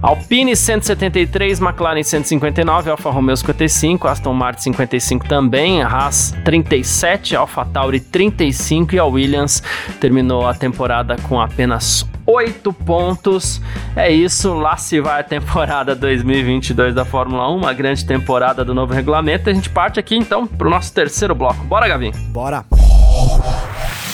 Alpine 0.00 0.56
173, 0.56 1.60
McLaren 1.60 2.02
159, 2.02 2.90
Alfa 2.90 3.10
Romeo 3.10 3.36
55, 3.36 4.08
Aston 4.08 4.32
Martin 4.32 4.72
55 4.72 5.26
também, 5.26 5.82
Haas 5.82 6.34
37, 6.44 7.36
Alfa 7.36 7.64
Tauri 7.66 8.00
35 8.00 8.94
e 8.94 8.98
a 8.98 9.04
Williams 9.04 9.33
Williams 9.34 9.62
terminou 10.00 10.46
a 10.46 10.54
temporada 10.54 11.16
com 11.28 11.40
apenas 11.40 12.06
8 12.26 12.72
pontos. 12.72 13.60
É 13.94 14.10
isso, 14.10 14.54
lá 14.54 14.76
se 14.76 15.00
vai 15.00 15.20
a 15.20 15.24
temporada 15.24 15.94
2022 15.96 16.94
da 16.94 17.04
Fórmula 17.04 17.50
1, 17.50 17.56
uma 17.56 17.72
grande 17.72 18.04
temporada 18.04 18.64
do 18.64 18.72
novo 18.72 18.94
regulamento. 18.94 19.50
A 19.50 19.52
gente 19.52 19.68
parte 19.68 19.98
aqui 19.98 20.16
então 20.16 20.46
para 20.46 20.66
o 20.66 20.70
nosso 20.70 20.92
terceiro 20.92 21.34
bloco. 21.34 21.64
Bora, 21.64 21.88
Gavin? 21.88 22.12
Bora! 22.28 22.64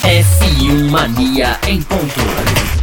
F1 0.03 0.91
Mania 0.91 1.59
em 1.69 1.83
ponto. 1.83 2.80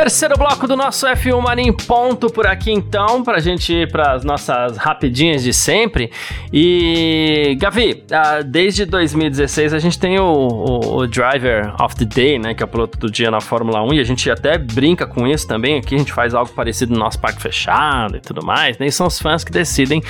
Terceiro 0.00 0.34
bloco 0.38 0.66
do 0.66 0.74
nosso 0.78 1.06
F1 1.06 1.42
Mania 1.42 1.68
em 1.68 1.74
ponto 1.74 2.30
por 2.30 2.46
aqui 2.46 2.72
então, 2.72 3.22
pra 3.22 3.38
gente 3.38 3.70
ir 3.70 3.92
pras 3.92 4.24
nossas 4.24 4.78
rapidinhas 4.78 5.42
de 5.42 5.52
sempre. 5.52 6.10
E, 6.50 7.54
Gavi, 7.60 8.02
uh, 8.10 8.42
desde 8.42 8.86
2016 8.86 9.74
a 9.74 9.78
gente 9.78 9.98
tem 9.98 10.18
o, 10.18 10.24
o, 10.24 10.96
o, 11.00 11.06
Driver 11.06 11.74
of 11.78 11.94
the 11.96 12.06
Day, 12.06 12.38
né, 12.38 12.54
que 12.54 12.62
é 12.62 12.64
o 12.64 12.68
piloto 12.68 12.98
do 12.98 13.10
dia 13.10 13.30
na 13.30 13.42
Fórmula 13.42 13.82
1, 13.82 13.92
e 13.92 14.00
a 14.00 14.04
gente 14.04 14.30
até 14.30 14.56
brinca 14.56 15.06
com 15.06 15.26
isso 15.26 15.46
também 15.46 15.76
aqui, 15.76 15.96
a 15.96 15.98
gente 15.98 16.14
faz 16.14 16.32
algo 16.32 16.50
parecido 16.50 16.94
no 16.94 16.98
nosso 16.98 17.20
parque 17.20 17.42
fechado 17.42 18.16
e 18.16 18.20
tudo 18.20 18.42
mais, 18.42 18.78
né, 18.78 18.86
e 18.86 18.90
são 18.90 19.06
os 19.06 19.18
fãs 19.18 19.44
que 19.44 19.52
decidem 19.52 20.02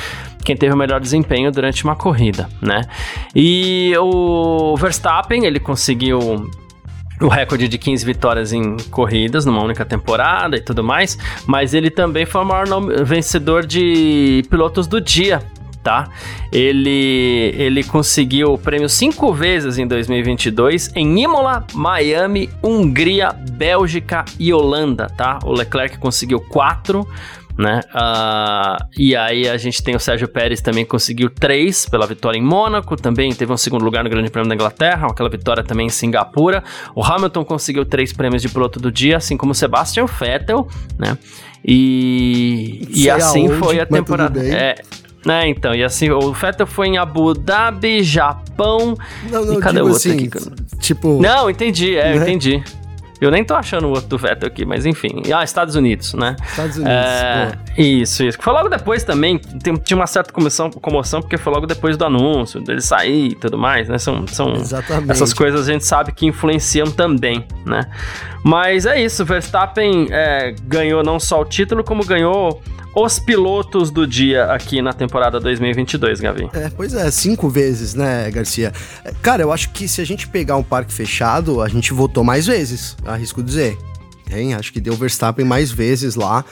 quem 0.44 0.56
teve 0.56 0.72
o 0.72 0.76
melhor 0.76 1.00
desempenho 1.00 1.50
durante 1.50 1.82
uma 1.82 1.96
corrida, 1.96 2.48
né. 2.62 2.82
E 3.34 3.92
o 3.98 4.76
Verstappen, 4.76 5.46
ele 5.46 5.58
conseguiu 5.58 6.48
o 7.20 7.28
recorde 7.28 7.68
de 7.68 7.78
15 7.78 8.04
vitórias 8.04 8.52
em 8.52 8.76
corridas 8.90 9.44
numa 9.44 9.62
única 9.62 9.84
temporada 9.84 10.56
e 10.56 10.60
tudo 10.60 10.82
mais, 10.82 11.18
mas 11.46 11.74
ele 11.74 11.90
também 11.90 12.24
foi 12.24 12.40
o 12.40 12.44
maior 12.44 12.66
vencedor 13.04 13.66
de 13.66 14.42
pilotos 14.48 14.86
do 14.86 15.00
dia. 15.00 15.42
Tá? 15.82 16.10
Ele, 16.52 17.54
ele 17.56 17.82
conseguiu 17.82 18.52
o 18.52 18.58
prêmio 18.58 18.86
cinco 18.86 19.32
vezes 19.32 19.78
em 19.78 19.86
2022 19.86 20.94
em 20.94 21.22
Imola, 21.22 21.66
Miami, 21.72 22.50
Hungria, 22.62 23.32
Bélgica 23.32 24.26
e 24.38 24.52
Holanda, 24.52 25.06
tá? 25.06 25.38
O 25.42 25.52
Leclerc 25.54 25.96
conseguiu 25.96 26.38
quatro, 26.38 27.08
né? 27.60 27.80
Uh, 27.94 28.84
e 28.96 29.14
aí 29.14 29.46
a 29.46 29.58
gente 29.58 29.82
tem 29.82 29.94
o 29.94 30.00
Sérgio 30.00 30.26
Pérez 30.26 30.62
também 30.62 30.84
conseguiu 30.84 31.28
três 31.28 31.86
pela 31.86 32.06
vitória 32.06 32.38
em 32.38 32.42
Mônaco, 32.42 32.96
também 32.96 33.30
teve 33.34 33.52
um 33.52 33.56
segundo 33.56 33.84
lugar 33.84 34.02
no 34.02 34.08
Grande 34.08 34.30
Prêmio 34.30 34.48
da 34.48 34.54
Inglaterra, 34.54 35.08
aquela 35.08 35.28
vitória 35.28 35.62
também 35.62 35.86
em 35.86 35.90
Singapura. 35.90 36.64
O 36.94 37.04
Hamilton 37.04 37.44
conseguiu 37.44 37.84
três 37.84 38.14
prêmios 38.14 38.40
de 38.40 38.48
piloto 38.48 38.80
do 38.80 38.90
dia, 38.90 39.18
assim 39.18 39.36
como 39.36 39.52
o 39.52 39.54
Sebastian 39.54 40.06
Vettel, 40.06 40.66
né? 40.98 41.18
E, 41.62 42.88
e 42.88 43.10
assim 43.10 43.46
aonde, 43.46 43.58
foi 43.58 43.78
a 43.78 43.84
temporada. 43.84 44.42
É, 44.42 44.76
né, 45.26 45.46
então, 45.46 45.74
e 45.74 45.84
assim, 45.84 46.08
o 46.08 46.32
Vettel 46.32 46.66
foi 46.66 46.88
em 46.88 46.96
Abu 46.96 47.34
Dhabi, 47.34 48.02
Japão. 48.02 48.96
Não, 49.30 49.44
não, 49.44 49.58
e 49.58 49.60
cadê 49.60 49.80
o 49.80 49.88
outro 49.88 49.96
assim, 49.98 50.26
aqui? 50.26 50.78
Tipo. 50.78 51.20
Não, 51.20 51.50
entendi, 51.50 51.94
é, 51.94 52.14
né? 52.14 52.22
entendi. 52.22 52.64
Eu 53.20 53.30
nem 53.30 53.44
tô 53.44 53.54
achando 53.54 53.86
o 53.86 53.90
outro 53.90 54.08
do 54.08 54.16
Vettel 54.18 54.48
aqui, 54.48 54.64
mas 54.64 54.86
enfim. 54.86 55.22
Ah, 55.34 55.44
Estados 55.44 55.74
Unidos, 55.74 56.14
né? 56.14 56.36
Estados 56.42 56.76
Unidos. 56.76 56.94
É, 56.94 57.52
isso, 57.76 58.24
isso. 58.24 58.38
Foi 58.40 58.52
logo 58.52 58.68
depois 58.68 59.04
também, 59.04 59.38
tem, 59.38 59.74
tinha 59.76 59.96
uma 59.96 60.06
certa 60.06 60.32
comoção, 60.32 60.70
comoção, 60.70 61.20
porque 61.20 61.36
foi 61.36 61.52
logo 61.52 61.66
depois 61.66 61.96
do 61.96 62.04
anúncio, 62.04 62.60
dele 62.60 62.80
sair 62.80 63.32
e 63.32 63.34
tudo 63.34 63.58
mais, 63.58 63.88
né? 63.88 63.98
São, 63.98 64.26
são 64.26 64.54
Exatamente. 64.54 65.10
essas 65.10 65.34
coisas 65.34 65.68
a 65.68 65.72
gente 65.72 65.84
sabe 65.84 66.12
que 66.12 66.26
influenciam 66.26 66.86
também, 66.90 67.44
né? 67.66 67.82
Mas 68.42 68.86
é 68.86 69.00
isso, 69.00 69.24
Verstappen 69.24 70.08
é, 70.10 70.54
ganhou 70.64 71.02
não 71.02 71.20
só 71.20 71.42
o 71.42 71.44
título, 71.44 71.84
como 71.84 72.04
ganhou 72.04 72.62
os 72.94 73.18
pilotos 73.18 73.90
do 73.90 74.06
dia 74.06 74.46
aqui 74.46 74.82
na 74.82 74.92
temporada 74.92 75.38
2022, 75.38 76.20
Gavi. 76.20 76.48
É, 76.52 76.68
pois 76.70 76.94
é, 76.94 77.10
cinco 77.10 77.48
vezes, 77.48 77.94
né, 77.94 78.30
Garcia? 78.30 78.72
Cara, 79.22 79.42
eu 79.42 79.52
acho 79.52 79.70
que 79.70 79.86
se 79.86 80.00
a 80.00 80.04
gente 80.04 80.26
pegar 80.28 80.56
um 80.56 80.62
parque 80.62 80.92
fechado, 80.92 81.62
a 81.62 81.68
gente 81.68 81.92
votou 81.92 82.24
mais 82.24 82.46
vezes, 82.46 82.96
arrisco 83.04 83.42
dizer. 83.42 83.78
Hein? 84.30 84.54
Acho 84.54 84.72
que 84.72 84.80
deu 84.80 84.94
Verstappen 84.94 85.44
mais 85.44 85.70
vezes 85.70 86.14
lá. 86.14 86.44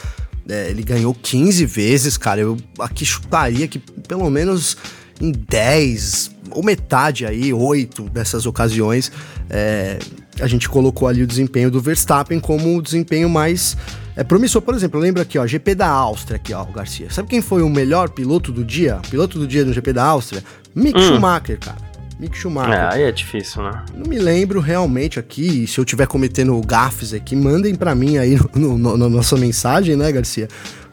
É, 0.48 0.70
ele 0.70 0.82
ganhou 0.82 1.14
15 1.14 1.66
vezes, 1.66 2.16
cara. 2.16 2.40
Eu 2.40 2.56
aqui 2.78 3.04
chutaria 3.04 3.68
que 3.68 3.78
pelo 3.78 4.28
menos 4.30 4.76
em 5.20 5.32
10 5.32 6.38
ou 6.50 6.62
metade 6.62 7.26
aí, 7.26 7.52
8 7.52 8.04
dessas 8.04 8.46
ocasiões, 8.46 9.12
é, 9.50 9.98
a 10.40 10.46
gente 10.46 10.68
colocou 10.68 11.06
ali 11.08 11.22
o 11.22 11.26
desempenho 11.26 11.70
do 11.70 11.80
Verstappen 11.80 12.40
como 12.40 12.76
o 12.76 12.82
desempenho 12.82 13.28
mais 13.28 13.76
é 14.18 14.24
promissor, 14.24 14.60
por 14.60 14.74
exemplo, 14.74 14.98
lembra 14.98 15.22
aqui, 15.22 15.38
ó, 15.38 15.46
GP 15.46 15.76
da 15.76 15.86
Áustria 15.86 16.34
aqui, 16.34 16.52
ó, 16.52 16.64
o 16.64 16.72
Garcia. 16.72 17.08
Sabe 17.08 17.28
quem 17.28 17.40
foi 17.40 17.62
o 17.62 17.68
melhor 17.68 18.10
piloto 18.10 18.50
do 18.50 18.64
dia? 18.64 18.98
Piloto 19.08 19.38
do 19.38 19.46
dia 19.46 19.64
no 19.64 19.72
GP 19.72 19.92
da 19.92 20.04
Áustria? 20.04 20.42
Mick 20.74 20.98
hum. 20.98 21.02
Schumacher, 21.02 21.56
cara. 21.60 21.76
Mick 22.18 22.36
Schumacher. 22.36 22.74
É, 22.74 22.94
aí 22.94 23.02
é 23.04 23.12
difícil, 23.12 23.62
né? 23.62 23.84
Não 23.94 24.10
me 24.10 24.18
lembro 24.18 24.58
realmente 24.58 25.20
aqui, 25.20 25.68
se 25.68 25.78
eu 25.78 25.84
tiver 25.84 26.08
cometendo 26.08 26.60
gafes 26.62 27.14
aqui, 27.14 27.36
mandem 27.36 27.76
para 27.76 27.94
mim 27.94 28.18
aí 28.18 28.36
no, 28.56 28.76
no, 28.76 28.96
na 28.96 29.08
nossa 29.08 29.36
mensagem, 29.36 29.94
né, 29.94 30.10
Garcia? 30.10 30.48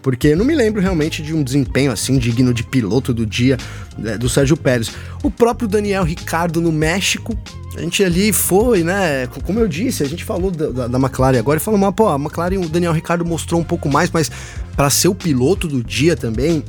Porque 0.05 0.27
eu 0.27 0.37
não 0.37 0.45
me 0.45 0.53
lembro 0.53 0.79
realmente 0.79 1.23
de 1.23 1.33
um 1.33 1.41
desempenho 1.41 1.91
assim 1.91 2.19
digno 2.19 2.53
de 2.53 2.61
piloto 2.61 3.11
do 3.11 3.25
dia 3.25 3.57
né, 3.97 4.15
do 4.19 4.29
Sérgio 4.29 4.55
Pérez. 4.55 4.91
O 5.23 5.31
próprio 5.31 5.67
Daniel 5.67 6.03
Ricardo 6.03 6.61
no 6.61 6.71
México, 6.71 7.35
a 7.75 7.81
gente 7.81 8.03
ali 8.03 8.31
foi, 8.31 8.83
né? 8.83 9.25
Como 9.43 9.59
eu 9.59 9.67
disse, 9.67 10.03
a 10.03 10.05
gente 10.07 10.23
falou 10.23 10.51
da, 10.51 10.69
da, 10.69 10.87
da 10.87 10.99
McLaren 10.99 11.39
agora 11.39 11.57
e 11.57 11.59
falou, 11.59 11.79
mas 11.79 11.91
pô, 11.95 12.07
a 12.07 12.17
McLaren, 12.17 12.59
o 12.59 12.69
Daniel 12.69 12.93
Ricardo 12.93 13.25
mostrou 13.25 13.59
um 13.59 13.63
pouco 13.63 13.89
mais, 13.89 14.11
mas 14.11 14.29
para 14.75 14.91
ser 14.91 15.07
o 15.07 15.15
piloto 15.15 15.67
do 15.67 15.83
dia 15.83 16.15
também, 16.15 16.63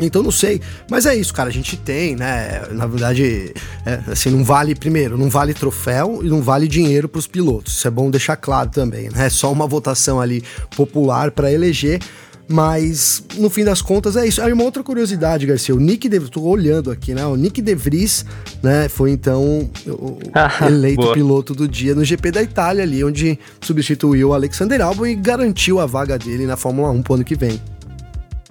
então 0.00 0.20
não 0.20 0.32
sei, 0.32 0.60
mas 0.90 1.06
é 1.06 1.14
isso, 1.14 1.32
cara. 1.32 1.48
A 1.48 1.52
gente 1.52 1.76
tem, 1.76 2.16
né? 2.16 2.62
Na 2.72 2.88
verdade, 2.88 3.54
é, 3.84 4.00
assim, 4.10 4.28
não 4.30 4.42
vale 4.42 4.74
primeiro, 4.74 5.16
não 5.16 5.30
vale 5.30 5.54
troféu 5.54 6.18
e 6.20 6.28
não 6.28 6.42
vale 6.42 6.66
dinheiro 6.66 7.08
para 7.08 7.20
os 7.20 7.28
pilotos. 7.28 7.74
Isso 7.74 7.86
é 7.86 7.90
bom 7.92 8.10
deixar 8.10 8.36
claro 8.36 8.70
também, 8.70 9.08
né? 9.08 9.26
É 9.26 9.30
só 9.30 9.52
uma 9.52 9.68
votação 9.68 10.20
ali 10.20 10.42
popular 10.76 11.30
para 11.30 11.52
eleger. 11.52 12.00
Mas, 12.48 13.24
no 13.38 13.50
fim 13.50 13.64
das 13.64 13.82
contas, 13.82 14.16
é 14.16 14.26
isso. 14.26 14.40
Aí 14.40 14.52
uma 14.52 14.62
outra 14.62 14.82
curiosidade, 14.82 15.46
Garcia. 15.46 15.74
O 15.74 15.80
Nick 15.80 16.08
De 16.08 16.20
tô 16.20 16.42
olhando 16.42 16.90
aqui, 16.90 17.12
né? 17.12 17.26
O 17.26 17.34
Nick 17.34 17.60
De 17.60 17.74
Vries, 17.74 18.24
né? 18.62 18.88
Foi 18.88 19.10
então 19.10 19.68
o 19.86 20.18
eleito 20.64 21.12
piloto 21.12 21.54
do 21.54 21.66
dia 21.66 21.94
no 21.94 22.04
GP 22.04 22.30
da 22.30 22.42
Itália 22.42 22.84
ali, 22.84 23.02
onde 23.02 23.38
substituiu 23.60 24.28
o 24.28 24.34
Alexander 24.34 24.80
Albon 24.80 25.06
e 25.06 25.16
garantiu 25.16 25.80
a 25.80 25.86
vaga 25.86 26.16
dele 26.16 26.46
na 26.46 26.56
Fórmula 26.56 26.90
1 26.90 27.02
pro 27.02 27.14
ano 27.14 27.24
que 27.24 27.34
vem. 27.34 27.60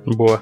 Boa. 0.06 0.42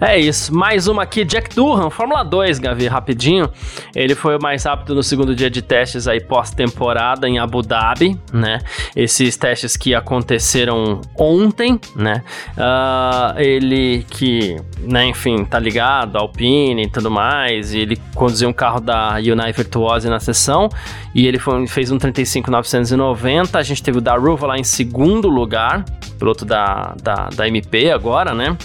É 0.00 0.18
isso, 0.18 0.54
mais 0.54 0.88
uma 0.88 1.02
aqui, 1.02 1.26
Jack 1.26 1.54
Durham, 1.54 1.90
Fórmula 1.90 2.22
2, 2.22 2.58
Gavi, 2.58 2.86
rapidinho. 2.86 3.50
Ele 3.94 4.14
foi 4.14 4.38
o 4.38 4.42
mais 4.42 4.64
rápido 4.64 4.94
no 4.94 5.02
segundo 5.02 5.34
dia 5.36 5.50
de 5.50 5.60
testes 5.60 6.08
aí 6.08 6.22
pós-temporada 6.22 7.28
em 7.28 7.38
Abu 7.38 7.60
Dhabi, 7.60 8.18
né? 8.32 8.60
Esses 8.96 9.36
testes 9.36 9.76
que 9.76 9.94
aconteceram 9.94 11.02
ontem, 11.18 11.78
né? 11.94 12.24
Uh, 12.56 13.38
ele 13.38 14.06
que, 14.08 14.56
né, 14.78 15.04
enfim, 15.04 15.44
tá 15.44 15.58
ligado, 15.58 16.16
Alpine 16.16 16.84
e 16.84 16.90
tudo 16.90 17.10
mais, 17.10 17.74
e 17.74 17.80
ele 17.80 18.00
conduziu 18.14 18.48
um 18.48 18.54
carro 18.54 18.80
da 18.80 19.16
Unai 19.30 19.52
Virtuose 19.52 20.08
na 20.08 20.18
sessão, 20.18 20.70
e 21.14 21.26
ele 21.26 21.38
foi, 21.38 21.66
fez 21.66 21.90
um 21.90 21.98
35.990, 21.98 23.54
a 23.54 23.62
gente 23.62 23.82
teve 23.82 23.98
o 23.98 24.00
Daruva 24.00 24.46
lá 24.46 24.58
em 24.58 24.64
segundo 24.64 25.28
lugar, 25.28 25.84
piloto 26.18 26.46
da, 26.46 26.94
da, 27.02 27.28
da 27.34 27.46
MP 27.46 27.90
agora, 27.90 28.32
né? 28.34 28.56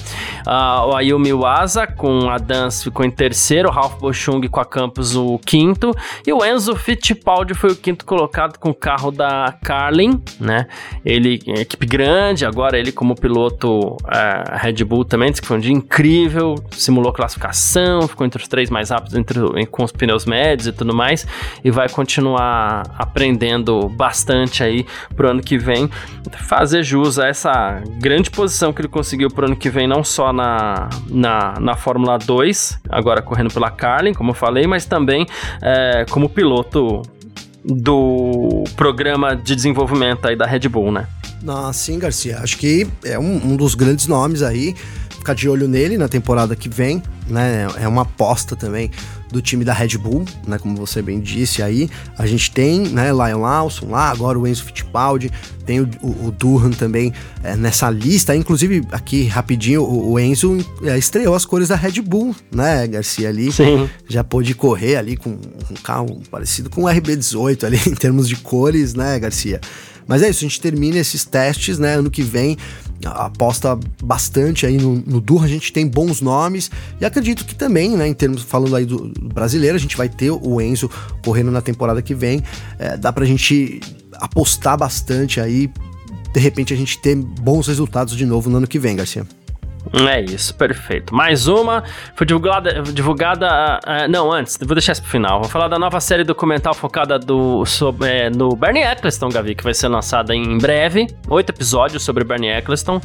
Uh, 0.46 0.90
o 0.90 0.96
Ayumi 0.96 1.34
Waza 1.34 1.88
com 1.88 2.30
a 2.30 2.38
Dance 2.38 2.84
ficou 2.84 3.04
em 3.04 3.10
terceiro, 3.10 3.68
o 3.68 3.72
Ralph 3.72 4.00
Bochung 4.00 4.48
com 4.48 4.60
a 4.60 4.66
Campos 4.66 5.16
o 5.16 5.40
quinto, 5.40 5.92
e 6.26 6.32
o 6.32 6.46
Enzo 6.46 6.76
Fittipaldi 6.76 7.56
foi 7.56 7.72
o 7.72 7.76
quinto 7.76 8.06
colocado 8.06 8.60
com 8.60 8.70
o 8.70 8.74
carro 8.74 9.10
da 9.10 9.56
Carlin, 9.64 10.22
né? 10.40 10.68
Ele, 11.04 11.42
equipe 11.48 11.86
grande, 11.88 12.46
agora 12.46 12.78
ele 12.78 12.92
como 12.92 13.16
piloto 13.16 13.96
uh, 14.04 14.58
Red 14.58 14.84
Bull 14.84 15.04
também, 15.04 15.32
disse 15.32 15.42
que 15.42 15.48
foi 15.48 15.58
um 15.58 15.60
dia 15.60 15.74
incrível, 15.74 16.56
simulou 16.72 17.12
classificação, 17.12 18.08
ficou 18.08 18.26
entre 18.26 18.42
os 18.42 18.48
três 18.48 18.70
mais 18.70 18.92
rápidos 18.92 19.16
entre, 19.16 19.40
com 19.68 19.84
os 19.84 19.92
pneus 19.92 20.26
médios 20.26 20.68
e 20.68 20.72
tudo 20.72 20.96
mais, 20.96 21.26
e 21.64 21.72
vai 21.72 21.90
continuar 21.90 22.84
aprendendo 22.98 23.90
bastante 23.90 24.64
aí 24.64 24.86
pro 25.16 25.30
ano 25.30 25.42
que 25.42 25.58
vem, 25.58 25.90
fazer 26.38 26.84
jus 26.84 27.18
a 27.18 27.28
essa 27.28 27.82
grande 28.00 28.30
posição 28.30 28.72
que 28.72 28.82
ele 28.82 28.88
conseguiu 28.88 29.30
pro 29.30 29.48
ano 29.48 29.56
que 29.56 29.70
vem, 29.70 29.88
não 29.88 30.04
só 30.04 30.35
na, 30.36 30.90
na, 31.10 31.60
na 31.60 31.76
Fórmula 31.76 32.18
2, 32.18 32.80
agora 32.90 33.22
correndo 33.22 33.54
pela 33.54 33.72
Carlin, 33.72 34.14
como 34.14 34.32
eu 34.32 34.36
falei, 34.36 34.68
mas 34.68 34.86
também 34.86 35.26
é, 35.62 36.06
como 36.10 36.30
piloto 36.30 37.02
do 37.64 38.64
programa 38.76 39.36
de 39.36 39.56
desenvolvimento 39.56 40.28
aí 40.28 40.36
da 40.36 40.46
Red 40.46 40.68
Bull, 40.70 40.92
né? 40.92 41.08
Ah, 41.48 41.72
sim, 41.74 41.98
Garcia. 41.98 42.40
Acho 42.40 42.58
que 42.58 42.88
é 43.04 43.18
um, 43.18 43.52
um 43.52 43.56
dos 43.56 43.76
grandes 43.76 44.08
nomes 44.08 44.42
aí. 44.42 44.76
Ficar 45.10 45.34
de 45.34 45.50
olho 45.50 45.68
nele 45.68 45.98
na 45.98 46.08
temporada 46.08 46.56
que 46.56 46.70
vem, 46.70 47.02
né? 47.28 47.68
É 47.80 47.88
uma 47.88 48.04
aposta 48.04 48.56
também 48.56 48.92
do 49.32 49.42
time 49.42 49.66
da 49.66 49.74
Red 49.74 49.98
Bull, 49.98 50.26
né? 50.48 50.58
Como 50.58 50.76
você 50.76 51.02
bem 51.02 51.20
disse 51.20 51.62
aí. 51.62 51.90
A 52.18 52.26
gente 52.26 52.52
tem, 52.52 52.82
né? 52.88 53.12
Lion 53.12 53.42
Lawson 53.42 53.90
lá, 53.90 54.10
agora 54.10 54.38
o 54.38 54.48
Enzo 54.48 54.64
Fittipaldi, 54.64 55.32
tem 55.66 55.82
o, 55.82 55.90
o, 56.02 56.28
o 56.28 56.32
Durham 56.32 56.72
também 56.72 57.14
é, 57.44 57.56
nessa 57.56 57.90
lista. 57.90 58.36
Inclusive, 58.36 58.86
aqui 58.92 59.26
rapidinho, 59.26 59.82
o, 59.84 60.14
o 60.14 60.20
Enzo 60.20 60.58
é, 60.84 60.98
estreou 60.98 61.36
as 61.36 61.46
cores 61.46 61.70
da 61.70 61.76
Red 61.76 62.02
Bull, 62.02 62.36
né, 62.52 62.88
Garcia? 62.88 63.30
Ali 63.30 63.52
Sim. 63.52 63.90
já 64.08 64.24
pôde 64.24 64.54
correr 64.54 64.98
ali 64.98 65.18
com 65.18 65.32
um 65.32 65.76
carro 65.84 66.22
parecido 66.30 66.70
com 66.70 66.84
o 66.84 66.86
RB18 66.86 67.64
ali 67.64 67.80
em 67.88 67.96
termos 67.96 68.28
de 68.28 68.36
cores, 68.36 68.94
né, 68.94 69.20
Garcia? 69.20 69.60
Mas 70.08 70.22
é 70.22 70.30
isso, 70.30 70.40
a 70.40 70.48
gente 70.48 70.62
termina 70.62 70.98
esses 70.98 71.26
testes, 71.26 71.80
né? 71.80 71.96
Ano 71.96 72.12
que 72.12 72.22
vem 72.22 72.58
aposta 73.04 73.78
bastante 74.04 74.66
aí 74.66 74.78
no, 74.78 74.96
no 75.06 75.20
Durra, 75.20 75.46
a 75.46 75.50
gente 75.50 75.72
tem 75.72 75.88
bons 75.88 76.22
nomes 76.22 76.72
e 77.00 77.06
acredito 77.06 77.46
que 77.46 77.54
também, 77.54 77.96
né, 77.96 78.08
em 78.08 78.14
termos, 78.14 78.42
falando 78.42 78.76
aí 78.76 78.86
do, 78.86 79.10
do 79.10 79.30
brasileiro, 79.30 79.76
a 79.76 79.80
gente 79.80 79.98
vai 79.98 80.10
ter 80.10 80.32
o 80.32 80.62
Enzo 80.62 80.90
correndo 81.24 81.52
na 81.52 81.62
temporada 81.62 82.02
que 82.02 82.16
vem, 82.16 82.42
é, 82.80 82.98
dá 82.98 83.12
pra 83.12 83.26
gente 83.26 83.80
apostar 84.14 84.78
bastante 84.78 85.40
aí, 85.40 85.70
de 86.34 86.40
repente 86.40 86.74
a 86.74 86.78
gente 86.78 86.98
ter 87.00 87.16
bons 87.16 87.68
resultados 87.68 88.16
de 88.16 88.26
novo 88.26 88.50
no 88.50 88.58
ano 88.58 88.68
que 88.68 88.80
vem, 88.80 88.96
Garcia. 88.96 89.26
É 89.96 90.20
isso, 90.20 90.54
perfeito. 90.56 91.16
Mais 91.16 91.48
uma, 91.48 91.82
foi 92.16 92.28
divulgada, 92.28 92.82
divulgada 92.82 93.80
uh, 93.82 94.12
não, 94.12 94.30
antes, 94.30 94.58
vou 94.60 94.76
deixar 94.76 94.92
isso 94.92 95.02
pro 95.02 95.10
final. 95.10 95.40
Vou 95.40 95.50
falar 95.50 95.70
da 95.70 95.80
nova 95.80 96.02
série 96.02 96.26
documental 96.26 96.74
focada 96.74 97.18
do, 97.18 97.66
sobre, 97.66 98.10
é, 98.10 98.30
no 98.30 98.50
Bernie 98.58 98.84
Eccleston, 98.84 99.30
Gavi, 99.30 99.56
que 99.56 99.64
vai 99.64 99.74
ser 99.74 99.88
lançada 99.88 100.36
em 100.36 100.58
breve. 100.58 101.08
Oito 101.30 101.52
episódios 101.52 102.04
sobre 102.04 102.26
Bernie 102.26 102.50
Eccleston 102.50 103.00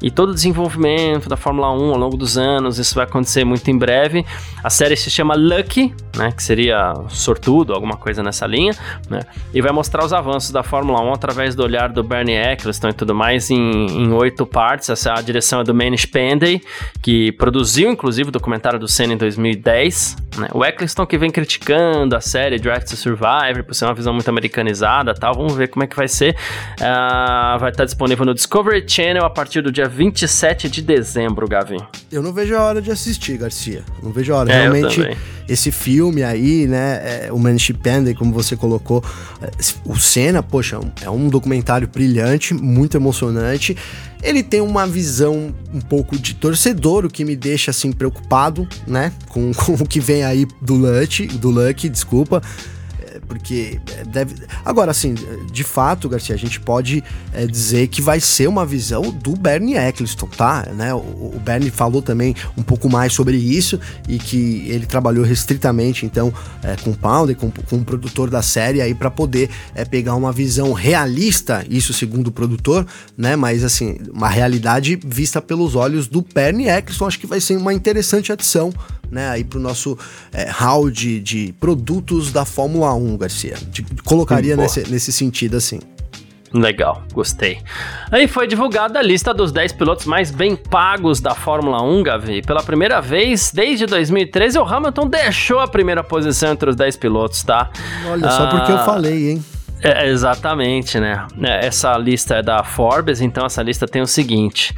e 0.00 0.08
todo 0.08 0.30
o 0.30 0.34
desenvolvimento 0.34 1.28
da 1.28 1.36
Fórmula 1.36 1.72
1 1.72 1.90
ao 1.90 1.98
longo 1.98 2.16
dos 2.16 2.38
anos, 2.38 2.78
isso 2.78 2.94
vai 2.94 3.04
acontecer 3.04 3.44
muito 3.44 3.68
em 3.68 3.76
breve. 3.76 4.24
A 4.62 4.70
série 4.70 4.94
se 4.96 5.10
chama 5.10 5.34
Lucky, 5.34 5.92
né, 6.16 6.30
que 6.30 6.42
seria 6.42 6.94
sortudo, 7.08 7.74
alguma 7.74 7.96
coisa 7.96 8.22
nessa 8.22 8.46
linha, 8.46 8.72
né, 9.10 9.20
e 9.52 9.60
vai 9.60 9.72
mostrar 9.72 10.04
os 10.04 10.12
avanços 10.12 10.52
da 10.52 10.62
Fórmula 10.62 11.00
1 11.00 11.12
através 11.12 11.54
do 11.56 11.64
olhar 11.64 11.88
do 11.88 12.04
Bernie 12.04 12.36
Eccleston 12.36 12.90
e 12.90 12.92
tudo 12.92 13.14
mais 13.14 13.50
em, 13.50 13.86
em 13.86 14.12
oito 14.12 14.46
partes. 14.46 14.90
Essa, 14.90 15.14
a 15.14 15.20
direção 15.20 15.60
é 15.60 15.64
do 15.64 15.74
Manish 15.74 16.06
Penn, 16.06 16.35
Penday, 16.36 16.60
que 17.02 17.32
produziu 17.32 17.90
inclusive 17.90 18.28
o 18.28 18.32
documentário 18.32 18.78
do 18.78 18.86
Senna 18.86 19.14
em 19.14 19.16
2010. 19.16 20.16
Né? 20.38 20.48
O 20.52 20.64
Eccleston 20.64 21.06
que 21.06 21.16
vem 21.16 21.30
criticando 21.30 22.14
a 22.14 22.20
série 22.20 22.58
Drive 22.58 22.84
to 22.84 22.96
Survive 22.96 23.62
por 23.64 23.74
ser 23.74 23.86
uma 23.86 23.94
visão 23.94 24.12
muito 24.12 24.28
americanizada 24.28 25.14
tal. 25.14 25.34
Vamos 25.34 25.54
ver 25.54 25.68
como 25.68 25.84
é 25.84 25.86
que 25.86 25.96
vai 25.96 26.08
ser. 26.08 26.36
Uh, 26.80 27.58
vai 27.58 27.70
estar 27.70 27.84
disponível 27.84 28.24
no 28.24 28.34
Discovery 28.34 28.84
Channel 28.86 29.24
a 29.24 29.30
partir 29.30 29.62
do 29.62 29.72
dia 29.72 29.88
27 29.88 30.68
de 30.68 30.82
dezembro, 30.82 31.48
Gavin. 31.48 31.80
Eu 32.12 32.22
não 32.22 32.32
vejo 32.32 32.54
a 32.54 32.62
hora 32.62 32.82
de 32.82 32.90
assistir, 32.90 33.38
Garcia. 33.38 33.82
Não 34.02 34.12
vejo 34.12 34.34
a 34.34 34.38
hora. 34.38 34.52
É, 34.52 34.62
Realmente, 34.62 35.16
esse 35.48 35.70
filme 35.70 36.22
aí, 36.22 36.66
né? 36.66 37.26
É, 37.26 37.32
o 37.32 37.38
Manship 37.38 37.78
Penday, 37.78 38.14
como 38.14 38.32
você 38.32 38.56
colocou, 38.56 39.02
é, 39.40 39.50
o 39.84 39.96
Senna, 39.96 40.42
poxa, 40.42 40.80
é 41.00 41.10
um 41.10 41.28
documentário 41.28 41.88
brilhante, 41.88 42.54
muito 42.54 42.96
emocionante. 42.96 43.76
Ele 44.22 44.42
tem 44.42 44.60
uma 44.60 44.86
visão 44.86 45.54
um 45.72 45.80
pouco 45.80 46.18
de 46.18 46.34
torcedor, 46.34 47.04
o 47.04 47.10
que 47.10 47.24
me 47.24 47.36
deixa 47.36 47.70
assim 47.70 47.92
preocupado, 47.92 48.66
né? 48.86 49.12
Com, 49.28 49.52
com 49.54 49.74
o 49.74 49.86
que 49.86 50.00
vem 50.00 50.24
aí 50.24 50.46
do 50.60 50.74
Luck, 50.74 51.26
do 51.26 51.50
Luck, 51.50 51.88
desculpa 51.88 52.42
porque 53.26 53.78
é, 53.96 54.04
deve. 54.04 54.34
Agora, 54.64 54.90
assim, 54.90 55.14
de 55.50 55.64
fato, 55.64 56.08
Garcia, 56.08 56.34
a 56.34 56.38
gente 56.38 56.60
pode 56.60 57.02
é, 57.32 57.46
dizer 57.46 57.88
que 57.88 58.00
vai 58.00 58.20
ser 58.20 58.48
uma 58.48 58.64
visão 58.64 59.02
do 59.02 59.36
Bernie 59.36 59.76
Eccleston, 59.76 60.26
tá? 60.28 60.68
Né? 60.74 60.94
O, 60.94 60.98
o 60.98 61.42
Bernie 61.44 61.70
falou 61.70 62.00
também 62.00 62.34
um 62.56 62.62
pouco 62.62 62.88
mais 62.88 63.12
sobre 63.12 63.36
isso 63.36 63.78
e 64.08 64.18
que 64.18 64.64
ele 64.68 64.86
trabalhou 64.86 65.24
restritamente, 65.24 66.06
então, 66.06 66.32
é, 66.62 66.76
com 66.76 66.90
o 66.90 66.96
Pounder, 66.96 67.36
com, 67.36 67.50
com 67.50 67.76
o 67.76 67.84
produtor 67.84 68.30
da 68.30 68.42
série 68.42 68.80
aí 68.80 68.94
para 68.94 69.10
poder 69.10 69.50
é, 69.74 69.84
pegar 69.84 70.14
uma 70.14 70.32
visão 70.32 70.72
realista, 70.72 71.64
isso 71.68 71.92
segundo 71.92 72.28
o 72.28 72.32
produtor, 72.32 72.86
né? 73.16 73.36
Mas 73.36 73.64
assim, 73.64 73.98
uma 74.12 74.28
realidade 74.28 74.98
vista 75.04 75.40
pelos 75.42 75.74
olhos 75.74 76.06
do 76.06 76.22
Bernie 76.22 76.68
Eccleston, 76.68 77.06
acho 77.06 77.18
que 77.18 77.26
vai 77.26 77.40
ser 77.40 77.56
uma 77.56 77.74
interessante 77.74 78.32
adição 78.32 78.72
né, 79.10 79.28
aí 79.28 79.44
pro 79.44 79.60
nosso 79.60 79.96
é, 80.32 80.48
hall 80.50 80.90
de, 80.90 81.20
de 81.20 81.54
produtos 81.60 82.32
da 82.32 82.44
Fórmula 82.44 82.94
1, 82.94 83.15
Garcia. 83.18 83.54
Colocaria 84.04 84.56
nesse, 84.56 84.88
nesse 84.90 85.12
sentido 85.12 85.56
assim. 85.56 85.80
Legal, 86.52 87.02
gostei. 87.12 87.58
Aí 88.10 88.28
foi 88.28 88.46
divulgada 88.46 88.98
a 88.98 89.02
lista 89.02 89.34
dos 89.34 89.52
10 89.52 89.72
pilotos 89.72 90.06
mais 90.06 90.30
bem 90.30 90.56
pagos 90.56 91.20
da 91.20 91.34
Fórmula 91.34 91.82
1, 91.82 92.02
Gavi. 92.02 92.42
Pela 92.42 92.62
primeira 92.62 93.00
vez 93.00 93.50
desde 93.52 93.86
2013, 93.86 94.58
o 94.58 94.62
Hamilton 94.62 95.08
deixou 95.08 95.58
a 95.60 95.68
primeira 95.68 96.02
posição 96.02 96.52
entre 96.52 96.70
os 96.70 96.76
10 96.76 96.96
pilotos, 96.96 97.42
tá? 97.42 97.70
Olha, 98.08 98.30
só 98.30 98.46
porque 98.46 98.72
eu 98.72 98.76
ah, 98.76 98.84
falei, 98.84 99.32
hein? 99.32 99.44
É, 99.82 100.08
exatamente, 100.08 100.98
né? 100.98 101.26
É, 101.42 101.66
essa 101.66 101.96
lista 101.98 102.36
é 102.36 102.42
da 102.42 102.64
Forbes, 102.64 103.20
então 103.20 103.44
essa 103.44 103.62
lista 103.62 103.86
tem 103.86 104.00
o 104.00 104.06
seguinte: 104.06 104.74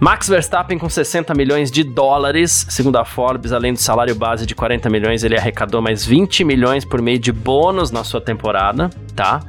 Max 0.00 0.28
Verstappen 0.28 0.78
com 0.78 0.88
60 0.88 1.34
milhões 1.34 1.70
de 1.70 1.84
dólares, 1.84 2.66
segundo 2.70 2.96
a 2.96 3.04
Forbes, 3.04 3.52
além 3.52 3.72
do 3.72 3.78
salário 3.78 4.14
base 4.14 4.46
de 4.46 4.54
40 4.54 4.88
milhões, 4.88 5.22
ele 5.22 5.36
arrecadou 5.36 5.82
mais 5.82 6.04
20 6.04 6.44
milhões 6.44 6.84
por 6.84 7.02
meio 7.02 7.18
de 7.18 7.30
bônus 7.30 7.90
na 7.90 8.02
sua 8.04 8.20
temporada, 8.20 8.90
tá? 9.14 9.40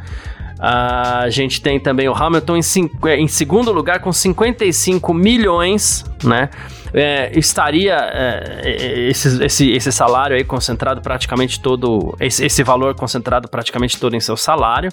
A 0.61 1.29
gente 1.29 1.61
tem 1.61 1.79
também 1.79 2.09
o 2.09 2.13
Hamilton 2.13 2.57
em, 2.57 2.61
cinco, 2.61 3.07
em 3.07 3.27
segundo 3.29 3.71
lugar 3.71 4.01
com 4.01 4.11
55 4.11 5.13
milhões, 5.13 6.03
né? 6.21 6.49
É, 6.93 7.31
estaria 7.37 7.95
é, 7.95 9.09
esse, 9.09 9.43
esse, 9.43 9.71
esse 9.71 9.91
salário 9.91 10.35
aí 10.35 10.43
concentrado 10.43 11.01
praticamente 11.01 11.59
todo, 11.59 12.15
esse, 12.19 12.45
esse 12.45 12.63
valor 12.63 12.95
concentrado 12.95 13.47
praticamente 13.47 13.99
todo 13.99 14.15
em 14.15 14.19
seu 14.19 14.35
salário. 14.35 14.91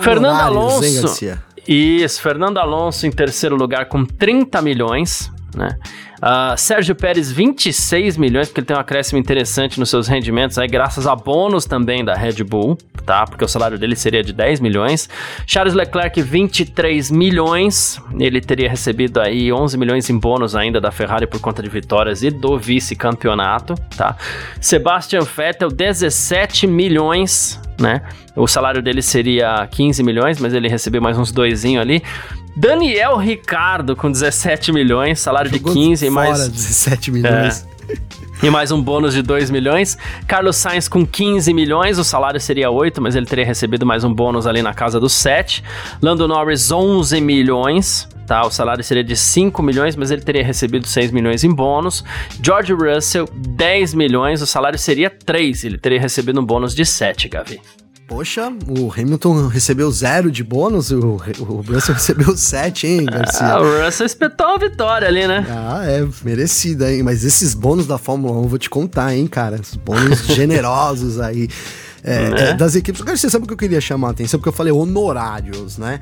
Fernando 0.00 0.40
Alonso. 0.40 0.84
Hein, 0.84 1.38
isso, 1.66 2.20
Fernando 2.22 2.58
Alonso 2.58 3.06
em 3.06 3.10
terceiro 3.10 3.56
lugar 3.56 3.86
com 3.86 4.04
30 4.04 4.62
milhões, 4.62 5.32
né? 5.54 5.76
Uh, 6.16 6.56
Sérgio 6.56 6.94
Pérez, 6.94 7.30
26 7.30 8.16
milhões, 8.16 8.48
porque 8.48 8.60
ele 8.60 8.66
tem 8.66 8.76
um 8.76 8.80
acréscimo 8.80 9.18
interessante 9.18 9.78
nos 9.78 9.90
seus 9.90 10.08
rendimentos, 10.08 10.58
aí, 10.58 10.66
graças 10.66 11.06
a 11.06 11.14
bônus 11.14 11.66
também 11.66 12.04
da 12.04 12.14
Red 12.14 12.42
Bull, 12.44 12.78
tá? 13.04 13.24
Porque 13.24 13.44
o 13.44 13.48
salário 13.48 13.78
dele 13.78 13.94
seria 13.94 14.22
de 14.22 14.32
10 14.32 14.60
milhões. 14.60 15.08
Charles 15.46 15.74
Leclerc, 15.74 16.20
23 16.20 17.10
milhões, 17.10 18.00
ele 18.18 18.40
teria 18.40 18.68
recebido 18.68 19.20
aí 19.20 19.52
11 19.52 19.76
milhões 19.76 20.08
em 20.08 20.18
bônus 20.18 20.56
ainda 20.56 20.80
da 20.80 20.90
Ferrari 20.90 21.26
por 21.26 21.40
conta 21.40 21.62
de 21.62 21.68
vitórias 21.68 22.22
e 22.22 22.30
do 22.30 22.58
vice-campeonato, 22.58 23.74
tá? 23.96 24.16
Sebastian 24.60 25.20
Vettel, 25.20 25.68
17 25.68 26.66
milhões, 26.66 27.60
né? 27.78 28.02
O 28.34 28.46
salário 28.46 28.82
dele 28.82 29.02
seria 29.02 29.66
15 29.70 30.02
milhões, 30.02 30.40
mas 30.40 30.52
ele 30.52 30.68
recebeu 30.68 31.00
mais 31.00 31.18
uns 31.18 31.30
doisinho 31.32 31.80
ali. 31.80 32.02
Daniel 32.56 33.18
Ricardo 33.18 33.94
com 33.94 34.10
17 34.10 34.72
milhões, 34.72 35.20
salário 35.20 35.50
Jogou 35.50 35.74
de 35.74 35.80
15 35.80 36.06
e 36.06 36.10
mais 36.10 36.48
17 36.48 37.10
milhões. 37.10 37.66
É, 37.92 38.46
e 38.46 38.50
mais 38.50 38.70
um 38.72 38.80
bônus 38.80 39.12
de 39.12 39.20
2 39.20 39.50
milhões. 39.50 39.98
Carlos 40.26 40.56
Sainz 40.56 40.88
com 40.88 41.06
15 41.06 41.52
milhões, 41.52 41.98
o 41.98 42.04
salário 42.04 42.40
seria 42.40 42.70
8, 42.70 43.00
mas 43.00 43.14
ele 43.14 43.26
teria 43.26 43.44
recebido 43.44 43.84
mais 43.84 44.04
um 44.04 44.12
bônus 44.12 44.46
ali 44.46 44.62
na 44.62 44.72
casa 44.72 44.98
dos 44.98 45.12
7. 45.12 45.62
Lando 46.00 46.26
Norris 46.26 46.70
11 46.70 47.20
milhões, 47.20 48.08
tá? 48.26 48.44
O 48.46 48.50
salário 48.50 48.82
seria 48.82 49.04
de 49.04 49.16
5 49.16 49.62
milhões, 49.62 49.94
mas 49.94 50.10
ele 50.10 50.22
teria 50.22 50.42
recebido 50.42 50.86
6 50.86 51.10
milhões 51.10 51.44
em 51.44 51.52
bônus. 51.52 52.02
George 52.42 52.72
Russell 52.72 53.28
10 53.34 53.92
milhões, 53.92 54.40
o 54.40 54.46
salário 54.46 54.78
seria 54.78 55.10
3, 55.10 55.64
ele 55.64 55.78
teria 55.78 56.00
recebido 56.00 56.40
um 56.40 56.44
bônus 56.44 56.74
de 56.74 56.86
7, 56.86 57.28
Gavi. 57.28 57.60
Poxa, 58.08 58.52
o 58.68 58.92
Hamilton 58.92 59.48
recebeu 59.48 59.90
zero 59.90 60.30
de 60.30 60.44
bônus, 60.44 60.92
o, 60.92 61.20
o 61.40 61.60
Russell 61.60 61.94
recebeu 61.94 62.36
sete, 62.36 62.86
hein, 62.86 63.04
Garcia? 63.04 63.46
Ah, 63.46 63.60
o 63.60 63.84
Russell 63.84 64.06
espetou 64.06 64.46
a 64.46 64.58
vitória 64.58 65.08
ali, 65.08 65.26
né? 65.26 65.44
Ah, 65.50 65.84
é, 65.84 66.06
merecida, 66.24 66.92
hein? 66.92 67.02
Mas 67.02 67.24
esses 67.24 67.52
bônus 67.52 67.84
da 67.84 67.98
Fórmula 67.98 68.38
1, 68.38 68.46
vou 68.46 68.58
te 68.60 68.70
contar, 68.70 69.12
hein, 69.12 69.26
cara? 69.26 69.60
Os 69.60 69.74
bônus 69.74 70.20
generosos 70.32 71.18
aí 71.18 71.48
é, 72.04 72.30
né? 72.30 72.50
é, 72.50 72.54
das 72.54 72.76
equipes. 72.76 73.00
Garcia, 73.00 73.28
sabe 73.28 73.44
o 73.44 73.48
que 73.48 73.54
eu 73.54 73.58
queria 73.58 73.80
chamar 73.80 74.08
a 74.08 74.10
atenção? 74.12 74.38
Porque 74.38 74.50
eu 74.50 74.52
falei 74.52 74.72
honorários, 74.72 75.76
né? 75.76 75.98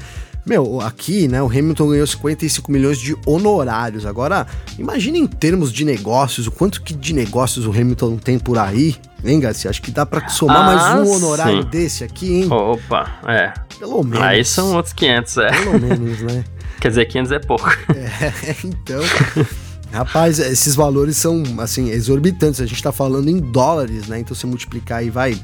Meu, 0.47 0.81
aqui, 0.81 1.27
né, 1.27 1.43
o 1.43 1.47
Hamilton 1.47 1.89
ganhou 1.91 2.07
55 2.07 2.71
milhões 2.71 2.99
de 2.99 3.17
honorários. 3.25 4.05
Agora, 4.05 4.47
imagine 4.79 5.19
em 5.19 5.27
termos 5.27 5.73
de 5.73 5.85
negócios, 5.85 6.47
o 6.47 6.51
quanto 6.51 6.83
que 6.83 6.93
de 6.93 7.15
negócios 7.15 7.67
o 7.67 7.71
Hamilton 7.71 8.17
tem 8.19 8.39
por 8.39 8.59
aí, 8.59 8.95
hein, 9.25 9.41
Garcia? 9.41 9.71
Acho 9.71 9.81
que 9.81 9.91
dá 9.91 10.05
pra 10.05 10.29
somar 10.29 10.59
ah, 10.59 10.65
mais 10.65 11.09
um 11.09 11.13
honorário 11.13 11.63
sim. 11.63 11.69
desse 11.69 12.05
aqui, 12.05 12.43
hein? 12.43 12.49
Opa, 12.51 13.21
é. 13.27 13.55
Pelo 13.79 14.03
menos. 14.05 14.23
Aí 14.23 14.45
são 14.45 14.75
outros 14.75 14.93
500, 14.93 15.37
é. 15.39 15.51
Pelo 15.51 15.81
menos, 15.81 16.21
né? 16.21 16.45
Quer 16.79 16.89
dizer, 16.89 17.07
500 17.07 17.33
é 17.33 17.39
pouco. 17.39 17.69
É, 17.95 18.57
então... 18.65 19.01
Rapaz, 19.95 20.41
esses 20.41 20.75
valores 20.75 21.17
são, 21.17 21.45
assim, 21.59 21.89
exorbitantes. 21.91 22.61
A 22.61 22.67
gente 22.67 22.83
tá 22.83 22.91
falando 22.91 23.29
em 23.29 23.39
dólares, 23.39 24.09
né? 24.09 24.19
Então, 24.19 24.35
você 24.35 24.45
multiplicar 24.45 24.99
aí, 24.99 25.09
vai, 25.09 25.41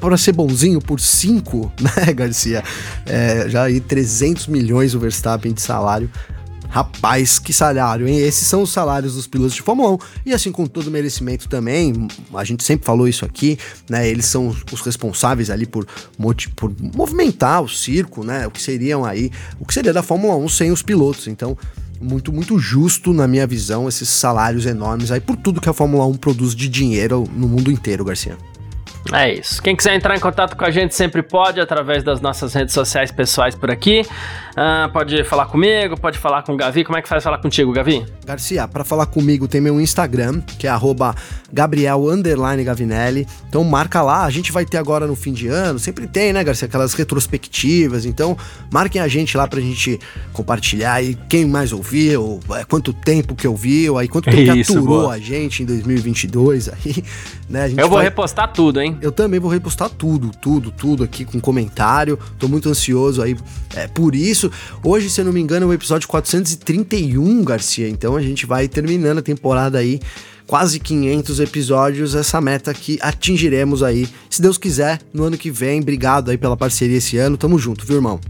para 0.00 0.16
ser 0.16 0.30
bonzinho, 0.30 0.80
por 0.80 1.00
5, 1.00 1.72
né, 1.82 2.12
Garcia? 2.12 2.62
É, 3.04 3.48
já 3.48 3.64
aí 3.64 3.80
300 3.80 4.46
milhões 4.46 4.94
o 4.94 5.00
Verstappen 5.00 5.52
de 5.52 5.60
salário. 5.60 6.08
Rapaz, 6.68 7.40
que 7.40 7.52
salário, 7.52 8.06
hein? 8.06 8.18
Esses 8.20 8.46
são 8.46 8.62
os 8.62 8.70
salários 8.70 9.16
dos 9.16 9.26
pilotos 9.26 9.54
de 9.54 9.62
Fórmula 9.62 9.90
1. 9.90 9.98
E 10.26 10.32
assim, 10.32 10.52
com 10.52 10.64
todo 10.64 10.88
merecimento 10.88 11.48
também, 11.48 12.06
a 12.32 12.44
gente 12.44 12.62
sempre 12.62 12.86
falou 12.86 13.08
isso 13.08 13.24
aqui, 13.24 13.58
né? 13.90 14.08
Eles 14.08 14.26
são 14.26 14.56
os 14.70 14.80
responsáveis 14.80 15.50
ali 15.50 15.66
por, 15.66 15.86
por 16.54 16.72
movimentar 16.94 17.60
o 17.62 17.68
circo, 17.68 18.22
né? 18.22 18.46
O 18.46 18.50
que 18.52 18.62
seriam 18.62 19.04
aí, 19.04 19.30
o 19.58 19.66
que 19.66 19.74
seria 19.74 19.92
da 19.92 20.04
Fórmula 20.04 20.36
1 20.36 20.48
sem 20.48 20.70
os 20.70 20.82
pilotos. 20.82 21.26
Então, 21.26 21.58
muito, 22.02 22.32
muito 22.32 22.58
justo, 22.58 23.12
na 23.12 23.26
minha 23.26 23.46
visão, 23.46 23.88
esses 23.88 24.08
salários 24.08 24.66
enormes 24.66 25.10
aí 25.10 25.20
por 25.20 25.36
tudo 25.36 25.60
que 25.60 25.68
a 25.68 25.72
Fórmula 25.72 26.06
1 26.06 26.14
produz 26.14 26.54
de 26.54 26.68
dinheiro 26.68 27.24
no 27.36 27.48
mundo 27.48 27.70
inteiro, 27.70 28.04
Garcia. 28.04 28.36
É 29.10 29.34
isso. 29.34 29.60
Quem 29.62 29.74
quiser 29.74 29.94
entrar 29.94 30.16
em 30.16 30.20
contato 30.20 30.56
com 30.56 30.64
a 30.64 30.70
gente 30.70 30.94
sempre 30.94 31.22
pode, 31.22 31.60
através 31.60 32.04
das 32.04 32.20
nossas 32.20 32.54
redes 32.54 32.72
sociais 32.72 33.10
pessoais 33.10 33.54
por 33.54 33.70
aqui. 33.70 34.06
Uh, 34.52 34.90
pode 34.92 35.24
falar 35.24 35.46
comigo, 35.46 35.98
pode 35.98 36.18
falar 36.18 36.42
com 36.42 36.52
o 36.52 36.56
Gavi. 36.56 36.84
Como 36.84 36.96
é 36.98 37.02
que 37.02 37.08
faz 37.08 37.24
falar 37.24 37.38
contigo, 37.38 37.72
Gavi? 37.72 38.04
Garcia, 38.24 38.68
para 38.68 38.84
falar 38.84 39.06
comigo 39.06 39.48
tem 39.48 39.60
meu 39.60 39.80
Instagram, 39.80 40.42
que 40.58 40.66
é 40.66 40.72
Gabriel 41.50 42.02
Gavinelli. 42.64 43.26
Então 43.48 43.64
marca 43.64 44.02
lá, 44.02 44.24
a 44.24 44.30
gente 44.30 44.52
vai 44.52 44.66
ter 44.66 44.76
agora 44.76 45.06
no 45.06 45.16
fim 45.16 45.32
de 45.32 45.48
ano, 45.48 45.78
sempre 45.78 46.06
tem, 46.06 46.32
né, 46.32 46.44
Garcia, 46.44 46.68
aquelas 46.68 46.92
retrospectivas. 46.92 48.04
Então 48.04 48.36
marquem 48.70 49.00
a 49.00 49.08
gente 49.08 49.36
lá 49.36 49.48
pra 49.48 49.60
gente 49.60 49.98
compartilhar 50.32 50.94
aí 50.94 51.16
quem 51.28 51.46
mais 51.46 51.72
ouviu, 51.72 52.38
é, 52.50 52.64
quanto 52.64 52.92
tempo 52.92 53.34
que 53.34 53.48
ouviu, 53.48 53.96
aí 53.96 54.06
quanto 54.06 54.28
tempo 54.30 54.54
Isso, 54.54 54.72
que 54.72 54.78
aturou 54.78 55.02
boa. 55.02 55.14
a 55.14 55.18
gente 55.18 55.62
em 55.62 55.66
2022 55.66 56.68
aí, 56.68 57.04
né? 57.48 57.70
Eu 57.70 57.88
vou 57.88 57.96
vai... 57.96 58.04
repostar 58.04 58.52
tudo, 58.52 58.80
Eu 59.00 59.12
também 59.12 59.40
vou 59.40 59.50
repostar 59.50 59.88
tudo, 59.88 60.30
tudo, 60.30 60.70
tudo 60.70 61.04
aqui 61.04 61.24
com 61.24 61.40
comentário. 61.40 62.18
Tô 62.38 62.48
muito 62.48 62.68
ansioso 62.68 63.22
aí 63.22 63.36
é, 63.74 63.86
por 63.86 64.14
isso. 64.14 64.50
Hoje, 64.82 65.08
se 65.08 65.20
eu 65.20 65.24
não 65.24 65.32
me 65.32 65.40
engano, 65.40 65.66
é 65.66 65.68
o 65.68 65.72
episódio 65.72 66.08
431, 66.08 67.44
Garcia. 67.44 67.88
Então 67.88 68.16
a 68.16 68.22
gente 68.22 68.46
vai 68.46 68.68
terminando 68.68 69.18
a 69.18 69.22
temporada 69.22 69.78
aí 69.78 70.00
quase 70.46 70.78
500 70.78 71.40
episódios, 71.40 72.14
essa 72.14 72.40
meta 72.40 72.74
que 72.74 72.98
atingiremos 73.00 73.82
aí, 73.82 74.06
se 74.28 74.42
Deus 74.42 74.58
quiser, 74.58 75.00
no 75.12 75.24
ano 75.24 75.38
que 75.38 75.50
vem. 75.50 75.80
Obrigado 75.80 76.30
aí 76.30 76.36
pela 76.36 76.56
parceria 76.56 76.98
esse 76.98 77.16
ano. 77.16 77.36
Tamo 77.36 77.58
junto, 77.58 77.86
viu, 77.86 77.96
irmão? 77.96 78.20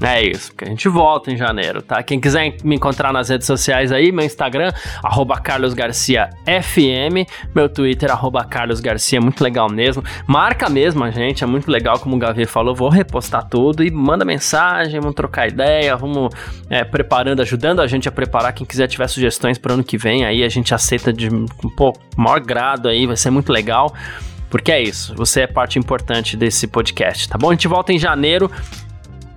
É 0.00 0.22
isso, 0.22 0.52
porque 0.52 0.66
a 0.66 0.68
gente 0.68 0.88
volta 0.88 1.30
em 1.30 1.36
janeiro, 1.36 1.80
tá? 1.80 2.02
Quem 2.02 2.20
quiser 2.20 2.54
me 2.62 2.76
encontrar 2.76 3.14
nas 3.14 3.30
redes 3.30 3.46
sociais 3.46 3.90
aí, 3.90 4.12
meu 4.12 4.26
Instagram, 4.26 4.70
arroba 5.02 5.40
carlosgarciafm, 5.40 7.24
meu 7.54 7.66
Twitter, 7.66 8.10
arroba 8.10 8.44
carlosgarcia, 8.44 9.20
muito 9.22 9.42
legal 9.42 9.70
mesmo. 9.70 10.04
Marca 10.26 10.68
mesmo 10.68 11.02
a 11.02 11.10
gente, 11.10 11.42
é 11.42 11.46
muito 11.46 11.70
legal, 11.70 11.98
como 11.98 12.14
o 12.14 12.18
Gavi 12.18 12.44
falou, 12.44 12.74
vou 12.74 12.90
repostar 12.90 13.48
tudo 13.48 13.82
e 13.82 13.90
manda 13.90 14.22
mensagem, 14.22 15.00
vamos 15.00 15.16
trocar 15.16 15.48
ideia, 15.48 15.96
vamos 15.96 16.30
é, 16.68 16.84
preparando, 16.84 17.40
ajudando 17.40 17.80
a 17.80 17.86
gente 17.86 18.06
a 18.06 18.12
preparar. 18.12 18.52
Quem 18.52 18.66
quiser 18.66 18.88
tiver 18.88 19.08
sugestões 19.08 19.56
para 19.56 19.72
ano 19.72 19.82
que 19.82 19.96
vem, 19.96 20.26
aí 20.26 20.44
a 20.44 20.48
gente 20.50 20.74
aceita 20.74 21.10
de 21.10 21.30
um 21.32 21.46
pouco 21.74 21.98
maior 22.16 22.40
grado 22.40 22.86
aí, 22.86 23.06
vai 23.06 23.16
ser 23.16 23.30
muito 23.30 23.50
legal. 23.50 23.94
Porque 24.50 24.70
é 24.70 24.80
isso, 24.80 25.14
você 25.16 25.40
é 25.40 25.46
parte 25.46 25.78
importante 25.78 26.36
desse 26.36 26.66
podcast, 26.66 27.28
tá 27.28 27.36
bom? 27.36 27.50
A 27.50 27.52
gente 27.52 27.66
volta 27.66 27.92
em 27.92 27.98
janeiro 27.98 28.50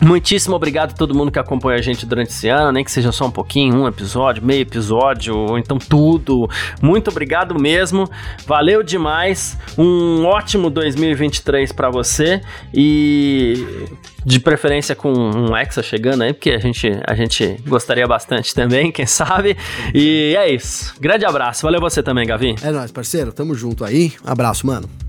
Muitíssimo 0.01 0.55
obrigado 0.55 0.91
a 0.91 0.93
todo 0.93 1.13
mundo 1.13 1.31
que 1.31 1.39
acompanha 1.39 1.77
a 1.77 1.81
gente 1.81 2.05
durante 2.05 2.29
esse 2.29 2.47
ano, 2.47 2.71
nem 2.71 2.83
que 2.83 2.91
seja 2.91 3.11
só 3.11 3.25
um 3.25 3.31
pouquinho, 3.31 3.75
um 3.75 3.87
episódio, 3.87 4.43
meio 4.43 4.61
episódio, 4.61 5.35
ou 5.35 5.57
então 5.57 5.77
tudo. 5.77 6.49
Muito 6.81 7.09
obrigado 7.09 7.59
mesmo. 7.59 8.09
Valeu 8.45 8.81
demais. 8.81 9.57
Um 9.77 10.25
ótimo 10.25 10.69
2023 10.69 11.71
para 11.73 11.89
você 11.89 12.41
e 12.73 13.87
de 14.25 14.39
preferência 14.39 14.95
com 14.95 15.11
um 15.11 15.55
Hexa 15.55 15.83
chegando 15.83 16.23
aí, 16.23 16.33
porque 16.33 16.51
a 16.51 16.59
gente, 16.59 16.89
a 17.05 17.13
gente 17.13 17.57
gostaria 17.67 18.07
bastante 18.07 18.53
também, 18.53 18.91
quem 18.93 19.05
sabe. 19.05 19.57
E 19.93 20.35
é 20.37 20.49
isso. 20.49 20.95
Grande 20.99 21.25
abraço. 21.25 21.63
Valeu 21.63 21.81
você 21.81 22.01
também, 22.01 22.25
Gavi. 22.25 22.55
É 22.61 22.71
nóis, 22.71 22.91
parceiro. 22.91 23.33
Tamo 23.33 23.53
junto 23.53 23.83
aí. 23.83 24.13
Abraço, 24.25 24.65
mano. 24.65 25.08